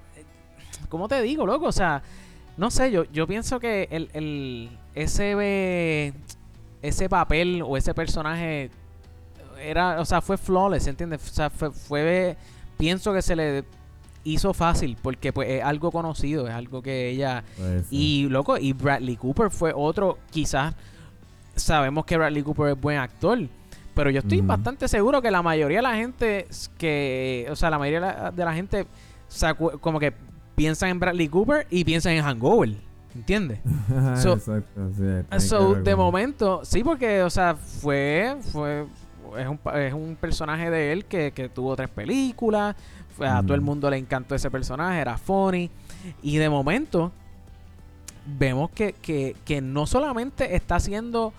¿cómo 0.93 1.09
te 1.09 1.23
digo, 1.23 1.47
loco? 1.47 1.65
O 1.65 1.73
sea, 1.73 2.03
no 2.59 2.71
sé, 2.71 2.91
yo, 2.91 3.05
yo 3.05 3.27
pienso 3.27 3.59
que 3.59 3.89
el, 3.91 4.11
el, 4.13 4.79
ese, 4.95 6.13
ese 6.83 7.09
papel 7.09 7.63
o 7.67 7.79
ese 7.79 7.95
personaje 7.95 8.71
era, 9.59 9.99
o 9.99 10.05
sea, 10.05 10.21
fue 10.21 10.37
flawless, 10.37 10.87
¿entiendes? 10.87 11.31
O 11.31 11.33
sea, 11.33 11.49
fue, 11.49 11.71
fue 11.73 12.37
pienso 12.77 13.15
que 13.15 13.23
se 13.23 13.35
le 13.35 13.65
hizo 14.25 14.53
fácil 14.53 14.99
porque 15.01 15.33
pues 15.33 15.49
es 15.49 15.65
algo 15.65 15.91
conocido, 15.91 16.47
es 16.47 16.53
algo 16.53 16.83
que 16.83 17.09
ella 17.09 17.43
y 17.91 18.29
loco 18.29 18.59
y 18.59 18.75
Bradley 18.75 19.17
Cooper 19.17 19.51
fue 19.51 19.73
otro 19.75 20.19
quizás 20.31 20.75
sabemos 21.57 22.05
que 22.05 22.19
Bradley 22.19 22.43
Cooper 22.43 22.69
es 22.69 22.81
buen 22.81 22.99
actor, 22.99 23.39
pero 23.95 24.11
yo 24.11 24.21
estoy 24.21 24.43
bastante 24.43 24.89
seguro 24.89 25.23
que 25.23 25.31
la 25.31 25.43
mayoría 25.43 25.79
de 25.79 25.83
la 25.83 25.95
gente 25.95 26.47
que 26.77 27.49
o 27.51 27.57
sea, 27.57 27.71
la 27.71 27.79
mayoría 27.79 28.31
de 28.31 28.45
la, 28.45 28.53
gente 28.53 28.87
como 29.81 29.99
que 29.99 30.13
piensan 30.55 30.91
en 30.91 31.01
Bradley 31.01 31.29
Cooper 31.29 31.67
y 31.71 31.85
piensan 31.85 32.13
en 32.13 32.25
Hangover, 32.25 32.75
¿entiendes? 33.15 33.61
Exacto, 34.17 34.91
sí, 34.97 35.83
de 35.83 35.97
momento, 35.97 36.65
sí 36.65 36.83
porque 36.85 37.23
o 37.23 37.31
sea, 37.31 37.55
fue 37.55 38.37
fue 38.53 38.87
es 39.39 39.47
un, 39.47 39.59
es 39.75 39.93
un 39.95 40.17
personaje 40.21 40.71
de 40.71 40.93
él 40.93 41.05
que, 41.05 41.33
que 41.33 41.49
tuvo 41.49 41.77
tres 41.77 41.89
películas. 41.89 42.77
A 43.21 43.43
todo 43.43 43.55
el 43.55 43.61
mundo 43.61 43.89
le 43.91 43.99
encantó 43.99 44.35
ese 44.35 44.51
personaje, 44.51 45.01
era 45.01 45.17
funny. 45.19 45.71
Y 46.23 46.39
de 46.39 46.49
momento, 46.49 47.13
vemos 48.27 48.71
que, 48.71 48.95
que, 48.95 49.37
que 49.45 49.61
no 49.61 49.87
solamente 49.87 50.57
está 50.57 50.77
haciendo 50.77 51.33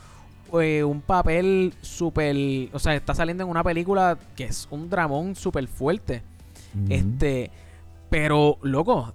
eh, 0.62 0.84
un 0.84 1.02
papel 1.02 1.74
súper. 1.82 2.70
O 2.74 2.80
sea, 2.80 2.96
está 2.96 3.16
saliendo 3.16 3.44
en 3.44 3.50
una 3.50 3.64
película 3.64 4.18
que 4.36 4.46
es 4.46 4.68
un 4.72 4.90
dramón 4.90 5.36
súper 5.36 5.68
fuerte. 5.68 6.22
Este. 6.90 7.52
Pero, 8.14 8.60
loco, 8.62 9.12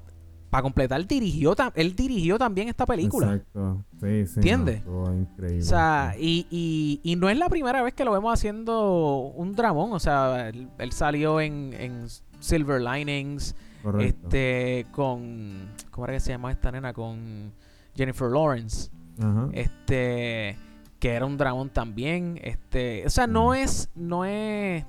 para 0.50 0.62
completar, 0.62 1.06
dirigió 1.06 1.54
él 1.76 1.94
dirigió 1.94 2.36
también 2.36 2.66
esta 2.66 2.84
película. 2.84 3.34
Exacto. 3.34 3.84
Sí, 4.00 4.26
sí. 4.26 4.32
¿Entiendes? 4.38 4.82
increíble. 4.84 5.62
O 5.62 5.64
sea, 5.64 6.16
y, 6.18 6.48
y, 6.50 7.00
y, 7.04 7.14
no 7.14 7.28
es 7.28 7.38
la 7.38 7.48
primera 7.48 7.80
vez 7.84 7.94
que 7.94 8.04
lo 8.04 8.10
vemos 8.10 8.34
haciendo 8.34 9.32
un 9.36 9.54
dramón. 9.54 9.92
O 9.92 10.00
sea, 10.00 10.48
él, 10.48 10.90
salió 10.90 11.40
en, 11.40 11.74
en, 11.74 12.06
Silver 12.40 12.82
Linings. 12.82 13.54
Este, 14.00 14.84
con. 14.90 15.68
¿Cómo 15.92 16.06
era 16.06 16.14
que 16.14 16.20
se 16.20 16.32
llama 16.32 16.50
esta 16.50 16.72
nena? 16.72 16.92
Con 16.92 17.52
Jennifer 17.94 18.28
Lawrence. 18.28 18.90
Ajá. 19.22 19.48
Este. 19.52 20.58
Que 20.98 21.10
era 21.10 21.24
un 21.24 21.36
dramón 21.36 21.70
también. 21.70 22.40
Este. 22.42 23.06
O 23.06 23.10
sea, 23.10 23.28
no 23.28 23.54
es. 23.54 23.90
No 23.94 24.24
es 24.24 24.84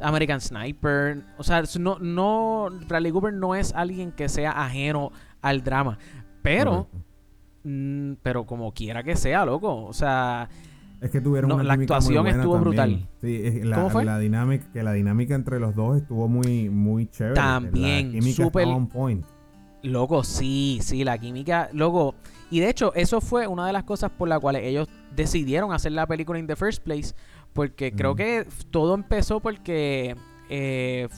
American 0.00 0.40
Sniper. 0.40 1.22
O 1.38 1.42
sea, 1.42 1.62
no, 1.78 1.98
no, 1.98 2.68
Bradley 2.88 3.12
Cooper 3.12 3.32
no 3.32 3.54
es 3.54 3.72
alguien 3.74 4.12
que 4.12 4.28
sea 4.28 4.50
ajeno 4.50 5.12
al 5.42 5.62
drama. 5.62 5.98
Pero, 6.42 6.88
mm, 7.64 8.14
pero 8.22 8.44
como 8.44 8.72
quiera 8.72 9.02
que 9.02 9.16
sea, 9.16 9.44
loco. 9.44 9.84
O 9.84 9.92
sea, 9.92 10.48
es 11.04 11.10
que 11.10 11.20
tuvieron 11.20 11.52
una 11.52 11.62
la 11.62 11.74
actuación 11.74 12.26
estuvo 12.26 12.58
brutal. 12.58 13.06
Sí, 13.20 13.60
la, 13.62 13.76
¿Cómo 13.76 13.90
fue? 13.90 14.06
la 14.06 14.18
dinámica, 14.18 14.72
que 14.72 14.82
la 14.82 14.92
dinámica 14.92 15.34
entre 15.34 15.60
los 15.60 15.74
dos 15.74 15.98
estuvo 15.98 16.28
muy, 16.28 16.70
muy 16.70 17.06
chévere. 17.08 17.34
También, 17.34 18.22
super 18.22 18.66
on 18.66 18.88
point. 18.88 19.22
Loco, 19.82 20.24
sí, 20.24 20.78
sí, 20.80 21.04
la 21.04 21.18
química, 21.18 21.68
loco. 21.74 22.14
Y 22.50 22.60
de 22.60 22.70
hecho, 22.70 22.94
eso 22.94 23.20
fue 23.20 23.46
una 23.46 23.66
de 23.66 23.74
las 23.74 23.84
cosas 23.84 24.10
por 24.12 24.28
las 24.28 24.40
cuales 24.40 24.62
ellos 24.64 24.88
decidieron 25.14 25.74
hacer 25.74 25.92
la 25.92 26.06
película 26.06 26.38
in 26.38 26.46
the 26.46 26.56
first 26.56 26.82
place 26.82 27.14
porque 27.54 27.92
creo 27.92 28.14
que 28.14 28.46
todo 28.70 28.94
empezó 28.94 29.40
porque 29.40 30.16
eh, 30.50 31.08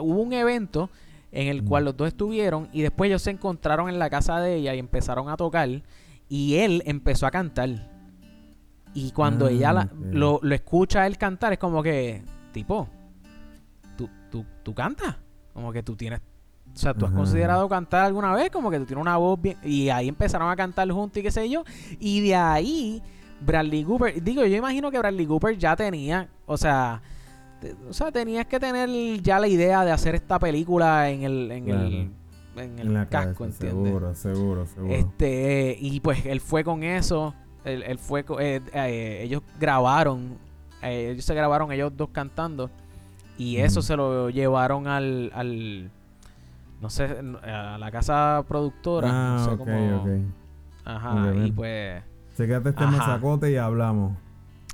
hubo 0.00 0.20
un 0.20 0.32
evento 0.32 0.90
en 1.30 1.48
el 1.48 1.62
cual 1.62 1.84
los 1.84 1.96
dos 1.96 2.08
estuvieron 2.08 2.68
y 2.72 2.82
después 2.82 3.08
ellos 3.08 3.22
se 3.22 3.30
encontraron 3.30 3.88
en 3.88 3.98
la 3.98 4.10
casa 4.10 4.40
de 4.40 4.56
ella 4.56 4.74
y 4.74 4.78
empezaron 4.78 5.28
a 5.28 5.36
tocar 5.36 5.68
y 6.28 6.56
él 6.56 6.82
empezó 6.86 7.26
a 7.26 7.30
cantar. 7.30 7.90
Y 8.94 9.12
cuando 9.12 9.48
ella 9.48 9.70
ah, 9.70 9.88
lo, 10.10 10.40
lo, 10.42 10.54
escucha 10.54 11.06
él 11.06 11.16
cantar 11.16 11.52
es 11.52 11.58
como 11.58 11.82
que, 11.82 12.22
tipo, 12.52 12.88
tú, 13.96 14.08
tú, 14.30 14.44
tú 14.62 14.74
cantas. 14.74 15.16
Como 15.52 15.72
que 15.72 15.82
tú 15.82 15.96
tienes... 15.96 16.20
O 16.74 16.78
sea, 16.78 16.94
tú 16.94 17.04
has 17.04 17.12
considerado 17.12 17.68
cantar 17.68 18.06
alguna 18.06 18.34
vez, 18.34 18.50
como 18.50 18.70
que 18.70 18.78
tú 18.78 18.86
tienes 18.86 19.02
una 19.02 19.18
voz 19.18 19.40
bien... 19.40 19.58
Y 19.62 19.90
ahí 19.90 20.08
empezaron 20.08 20.50
a 20.50 20.56
cantar 20.56 20.90
juntos 20.90 21.18
y 21.18 21.22
qué 21.22 21.30
sé 21.30 21.48
yo. 21.48 21.64
Y 22.00 22.20
de 22.20 22.34
ahí 22.34 23.02
Bradley 23.44 23.84
Cooper, 23.84 24.22
digo, 24.22 24.44
yo 24.44 24.56
imagino 24.56 24.90
que 24.90 24.98
Bradley 24.98 25.26
Cooper 25.26 25.56
ya 25.58 25.76
tenía, 25.76 26.28
o 26.46 26.56
sea, 26.56 27.02
o 27.88 27.92
sea, 27.92 28.10
tenías 28.10 28.46
que 28.46 28.58
tener 28.58 28.88
ya 29.22 29.38
la 29.38 29.48
idea 29.48 29.84
de 29.84 29.92
hacer 29.92 30.14
esta 30.14 30.38
película 30.38 31.10
en 31.10 31.22
el, 31.22 31.50
en 31.50 31.68
el, 31.68 32.10
en 32.56 32.78
el 32.78 33.08
casco, 33.08 33.44
¿entiendes? 33.44 33.84
Seguro, 33.84 34.14
seguro, 34.14 34.66
seguro. 34.66 34.94
Este, 34.94 35.76
y 35.80 36.00
pues 36.00 36.26
él 36.26 36.40
fue 36.40 36.64
con 36.64 36.82
eso, 36.82 37.34
él, 37.64 37.98
fue, 37.98 38.24
eh, 38.40 38.60
eh, 38.72 39.20
ellos 39.22 39.42
grabaron, 39.60 40.38
eh, 40.82 41.10
ellos 41.12 41.24
se 41.24 41.34
grabaron 41.34 41.70
ellos 41.72 41.92
dos 41.96 42.10
cantando 42.10 42.70
y 43.38 43.58
eso 43.58 43.82
se 43.82 43.96
lo 43.96 44.30
llevaron 44.30 44.88
al, 44.88 45.30
al, 45.34 45.90
no 46.80 46.90
sé, 46.90 47.04
a 47.44 47.78
la 47.78 47.90
casa 47.90 48.44
productora, 48.48 49.08
ah, 49.10 49.36
no 49.38 49.50
sé 49.50 49.56
cómo. 49.56 50.06
Ajá, 50.84 51.32
y 51.44 51.52
pues 51.52 52.02
Chequeate 52.36 52.70
este 52.70 52.86
masacote 52.86 53.50
y 53.50 53.56
hablamos. 53.56 54.16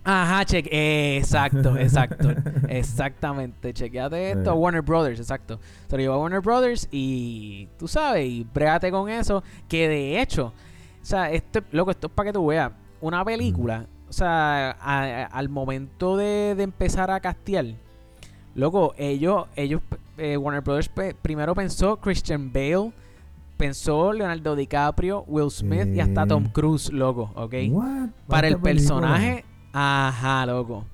Ajá, 0.04 0.44
cheque. 0.44 1.18
exacto, 1.18 1.76
exacto. 1.78 2.30
exactamente. 2.68 3.74
Chequeate 3.74 4.30
esto. 4.32 4.54
Warner 4.54 4.82
Brothers, 4.82 5.20
exacto. 5.20 5.60
Se 5.86 5.96
lo 5.96 6.02
llevó 6.02 6.14
a 6.14 6.18
Warner 6.18 6.40
Brothers 6.40 6.88
y 6.90 7.68
tú 7.78 7.88
sabes, 7.88 8.26
y 8.26 8.46
brégate 8.54 8.90
con 8.90 9.10
eso. 9.10 9.42
Que 9.68 9.88
de 9.88 10.20
hecho, 10.20 10.54
o 11.02 11.04
sea, 11.04 11.30
este, 11.30 11.62
loco, 11.72 11.90
esto 11.90 12.06
es 12.06 12.12
para 12.12 12.28
que 12.28 12.32
tú 12.32 12.46
veas. 12.46 12.72
Una 13.00 13.24
película, 13.24 13.86
o 14.08 14.12
sea, 14.12 14.70
al 14.70 15.48
momento 15.48 16.16
de, 16.16 16.50
empezar 16.58 17.10
a 17.10 17.20
castear, 17.20 17.66
loco, 18.54 18.94
ellos, 18.96 19.46
ellos, 19.54 19.82
eh, 20.16 20.36
Warner 20.36 20.62
Brothers 20.62 20.90
primero 21.22 21.54
pensó 21.54 21.96
Christian 21.98 22.52
Bale 22.52 22.92
pensó 23.58 24.12
Leonardo 24.12 24.56
DiCaprio, 24.56 25.24
Will 25.26 25.50
Smith 25.50 25.88
y 25.94 26.00
hasta 26.00 26.26
Tom 26.26 26.44
Cruise, 26.44 26.90
loco, 26.90 27.32
¿ok? 27.34 27.54
Para 28.26 28.48
el 28.48 28.58
personaje, 28.58 29.44
ajá, 29.72 30.46
loco. 30.46 30.86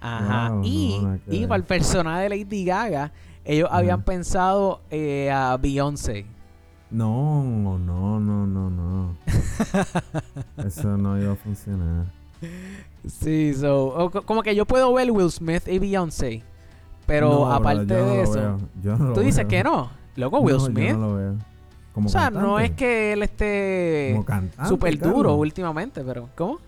Ajá. 0.00 0.60
y, 0.62 1.00
para 1.48 1.56
el 1.56 1.64
personaje 1.64 2.22
de 2.22 2.28
Lady 2.28 2.64
Gaga, 2.64 3.12
ellos 3.44 3.68
habían 3.72 4.02
pensado 4.02 4.80
eh, 4.90 5.30
a 5.30 5.56
Beyoncé. 5.56 6.26
No, 6.90 7.42
no, 7.42 8.20
no, 8.20 8.46
no, 8.46 8.70
no. 8.70 9.16
Eso 10.64 10.96
no 10.98 11.18
iba 11.20 11.32
a 11.32 11.36
funcionar. 11.36 12.06
Sí, 13.04 13.52
so, 13.54 14.12
como 14.26 14.44
que 14.44 14.54
yo 14.54 14.64
puedo 14.64 14.92
ver 14.94 15.10
Will 15.10 15.28
Smith 15.28 15.66
y 15.66 15.80
Beyoncé. 15.80 16.44
Pero 17.04 17.50
aparte 17.50 17.94
de 17.94 18.22
eso, 18.22 18.58
tú 19.12 19.20
dices 19.22 19.44
que 19.46 19.64
no. 19.64 19.90
Loco, 20.14 20.38
Will 20.38 20.60
Smith. 20.60 20.90
Yo 20.90 20.98
no 20.98 21.08
lo 21.08 21.14
veo 21.16 21.51
o 21.94 22.08
sea, 22.08 22.30
no 22.30 22.58
es 22.58 22.72
que 22.72 23.12
él 23.12 23.22
esté 23.22 24.18
súper 24.66 24.98
duro 24.98 25.34
últimamente, 25.34 26.02
pero 26.02 26.28
¿cómo? 26.34 26.58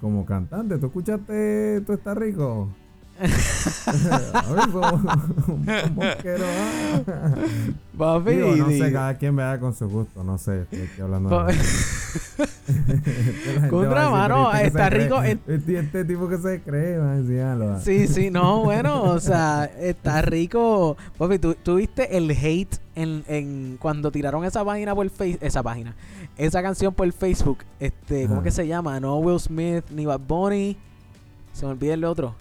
Como 0.00 0.24
cantante, 0.24 0.78
¿tú 0.78 0.86
escuchaste 0.86 1.80
Tú 1.82 1.92
estás 1.92 2.16
rico? 2.16 2.68
Papi, 7.98 8.36
no 8.36 8.68
sé, 8.68 8.92
cada 8.92 9.16
quien 9.16 9.34
vea 9.34 9.58
con 9.58 9.74
su 9.74 9.88
gusto, 9.88 10.22
no 10.22 10.38
sé, 10.38 10.66
estoy 10.70 11.02
hablando 11.02 11.44
de... 11.44 11.54
Contra 13.70 14.10
mano, 14.10 14.52
está 14.52 14.88
rico. 14.88 15.20
Este, 15.22 15.78
este, 15.78 16.04
tipo 16.04 16.28
que 16.28 16.38
se 16.38 16.60
cree, 16.60 16.98
va 16.98 17.80
Sí, 17.80 18.06
sí, 18.06 18.30
no, 18.30 18.62
bueno, 18.62 19.02
o 19.02 19.18
sea, 19.18 19.64
está 19.64 20.22
rico. 20.22 20.96
Papi, 21.16 21.40
¿tú, 21.40 21.56
viste 21.74 22.16
el 22.16 22.30
hate 22.30 22.76
en, 22.94 23.24
en 23.26 23.78
cuando 23.80 24.12
tiraron 24.12 24.44
esa 24.44 24.64
página 24.64 24.94
por 24.94 25.10
Facebook, 25.10 25.44
esa 25.44 25.64
página, 25.64 25.96
esa 26.36 26.62
canción 26.62 26.94
por 26.94 27.10
Facebook, 27.12 27.58
este, 27.80 28.28
¿cómo 28.28 28.44
que 28.44 28.52
se 28.52 28.68
llama? 28.68 29.00
No 29.00 29.18
Will 29.18 29.40
Smith, 29.40 29.84
ni 29.90 30.06
Bad 30.06 30.20
Bunny, 30.20 30.76
se 31.52 31.66
me 31.66 31.72
olvida 31.72 31.94
el 31.94 32.04
otro. 32.04 32.36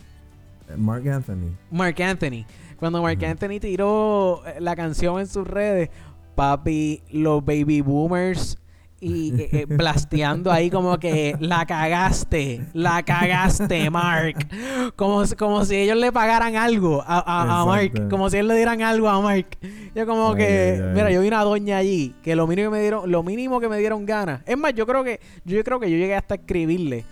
Mark 0.75 1.07
Anthony. 1.07 1.55
Mark 1.71 2.01
Anthony. 2.01 2.45
Cuando 2.77 3.01
Mark 3.01 3.23
Anthony 3.23 3.59
tiró 3.59 4.43
eh, 4.45 4.57
la 4.59 4.75
canción 4.75 5.19
en 5.19 5.27
sus 5.27 5.47
redes, 5.47 5.89
papi, 6.35 7.01
los 7.11 7.43
baby 7.43 7.81
boomers 7.81 8.57
y 8.99 9.33
eh, 9.39 9.49
eh, 9.51 9.65
blasteando 9.69 10.51
ahí 10.51 10.69
como 10.69 10.97
que 10.99 11.35
la 11.39 11.65
cagaste, 11.65 12.61
la 12.73 13.03
cagaste, 13.03 13.89
Mark. 13.89 14.47
Como, 14.95 15.23
como 15.37 15.65
si 15.65 15.75
ellos 15.75 15.97
le 15.97 16.11
pagaran 16.11 16.55
algo 16.55 17.03
a, 17.05 17.61
a, 17.61 17.65
Mark, 17.65 18.09
como 18.09 18.29
si 18.29 18.37
ellos 18.37 18.49
le 18.49 18.55
dieran 18.55 18.81
algo 18.81 19.09
a 19.09 19.21
Mark. 19.21 19.57
Yo 19.95 20.05
como 20.05 20.35
que, 20.35 20.81
mira, 20.93 21.11
yo 21.11 21.21
vi 21.21 21.27
una 21.27 21.43
doña 21.43 21.77
allí 21.77 22.15
que 22.23 22.35
lo 22.35 22.47
mínimo 22.47 22.69
que 22.69 22.77
me 22.77 22.81
dieron, 22.81 23.11
lo 23.11 23.23
mínimo 23.23 23.59
que 23.59 23.69
me 23.69 23.77
dieron 23.79 24.05
ganas. 24.05 24.41
Es 24.45 24.57
más, 24.57 24.73
yo 24.73 24.85
creo 24.85 25.03
que 25.03 25.19
yo 25.45 25.63
creo 25.63 25.79
que 25.79 25.89
yo 25.89 25.97
llegué 25.97 26.15
hasta 26.15 26.35
escribirle 26.35 27.05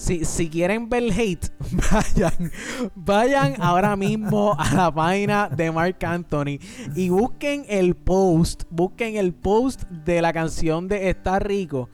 si, 0.00 0.24
si 0.24 0.48
quieren 0.48 0.88
ver 0.88 1.12
hate, 1.12 1.50
vayan, 1.92 2.50
vayan 2.94 3.54
ahora 3.60 3.96
mismo 3.96 4.56
a 4.58 4.74
la 4.74 4.94
página 4.94 5.50
de 5.50 5.70
Mark 5.70 5.98
Anthony 6.02 6.58
y 6.96 7.10
busquen 7.10 7.66
el 7.68 7.94
post, 7.94 8.62
busquen 8.70 9.16
el 9.16 9.34
post 9.34 9.82
de 9.90 10.22
la 10.22 10.32
canción 10.32 10.88
de 10.88 11.10
Está 11.10 11.38
Rico. 11.38 11.90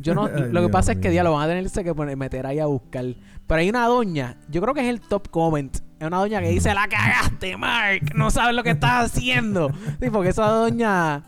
Yo 0.00 0.14
no, 0.14 0.28
lo 0.52 0.60
que 0.60 0.68
pasa 0.68 0.92
es 0.92 0.98
que 0.98 1.14
ya 1.14 1.24
lo 1.24 1.32
van 1.32 1.44
a 1.44 1.54
tener 1.54 1.70
que 1.70 2.16
meter 2.16 2.46
ahí 2.46 2.58
a 2.58 2.66
buscar. 2.66 3.06
Pero 3.46 3.60
hay 3.60 3.70
una 3.70 3.86
doña, 3.86 4.36
yo 4.50 4.60
creo 4.60 4.74
que 4.74 4.82
es 4.82 4.88
el 4.88 5.00
top 5.00 5.30
comment. 5.30 5.74
Es 5.98 6.06
una 6.06 6.18
doña 6.18 6.42
que 6.42 6.50
dice, 6.50 6.74
la 6.74 6.86
cagaste, 6.86 7.56
Mark, 7.56 8.14
no 8.14 8.30
sabes 8.30 8.54
lo 8.54 8.62
que 8.62 8.70
estás 8.70 9.06
haciendo. 9.06 9.70
Sí, 10.02 10.10
porque 10.10 10.28
esa 10.28 10.48
doña 10.48 11.22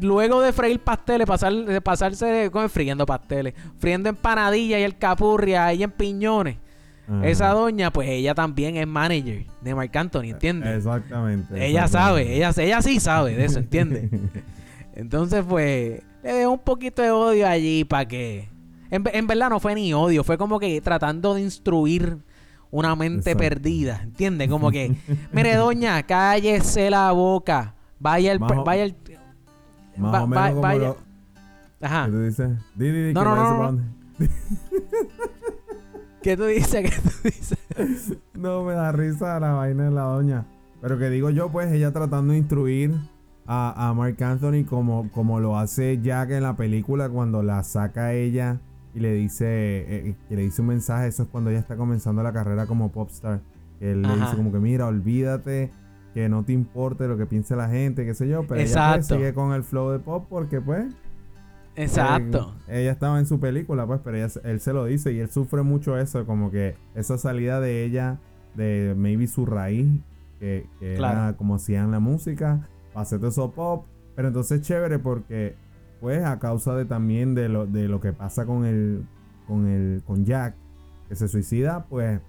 luego 0.00 0.40
de 0.40 0.52
freír 0.52 0.80
pasteles, 0.80 1.26
pasar, 1.26 1.52
de 1.52 1.80
pasarse 1.80 2.50
con 2.50 2.68
friendo 2.68 3.06
pasteles, 3.06 3.54
friendo 3.78 4.08
empanadillas 4.08 4.80
y 4.80 4.82
el 4.82 4.96
capurria 4.98 5.66
ahí 5.66 5.82
en 5.82 5.90
piñones. 5.90 6.56
Esa 7.22 7.50
doña, 7.50 7.92
pues 7.92 8.08
ella 8.08 8.34
también 8.34 8.76
es 8.76 8.86
manager 8.86 9.44
de 9.60 9.74
Marc 9.76 9.94
Anthony, 9.94 10.30
¿entiendes? 10.30 10.78
Exactamente. 10.78 11.64
Ella 11.64 11.86
sabe, 11.86 12.34
ella, 12.34 12.50
ella 12.56 12.82
sí 12.82 12.98
sabe 12.98 13.36
de 13.36 13.44
eso, 13.44 13.60
¿entiendes? 13.60 14.10
Entonces, 14.92 15.44
pues, 15.48 16.02
le 16.24 16.32
dejó 16.32 16.50
un 16.50 16.58
poquito 16.58 17.02
de 17.02 17.12
odio 17.12 17.46
allí 17.46 17.84
para 17.84 18.08
que... 18.08 18.48
En, 18.90 19.04
en, 19.12 19.26
verdad 19.28 19.50
no 19.50 19.60
fue 19.60 19.76
ni 19.76 19.94
odio, 19.94 20.24
fue 20.24 20.36
como 20.36 20.58
que 20.58 20.80
tratando 20.80 21.34
de 21.34 21.42
instruir 21.42 22.18
una 22.70 22.96
mente 22.96 23.36
perdida, 23.36 24.00
¿entiendes? 24.02 24.48
Como 24.48 24.70
que, 24.70 24.94
mire, 25.32 25.54
doña, 25.54 26.02
cállese 26.02 26.90
la 26.90 27.12
boca. 27.12 27.74
Vaya 27.98 28.32
el. 28.32 28.38
vaya 28.38 28.84
el. 28.84 28.96
Más 29.96 30.28
vaya. 30.28 30.94
Ajá. 31.80 32.06
¿Qué 32.06 32.10
tú 32.10 32.20
dices? 32.20 32.50
no, 33.14 33.24
no, 33.24 33.36
no, 33.36 33.72
no. 33.72 33.82
¿Qué 36.22 36.36
tú 36.36 36.44
dices? 36.44 36.90
¿Qué 36.90 37.00
tú 37.02 37.10
dices? 37.24 37.58
no, 38.34 38.64
me 38.64 38.72
da 38.72 38.92
risa 38.92 39.38
la 39.38 39.52
vaina 39.52 39.84
de 39.84 39.90
la 39.90 40.02
doña. 40.02 40.46
Pero 40.80 40.98
que 40.98 41.08
digo 41.10 41.30
yo, 41.30 41.50
pues, 41.50 41.70
ella 41.72 41.92
tratando 41.92 42.32
de 42.32 42.38
instruir 42.38 42.94
a, 43.46 43.88
a 43.88 43.94
Mark 43.94 44.22
Anthony 44.22 44.64
como, 44.68 45.10
como 45.12 45.40
lo 45.40 45.58
hace 45.58 46.00
Jack 46.02 46.30
en 46.30 46.42
la 46.42 46.56
película 46.56 47.08
cuando 47.08 47.42
la 47.42 47.62
saca 47.62 48.12
ella 48.12 48.58
y 48.94 49.00
le 49.00 49.12
dice, 49.12 49.46
eh, 49.46 50.08
eh, 50.08 50.14
le 50.30 50.42
dice 50.42 50.62
un 50.62 50.68
mensaje, 50.68 51.08
eso 51.08 51.24
es 51.24 51.28
cuando 51.28 51.50
ella 51.50 51.58
está 51.58 51.76
comenzando 51.76 52.22
la 52.22 52.32
carrera 52.32 52.66
como 52.66 52.90
popstar. 52.90 53.40
Que 53.78 53.92
él 53.92 54.00
le 54.00 54.16
dice 54.16 54.36
como 54.36 54.50
que 54.50 54.58
mira, 54.58 54.86
olvídate, 54.86 55.70
que 56.16 56.30
no 56.30 56.44
te 56.44 56.54
importe 56.54 57.06
lo 57.08 57.18
que 57.18 57.26
piense 57.26 57.54
la 57.56 57.68
gente, 57.68 58.06
qué 58.06 58.14
sé 58.14 58.26
yo, 58.26 58.46
pero 58.46 58.58
ella 58.58 58.94
pues, 58.94 59.06
sigue 59.06 59.34
con 59.34 59.52
el 59.52 59.62
flow 59.62 59.90
de 59.90 59.98
pop 59.98 60.24
porque 60.30 60.62
pues... 60.62 60.86
Exacto. 61.74 62.54
ella 62.68 62.90
estaba 62.90 63.18
en 63.18 63.26
su 63.26 63.38
película, 63.38 63.86
pues, 63.86 64.00
pero 64.02 64.16
él 64.44 64.60
se 64.60 64.72
lo 64.72 64.86
dice 64.86 65.12
y 65.12 65.18
él 65.18 65.28
sufre 65.30 65.60
mucho 65.60 65.98
eso, 65.98 66.24
como 66.24 66.50
que 66.50 66.74
esa 66.94 67.18
salida 67.18 67.60
de 67.60 67.84
ella, 67.84 68.18
de 68.54 68.94
maybe 68.96 69.26
su 69.26 69.44
raíz, 69.44 69.86
que, 70.40 70.66
era 70.80 71.34
como 71.36 71.56
hacían 71.56 71.90
la 71.90 72.00
música, 72.00 72.66
hacer 72.94 73.22
eso 73.22 73.50
pop, 73.50 73.84
pero 74.14 74.28
entonces 74.28 74.62
chévere 74.62 74.98
porque 74.98 75.54
pues 76.00 76.24
a 76.24 76.38
causa 76.38 76.74
de 76.76 76.86
también 76.86 77.34
de 77.34 77.50
lo, 77.50 77.66
de 77.66 77.88
lo 77.88 78.00
que 78.00 78.14
pasa 78.14 78.46
con 78.46 78.64
el, 78.64 79.04
con 79.46 79.66
el, 79.66 80.02
con 80.06 80.24
Jack, 80.24 80.54
que 81.10 81.14
se 81.14 81.28
suicida, 81.28 81.84
pues 81.90 82.22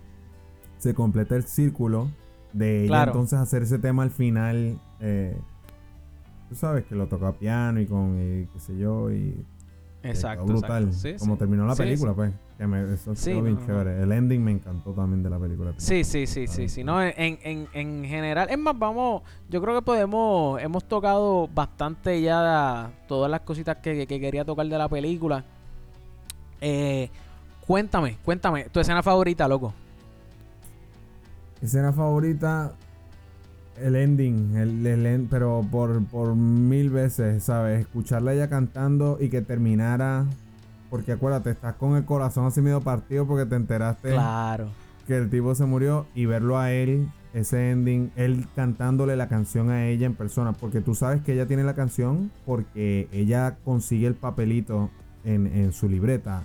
se 0.78 0.94
completa 0.94 1.38
el 1.38 1.44
círculo 1.44 2.10
de 2.58 2.86
ella 2.86 3.04
entonces 3.04 3.40
hacer 3.40 3.64
ese 3.64 3.80
tema 3.80 4.04
al 4.04 4.12
final. 4.12 4.80
Eh, 5.00 5.38
tú 6.50 6.56
sabes 6.56 6.86
que 6.86 6.96
lo 6.96 7.08
tocó 7.08 7.28
a 7.28 7.34
piano 7.34 7.80
y 7.80 7.86
con, 7.86 8.16
qué 8.54 8.60
sé 8.60 8.78
yo, 8.78 9.12
y 9.12 9.46
Exacto. 10.04 10.46
brutal. 10.46 10.92
como 11.20 11.38
terminó 11.38 11.66
la 11.66 11.76
película, 11.76 12.14
pues. 12.14 12.34
Que 12.58 12.66
me, 12.66 12.94
eso 12.94 13.14
bien 13.44 13.60
chévere. 13.66 14.02
El 14.02 14.12
ending 14.12 14.44
me 14.44 14.52
encantó 14.52 14.92
también 14.92 15.22
de 15.22 15.30
la 15.30 15.38
película. 15.38 15.74
Sí, 15.78 16.04
sí, 16.04 16.26
sí, 16.26 16.48
sí, 16.48 16.68
sí. 16.70 16.84
No, 16.84 17.02
en, 17.04 17.14
en, 17.16 17.68
en 17.72 18.04
general, 18.04 18.48
es 18.50 18.58
más, 18.58 18.78
vamos, 18.78 19.22
yo 19.48 19.62
creo 19.62 19.76
que 19.76 19.84
podemos, 19.84 20.60
hemos 20.62 20.84
tocado 20.86 21.48
bastante 21.54 22.20
ya 22.20 22.92
todas 23.08 23.30
las 23.30 23.42
cositas 23.42 23.78
que, 23.78 24.08
quería 24.08 24.44
tocar 24.44 24.66
de 24.66 24.78
la 24.78 24.90
película. 24.90 25.44
Eh, 26.60 27.10
cuéntame, 27.66 28.18
cuéntame, 28.26 28.66
tu 28.66 28.80
escena 28.80 29.04
favorita, 29.04 29.48
loco. 29.48 29.74
Escena 31.62 31.92
favorita, 31.92 32.74
el 33.82 33.96
ending, 33.96 34.56
el, 34.56 35.28
pero 35.30 35.66
por, 35.70 36.04
por 36.06 36.36
mil 36.36 36.90
veces, 36.90 37.44
¿sabes? 37.44 37.82
Escucharla 37.82 38.34
ella 38.34 38.50
cantando 38.50 39.18
y 39.20 39.30
que 39.30 39.42
terminara. 39.42 40.26
Porque 40.90 41.12
acuérdate, 41.12 41.52
estás 41.52 41.76
con 41.76 41.98
el 41.98 42.06
corazón 42.06 42.46
así 42.46 42.62
medio 42.62 42.82
partido 42.82 43.28
porque 43.28 43.46
te 43.46 43.56
enteraste 43.56 44.12
claro. 44.12 44.70
que 45.06 45.18
el 45.18 45.30
tipo 45.30 45.54
se 45.54 45.66
murió 45.66 46.08
y 46.16 46.26
verlo 46.26 46.58
a 46.58 46.72
él, 46.72 47.10
ese 47.34 47.72
ending, 47.72 48.12
él 48.16 48.48
cantándole 48.56 49.18
la 49.18 49.28
canción 49.28 49.70
a 49.70 49.86
ella 49.86 50.06
en 50.06 50.16
persona. 50.16 50.54
Porque 50.54 50.80
tú 50.80 50.96
sabes 50.96 51.22
que 51.24 51.34
ella 51.34 51.46
tiene 51.46 51.64
la 51.64 51.76
canción 51.76 52.32
porque 52.46 53.10
ella 53.12 53.58
consigue 53.66 54.08
el 54.08 54.16
papelito 54.16 54.90
en, 55.26 55.48
en 55.48 55.74
su 55.74 55.90
libreta. 55.90 56.44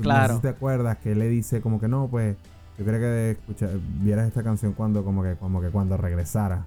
Claro. 0.00 0.34
No 0.34 0.40
te 0.40 0.48
acuerdas 0.48 0.98
que 0.98 1.12
él 1.12 1.20
le 1.20 1.28
dice 1.28 1.60
como 1.60 1.80
que 1.80 1.86
no, 1.86 2.08
pues 2.08 2.36
yo 2.78 2.84
creo 2.84 3.00
que 3.00 3.30
escuchar, 3.32 3.70
vieras 4.00 4.26
esta 4.26 4.42
canción 4.42 4.72
cuando 4.72 5.04
como 5.04 5.22
que 5.22 5.36
como 5.36 5.60
que 5.60 5.68
cuando 5.68 5.96
regresara 5.96 6.66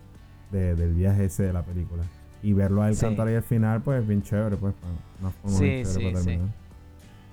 del 0.51 0.93
viaje 0.93 1.25
ese 1.25 1.43
de 1.43 1.53
la 1.53 1.63
película. 1.63 2.03
Y 2.43 2.53
verlo 2.53 2.81
a 2.81 2.89
él 2.89 2.97
cantar 2.97 3.27
ahí 3.27 3.35
al 3.35 3.43
final, 3.43 3.81
pues 3.81 4.07
bien 4.07 4.21
chévere, 4.21 4.55
pues. 4.57 4.73
sí, 5.47 5.83
sí, 5.85 6.13
sí. 6.15 6.39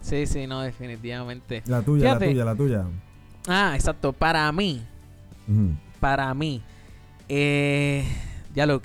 Sí, 0.01 0.27
sí, 0.27 0.47
no, 0.47 0.61
definitivamente. 0.61 1.62
La 1.66 1.83
tuya, 1.83 2.14
la 2.14 2.18
tuya, 2.18 2.45
la 2.45 2.55
tuya. 2.55 2.85
Ah, 3.47 3.72
exacto. 3.75 4.12
Para 4.12 4.51
mí, 4.53 4.83
para 6.01 6.33
mí, 6.35 6.62
eh, 7.29 8.05
ya 8.55 8.66
lo, 8.66 8.83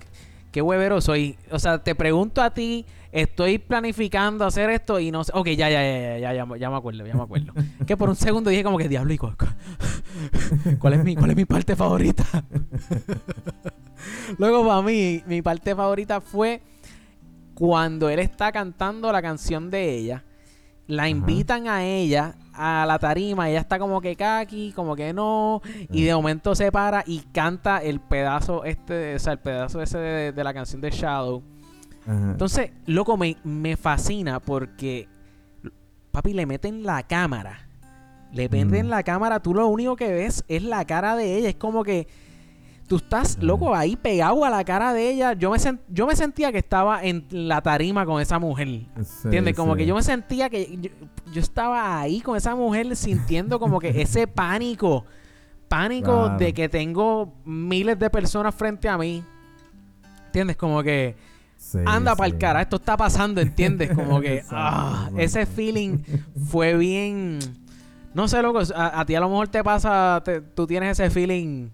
qué 0.51 0.61
huevero 0.61 1.01
soy. 1.01 1.37
O 1.51 1.59
sea, 1.59 1.79
te 1.79 1.95
pregunto 1.95 2.41
a 2.41 2.53
ti, 2.53 2.85
estoy 3.11 3.57
planificando 3.57 4.45
hacer 4.45 4.69
esto 4.69 4.99
y 4.99 5.11
no 5.11 5.23
sé. 5.23 5.31
Ok, 5.35 5.47
ya, 5.49 5.69
ya, 5.69 5.81
ya, 5.81 6.17
ya, 6.17 6.33
ya, 6.33 6.57
ya, 6.57 6.69
me 6.69 6.77
acuerdo, 6.77 7.05
ya 7.05 7.15
me 7.15 7.23
acuerdo. 7.23 7.53
que 7.87 7.97
por 7.97 8.09
un 8.09 8.15
segundo 8.15 8.49
dije 8.49 8.63
como 8.63 8.77
que 8.77 8.87
diablo 8.87 9.13
y 9.13 9.17
cuál, 9.17 9.35
cuál 10.79 10.93
es 10.93 11.03
mi, 11.03 11.15
cuál 11.15 11.31
es 11.31 11.35
mi 11.35 11.45
parte 11.45 11.75
favorita. 11.75 12.25
Luego 14.37 14.65
para 14.65 14.81
mí, 14.81 15.23
mi 15.27 15.41
parte 15.41 15.75
favorita 15.75 16.21
fue 16.21 16.61
cuando 17.53 18.09
él 18.09 18.19
está 18.19 18.51
cantando 18.51 19.11
la 19.11 19.21
canción 19.21 19.69
de 19.69 19.95
ella. 19.95 20.23
La 20.87 21.07
invitan 21.07 21.67
a 21.67 21.85
ella 21.85 22.35
a 22.53 22.85
la 22.87 22.97
tarima, 22.99 23.49
ella 23.49 23.59
está 23.59 23.79
como 23.79 24.01
que 24.01 24.15
kaki, 24.15 24.73
como 24.73 24.95
que 24.95 25.13
no, 25.13 25.61
y 25.91 26.03
de 26.03 26.13
momento 26.13 26.55
se 26.55 26.71
para 26.71 27.03
y 27.05 27.19
canta 27.31 27.77
el 27.77 27.99
pedazo 27.99 28.65
este, 28.65 29.15
o 29.15 29.19
sea, 29.19 29.33
el 29.33 29.39
pedazo 29.39 29.81
ese 29.81 29.97
de, 29.97 30.43
la 30.43 30.53
canción 30.53 30.81
de 30.81 30.89
Shadow. 30.89 31.43
Entonces, 32.09 32.71
loco, 32.87 33.17
me, 33.17 33.37
me 33.43 33.77
fascina 33.77 34.39
porque, 34.39 35.07
papi, 36.11 36.33
le 36.33 36.45
meten 36.47 36.83
la 36.83 37.03
cámara. 37.03 37.67
Le 38.31 38.49
prenden 38.49 38.87
mm. 38.87 38.89
la 38.89 39.03
cámara, 39.03 39.39
tú 39.39 39.53
lo 39.53 39.67
único 39.67 39.95
que 39.95 40.11
ves 40.11 40.43
es 40.47 40.63
la 40.63 40.85
cara 40.85 41.15
de 41.15 41.37
ella. 41.37 41.49
Es 41.49 41.55
como 41.55 41.83
que 41.83 42.07
tú 42.87 42.97
estás, 42.97 43.37
loco, 43.41 43.75
ahí 43.75 43.95
pegado 43.95 44.43
a 44.43 44.49
la 44.49 44.63
cara 44.63 44.93
de 44.93 45.09
ella. 45.11 45.33
Yo 45.33 45.51
me, 45.51 45.57
yo 45.89 46.07
me 46.07 46.15
sentía 46.15 46.51
que 46.51 46.57
estaba 46.57 47.03
en 47.03 47.25
la 47.29 47.61
tarima 47.61 48.05
con 48.05 48.21
esa 48.21 48.39
mujer. 48.39 48.67
¿Entiendes? 49.23 49.55
Como 49.55 49.75
que 49.75 49.85
yo 49.85 49.95
me 49.95 50.01
sentía 50.01 50.49
que 50.49 50.91
yo, 51.31 51.39
estaba 51.39 51.99
ahí 51.99 52.21
con 52.21 52.35
esa 52.35 52.55
mujer 52.55 52.95
sintiendo 52.95 53.59
como 53.59 53.79
que 53.79 53.89
ese 54.01 54.27
pánico. 54.27 55.05
Pánico 55.67 56.29
de 56.29 56.51
que 56.51 56.67
tengo 56.67 57.31
miles 57.45 57.99
de 57.99 58.09
personas 58.09 58.55
frente 58.55 58.89
a 58.89 58.97
mí. 58.97 59.23
¿Entiendes? 60.25 60.57
Como 60.57 60.81
que 60.81 61.15
anda 61.85 62.15
para 62.15 62.27
el 62.27 62.37
cara, 62.37 62.61
esto 62.61 62.77
está 62.77 62.97
pasando, 62.97 63.41
¿entiendes? 63.41 63.93
Como 63.93 64.21
que 64.21 64.43
ah, 64.51 65.09
ese 65.17 65.45
feeling 65.45 65.99
fue 66.47 66.75
bien... 66.75 67.39
No 68.13 68.27
sé, 68.27 68.41
loco, 68.41 68.59
a, 68.75 69.05
ti 69.05 69.13
a 69.13 69.19
lo 69.19 69.29
mejor 69.29 69.49
te 69.49 69.63
pasa, 69.63 70.23
tú 70.55 70.65
tienes 70.65 70.99
ese 70.99 71.11
feeling 71.11 71.69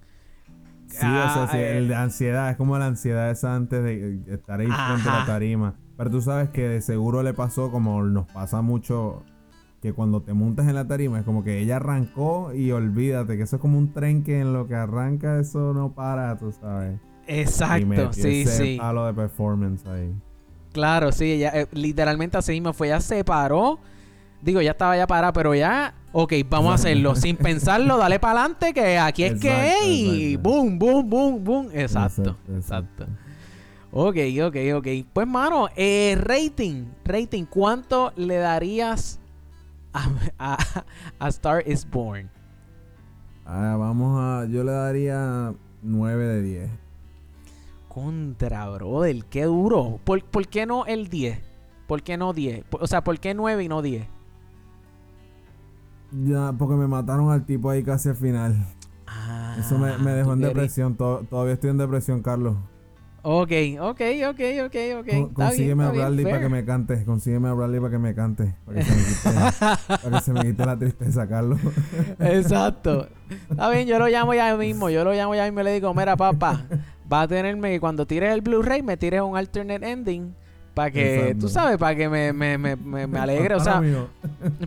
Sí, 0.88 1.06
o 1.06 1.30
sea, 1.34 1.48
sí, 1.52 1.58
el 1.58 1.88
de 1.88 1.96
ansiedad, 1.96 2.50
es 2.52 2.58
como 2.58 2.78
la 2.78 2.86
ansiedad 2.86 3.30
esa 3.30 3.56
antes 3.56 3.84
de 3.84 4.22
estar 4.28 4.60
ahí 4.60 4.68
frente 4.68 5.10
a 5.10 5.20
la 5.20 5.26
tarima. 5.26 5.76
Pero 5.98 6.10
tú 6.10 6.22
sabes 6.22 6.50
que 6.50 6.68
de 6.68 6.82
seguro 6.82 7.24
le 7.24 7.34
pasó 7.34 7.72
como 7.72 8.02
nos 8.04 8.28
pasa 8.28 8.62
mucho 8.62 9.24
que 9.82 9.94
cuando 9.94 10.22
te 10.22 10.34
montas 10.34 10.68
en 10.68 10.76
la 10.76 10.88
tarima 10.88 11.20
es 11.20 11.26
como 11.26 11.44
que 11.44 11.60
ella 11.60 11.78
arrancó 11.78 12.54
y 12.54 12.72
olvídate 12.72 13.38
que 13.38 13.44
eso 13.44 13.58
es 13.58 13.62
como 13.62 13.78
un 13.78 13.94
tren 13.94 14.24
que 14.24 14.40
en 14.40 14.54
lo 14.54 14.68
que 14.68 14.76
arranca 14.76 15.40
eso 15.40 15.74
no 15.74 15.94
para, 15.94 16.38
tú 16.38 16.52
sabes. 16.52 17.00
Exacto, 17.28 18.14
sí, 18.14 18.42
ese 18.42 18.58
sí. 18.58 18.78
Palo 18.80 19.06
de 19.06 19.14
performance 19.14 19.86
ahí. 19.86 20.14
Claro, 20.74 21.12
sí, 21.12 21.32
ella 21.34 21.52
eh, 21.54 21.68
literalmente 21.72 22.38
así 22.38 22.52
mismo 22.54 22.74
fue, 22.74 22.90
ya 22.90 23.00
se 23.00 23.24
paró 23.24 23.80
Digo, 24.46 24.62
ya 24.62 24.72
estaba 24.72 24.96
ya 24.96 25.08
parada, 25.08 25.34
pero 25.34 25.56
ya, 25.56 25.96
ok, 26.12 26.34
vamos 26.48 26.72
a 26.72 26.76
hacerlo. 26.76 27.16
Sin 27.16 27.36
pensarlo, 27.36 27.98
dale 27.98 28.20
para 28.20 28.42
adelante, 28.42 28.74
que 28.74 29.00
aquí 29.00 29.24
es 29.24 29.40
que 29.40 29.70
es 29.70 29.88
y 29.88 30.38
boom, 30.38 30.78
boom, 30.78 31.10
boom, 31.10 31.44
boom. 31.44 31.70
Exacto, 31.74 32.38
exacto. 32.56 33.08
Ok, 33.92 34.18
ok, 34.46 34.56
ok. 34.76 34.88
Pues, 35.12 35.28
mano, 35.28 35.68
eh, 35.76 36.16
rating, 36.20 36.86
rating, 37.04 37.46
¿cuánto 37.46 38.14
le 38.18 38.36
darías 38.36 39.20
a, 39.94 40.58
a, 41.18 41.28
Star 41.30 41.68
is 41.68 41.90
Born? 41.90 42.30
Ah, 43.48 43.76
vamos 43.80 44.20
a, 44.22 44.46
yo 44.46 44.64
le 44.64 44.74
daría 44.74 45.56
9 45.82 46.24
de 46.24 46.42
10. 46.44 46.72
Contra, 47.96 48.68
brother, 48.72 49.24
qué 49.30 49.46
duro. 49.46 50.02
¿Por, 50.04 50.22
¿Por 50.26 50.50
qué 50.50 50.66
no 50.66 50.86
el 50.86 51.08
10? 51.08 51.40
¿Por 51.88 52.04
qué 52.04 52.18
no 52.18 52.34
10? 52.34 52.66
O 52.72 52.88
sea, 52.88 53.06
¿por 53.06 53.18
qué 53.22 53.34
9 53.34 53.64
y 53.64 53.70
no 53.70 53.82
10? 53.82 54.06
Ya, 56.26 56.52
porque 56.60 56.76
me 56.76 56.88
mataron 56.88 57.32
al 57.32 57.46
tipo 57.46 57.70
ahí 57.70 57.84
casi 57.84 58.10
al 58.10 58.18
final. 58.18 58.68
Ah, 59.08 59.56
Eso 59.58 59.78
me, 59.78 60.12
dejó 60.12 60.34
en 60.34 60.42
depresión. 60.42 60.98
todavía 60.98 61.54
estoy 61.54 61.70
en 61.70 61.78
depresión, 61.78 62.22
Carlos. 62.22 62.58
Ok, 63.22 63.52
ok, 63.80 64.02
ok, 64.30 64.42
ok, 64.66 64.76
ok. 65.00 65.34
consígueme 65.34 65.86
a 65.86 65.92
Bradley 65.92 66.26
para 66.26 66.42
que 66.42 66.50
me 66.50 66.66
cante. 66.66 67.06
Consígueme 67.06 67.48
a 67.48 67.54
Bradley 67.54 67.80
para 67.80 67.92
que 67.92 67.98
me 67.98 68.14
cante. 68.14 68.56
Para 68.66 68.80
que 68.80 68.84
se 68.84 68.94
me 68.94 69.04
quite, 69.06 69.30
para 69.88 70.18
que 70.18 70.22
se 70.22 70.34
me 70.34 70.42
quite 70.42 70.66
la 70.66 70.78
tristeza, 70.78 71.28
Carlos. 71.30 71.62
Exacto. 72.20 73.08
Está 73.50 73.70
bien, 73.70 73.88
yo 73.88 73.98
lo 74.00 74.10
llamo 74.10 74.34
ya 74.34 74.54
mismo. 74.58 74.90
Yo 74.90 75.06
lo 75.06 75.14
llamo 75.14 75.34
ya 75.34 75.46
mismo 75.46 75.62
y 75.62 75.64
le 75.64 75.74
digo, 75.74 75.94
mira, 75.94 76.16
papá, 76.18 76.66
va 77.12 77.22
a 77.22 77.28
tenerme 77.28 77.72
que 77.72 77.80
cuando 77.80 78.06
tires 78.06 78.34
el 78.34 78.42
Blu-ray 78.42 78.82
me 78.82 78.98
tires 78.98 79.22
un 79.22 79.38
alternate 79.38 79.90
ending 79.90 80.36
para 80.74 80.92
que, 80.92 81.38
tú 81.40 81.48
sabes, 81.48 81.78
para 81.78 81.96
que 81.96 82.10
me, 82.10 82.34
me, 82.34 82.58
me, 82.58 83.08
me 83.08 83.20
alegre. 83.20 83.56
o 83.56 83.62
sea, 83.62 83.82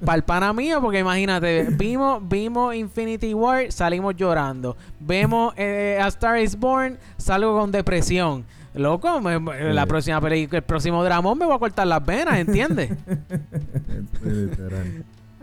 para 0.06 0.16
el 0.16 0.24
pana 0.24 0.52
mío, 0.54 0.80
porque 0.80 1.00
imagínate, 1.00 1.66
vimos, 1.72 2.26
vimos 2.26 2.74
Infinity 2.74 3.34
War, 3.34 3.70
salimos 3.70 4.16
llorando. 4.16 4.74
Vemos 4.98 5.52
eh, 5.58 5.98
A 6.00 6.08
Star 6.08 6.38
is 6.38 6.58
Born, 6.58 6.98
salgo 7.18 7.58
con 7.58 7.70
depresión. 7.70 8.46
Loco, 8.74 9.20
la 9.20 9.86
próxima 9.86 10.20
película, 10.20 10.58
el 10.58 10.64
próximo 10.64 11.04
dramón 11.04 11.36
me 11.36 11.44
voy 11.44 11.56
a 11.56 11.58
cortar 11.58 11.86
las 11.86 12.04
venas, 12.04 12.38
¿entiendes? 12.38 12.90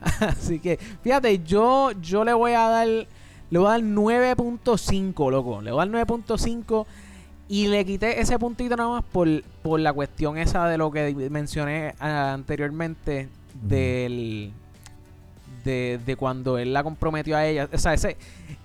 Así 0.19 0.59
que, 0.59 0.77
fíjate, 1.01 1.41
yo, 1.43 1.91
yo 2.01 2.23
le 2.23 2.33
voy 2.33 2.53
a 2.53 2.67
dar, 2.67 2.87
le 3.49 3.59
voy 3.59 3.67
a 3.67 3.71
dar 3.71 3.81
9.5, 3.81 5.31
loco. 5.31 5.61
Le 5.61 5.71
voy 5.71 5.81
a 5.81 5.85
dar 5.85 6.07
9.5 6.07 6.85
y 7.47 7.67
le 7.67 7.85
quité 7.85 8.19
ese 8.19 8.39
puntito 8.39 8.75
nada 8.75 8.89
más 8.89 9.03
por, 9.03 9.27
por 9.61 9.79
la 9.79 9.93
cuestión 9.93 10.37
esa 10.37 10.67
de 10.67 10.77
lo 10.77 10.91
que 10.91 11.13
mencioné 11.29 11.95
ah, 11.99 12.33
anteriormente 12.33 13.29
del... 13.61 14.51
De, 15.63 15.99
de, 16.05 16.15
cuando 16.15 16.59
él 16.59 16.73
la 16.73 16.83
comprometió 16.83 17.35
a 17.35 17.43
ella. 17.43 17.67
O 17.73 17.77
sea, 17.79 17.95
ese, 17.95 18.17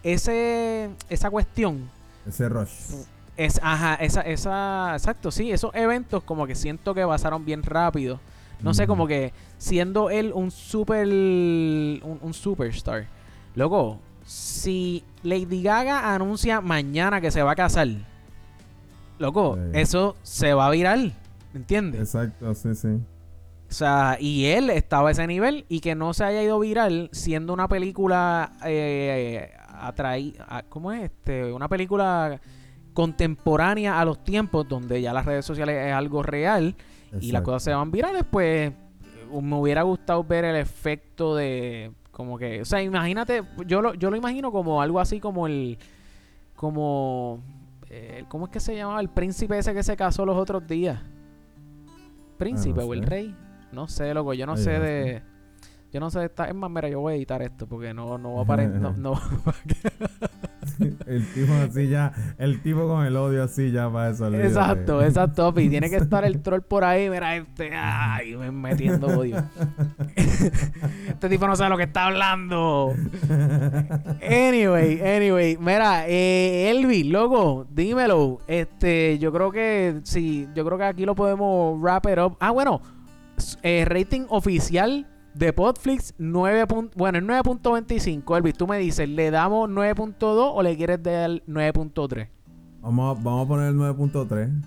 ese, 0.02 0.90
esa 1.08 1.30
cuestión. 1.30 1.88
Ese 2.26 2.46
rush. 2.46 3.06
Es, 3.38 3.58
ajá, 3.62 3.94
esa, 3.94 4.20
esa, 4.20 4.92
exacto, 4.92 5.30
sí, 5.30 5.50
esos 5.50 5.74
eventos 5.74 6.22
como 6.22 6.46
que 6.46 6.54
siento 6.54 6.92
que 6.92 7.06
pasaron 7.06 7.46
bien 7.46 7.62
rápido. 7.62 8.20
No 8.62 8.74
sé, 8.74 8.86
como 8.86 9.06
que 9.06 9.32
siendo 9.56 10.10
él 10.10 10.32
un 10.34 10.50
super, 10.50 11.06
un, 11.06 12.34
superstar. 12.34 13.06
Luego, 13.54 13.98
si 14.30 15.02
Lady 15.24 15.60
Gaga 15.60 16.14
anuncia 16.14 16.60
mañana 16.60 17.20
que 17.20 17.32
se 17.32 17.42
va 17.42 17.50
a 17.50 17.56
casar, 17.56 17.88
loco, 19.18 19.58
eso 19.72 20.14
se 20.22 20.54
va 20.54 20.68
a 20.68 20.70
viral, 20.70 21.14
¿entiendes? 21.52 22.00
Exacto, 22.00 22.54
sí, 22.54 22.76
sí. 22.76 22.88
O 22.88 23.72
sea, 23.72 24.18
y 24.20 24.46
él 24.46 24.70
estaba 24.70 25.08
a 25.08 25.12
ese 25.12 25.26
nivel 25.26 25.64
y 25.68 25.80
que 25.80 25.96
no 25.96 26.14
se 26.14 26.22
haya 26.22 26.44
ido 26.44 26.60
viral 26.60 27.08
siendo 27.10 27.52
una 27.52 27.66
película 27.66 28.52
eh, 28.64 29.50
atraída, 29.68 30.64
¿cómo 30.68 30.92
es 30.92 31.10
este? 31.10 31.52
Una 31.52 31.68
película 31.68 32.40
contemporánea 32.94 34.00
a 34.00 34.04
los 34.04 34.22
tiempos 34.22 34.68
donde 34.68 35.02
ya 35.02 35.12
las 35.12 35.26
redes 35.26 35.44
sociales 35.44 35.88
es 35.88 35.92
algo 35.92 36.22
real 36.22 36.76
y 37.20 37.32
las 37.32 37.42
cosas 37.42 37.64
se 37.64 37.74
van 37.74 37.90
virales, 37.90 38.22
pues 38.30 38.72
me 39.28 39.56
hubiera 39.56 39.82
gustado 39.82 40.22
ver 40.22 40.44
el 40.44 40.54
efecto 40.54 41.34
de 41.34 41.90
como 42.10 42.38
que, 42.38 42.60
o 42.62 42.64
sea, 42.64 42.82
imagínate, 42.82 43.42
yo 43.66 43.80
lo, 43.80 43.94
yo 43.94 44.10
lo 44.10 44.16
imagino 44.16 44.50
como 44.52 44.82
algo 44.82 45.00
así 45.00 45.20
como 45.20 45.46
el 45.46 45.78
como 46.56 47.40
eh, 47.88 48.24
¿cómo 48.28 48.46
es 48.46 48.52
que 48.52 48.60
se 48.60 48.76
llamaba 48.76 49.00
el 49.00 49.08
príncipe 49.08 49.58
ese 49.58 49.74
que 49.74 49.82
se 49.82 49.96
casó 49.96 50.24
los 50.24 50.36
otros 50.36 50.66
días? 50.66 51.00
Príncipe 52.38 52.80
ah, 52.80 52.84
o 52.84 52.94
el 52.94 53.02
rey, 53.02 53.34
no 53.72 53.88
sé, 53.88 54.14
loco, 54.14 54.32
yo 54.32 54.46
no 54.46 54.56
sé 54.56 54.78
de 54.78 55.22
yo 55.92 55.98
no 55.98 56.10
sé, 56.10 56.24
está, 56.24 56.44
es 56.44 56.54
más, 56.54 56.70
mira, 56.70 56.88
yo 56.88 57.00
voy 57.00 57.14
a 57.14 57.16
editar 57.16 57.42
esto 57.42 57.66
porque 57.66 57.92
no, 57.92 58.16
no 58.16 58.34
va 58.34 58.40
a 58.40 58.44
aparecer. 58.44 58.80
No, 58.80 58.92
no. 58.96 59.20
el 61.06 61.26
tipo 61.32 61.52
así 61.54 61.88
ya, 61.88 62.12
el 62.38 62.62
tipo 62.62 62.86
con 62.86 63.04
el 63.04 63.16
odio 63.16 63.42
así 63.42 63.72
ya 63.72 63.90
para 63.90 64.10
eso. 64.10 64.32
Exacto, 64.34 65.02
exacto. 65.02 65.52
Y 65.56 65.68
tiene 65.68 65.90
que 65.90 65.96
estar 65.96 66.24
el 66.24 66.42
troll 66.42 66.62
por 66.62 66.84
ahí, 66.84 67.10
mira, 67.10 67.36
este, 67.36 67.70
ay, 67.74 68.36
me 68.36 68.52
metiendo 68.52 69.08
odio. 69.08 69.42
este 71.08 71.28
tipo 71.28 71.46
no 71.46 71.56
sabe 71.56 71.70
lo 71.70 71.76
que 71.76 71.84
está 71.84 72.06
hablando. 72.06 72.94
Anyway, 74.22 75.00
anyway, 75.00 75.56
mira, 75.58 76.06
eh, 76.08 76.70
Elvi, 76.70 77.04
loco, 77.04 77.66
dímelo. 77.70 78.38
Este, 78.46 79.18
yo 79.18 79.32
creo 79.32 79.50
que 79.50 80.00
sí, 80.04 80.48
yo 80.54 80.64
creo 80.64 80.78
que 80.78 80.84
aquí 80.84 81.04
lo 81.04 81.16
podemos 81.16 81.80
wrap 81.80 82.06
it 82.06 82.18
up. 82.18 82.36
Ah, 82.38 82.52
bueno, 82.52 82.80
eh, 83.62 83.84
rating 83.86 84.26
oficial 84.28 85.06
de 85.34 85.52
Podflix, 85.52 86.14
9. 86.18 86.64
Bueno, 86.94 87.18
es 87.18 87.24
9.25. 87.24 88.36
Elvis, 88.36 88.56
tú 88.56 88.66
me 88.66 88.78
dices, 88.78 89.08
¿le 89.08 89.30
damos 89.30 89.70
9.2 89.70 90.52
o 90.54 90.62
le 90.62 90.76
quieres 90.76 91.00
dar 91.02 91.30
9.3? 91.30 92.28
Vamos 92.80 93.18
a, 93.18 93.22
vamos 93.22 93.44
a 93.44 93.48
poner 93.48 93.68
el 93.68 93.76
9.3. 93.76 94.62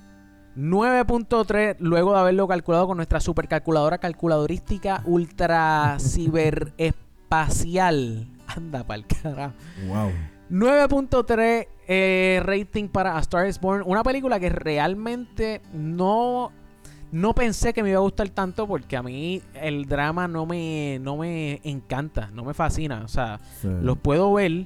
9.3 0.56 1.78
luego 1.80 2.14
de 2.14 2.20
haberlo 2.20 2.48
calculado 2.48 2.86
con 2.88 2.98
nuestra 2.98 3.20
supercalculadora 3.20 3.98
calculadorística 3.98 5.02
ultra 5.06 5.98
ciberespacial. 6.00 8.28
Anda 8.56 8.84
pa'l 8.84 9.08
carajo. 9.08 9.56
Wow. 9.88 10.12
9.3 10.52 11.68
eh, 11.88 12.40
rating 12.46 12.88
para 12.88 13.18
A 13.18 13.20
Star 13.22 13.48
is 13.48 13.60
Born. 13.60 13.82
Una 13.86 14.04
película 14.04 14.40
que 14.40 14.50
realmente 14.50 15.62
no 15.74 16.52
no 17.14 17.36
pensé 17.36 17.74
que 17.74 17.84
me 17.84 17.92
iba 17.92 18.00
a 18.00 18.02
gustar 18.02 18.28
tanto 18.30 18.68
porque 18.68 18.98
a 18.98 19.04
mí 19.04 19.40
el 19.54 19.86
drama 19.86 20.28
no 20.28 20.48
me, 20.48 20.98
no 21.00 21.16
me 21.16 21.62
encanta, 21.64 22.32
no 22.34 22.44
me 22.44 22.56
fascina. 22.56 23.04
O 23.06 23.08
sea, 23.08 23.40
los 23.64 24.00
puedo 24.00 24.34
ver, 24.34 24.66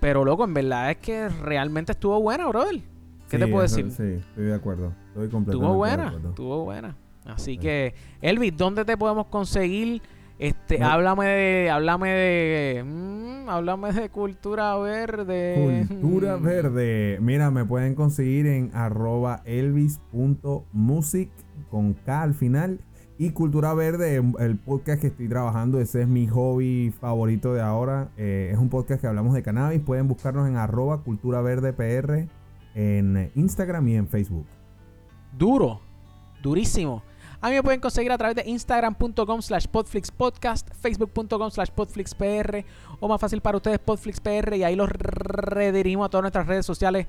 pero 0.00 0.24
loco, 0.24 0.42
en 0.44 0.54
verdad 0.54 0.90
es 0.90 0.96
que 0.96 1.28
realmente 1.28 1.92
estuvo 1.92 2.20
buena, 2.20 2.48
brother. 2.48 2.82
¿Qué 3.30 3.38
te 3.38 3.46
puedo 3.46 3.62
decir? 3.62 3.90
Sí, 3.92 4.24
estoy 4.28 4.44
de 4.44 4.54
acuerdo. 4.54 4.92
Estoy 5.08 5.28
completamente 5.28 5.52
Estuvo 5.52 5.74
buena, 5.74 6.28
estuvo 6.28 6.64
buena. 6.64 6.96
Así 7.26 7.58
que, 7.58 7.94
Elvis, 8.20 8.56
¿dónde 8.56 8.84
te 8.84 8.96
podemos 8.96 9.26
conseguir? 9.26 10.02
Este, 10.36 10.82
háblame 10.82 11.26
de, 11.26 11.70
háblame 11.70 12.10
de, 12.10 12.84
mm, 12.84 13.48
háblame 13.48 13.92
de 13.92 14.08
cultura 14.08 14.76
verde. 14.78 15.86
Cultura 15.88 16.36
verde. 16.42 17.18
Mira, 17.20 17.52
me 17.52 17.64
pueden 17.64 17.94
conseguir 17.94 18.48
en 18.48 18.72
arroba 18.74 19.42
elvis.music 19.44 21.30
con 21.74 21.94
K 21.94 22.22
al 22.22 22.34
final. 22.34 22.78
Y 23.18 23.30
Cultura 23.30 23.74
Verde, 23.74 24.22
el 24.38 24.58
podcast 24.58 25.00
que 25.00 25.08
estoy 25.08 25.28
trabajando, 25.28 25.80
ese 25.80 26.02
es 26.02 26.08
mi 26.08 26.28
hobby 26.28 26.92
favorito 27.00 27.52
de 27.52 27.62
ahora. 27.62 28.10
Eh, 28.16 28.50
es 28.52 28.58
un 28.58 28.68
podcast 28.68 29.00
que 29.00 29.08
hablamos 29.08 29.34
de 29.34 29.42
cannabis. 29.42 29.80
Pueden 29.80 30.06
buscarnos 30.06 30.48
en 30.48 30.56
arroba 30.56 31.02
Cultura 31.02 31.40
Verde 31.40 31.72
PR 31.72 32.28
en 32.76 33.30
Instagram 33.34 33.88
y 33.88 33.96
en 33.96 34.08
Facebook. 34.08 34.46
Duro, 35.36 35.80
durísimo. 36.42 37.02
A 37.40 37.48
mí 37.48 37.56
me 37.56 37.62
pueden 37.62 37.80
conseguir 37.80 38.12
a 38.12 38.18
través 38.18 38.36
de 38.36 38.44
instagram.com 38.46 39.42
slash 39.42 39.66
podflixpodcast, 39.66 40.74
facebook.com 40.74 41.50
slash 41.50 41.70
podflixpr 41.70 42.64
o 43.00 43.08
más 43.08 43.20
fácil 43.20 43.40
para 43.40 43.56
ustedes 43.56 43.80
podflixpr 43.80 44.54
y 44.54 44.62
ahí 44.62 44.76
los 44.76 44.88
redirigimos 44.88 46.06
a 46.06 46.08
todas 46.08 46.22
nuestras 46.22 46.46
redes 46.46 46.66
sociales. 46.66 47.06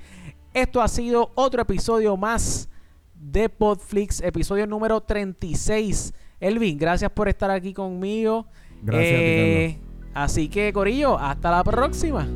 Esto 0.54 0.82
ha 0.82 0.88
sido 0.88 1.32
otro 1.36 1.62
episodio 1.62 2.18
más 2.18 2.70
de 3.16 3.50
Podflix, 3.50 4.22
episodio 4.22 4.68
número 4.68 5.02
36. 5.02 6.14
Elvin, 6.40 6.78
gracias 6.78 7.12
por 7.12 7.28
estar 7.28 7.52
aquí 7.52 7.74
conmigo. 7.74 8.48
Gracias. 8.82 9.20
Eh, 9.22 9.80
así 10.14 10.50
que, 10.50 10.72
Corillo, 10.74 11.18
hasta 11.18 11.52
la 11.52 11.64
próxima. 11.64 12.28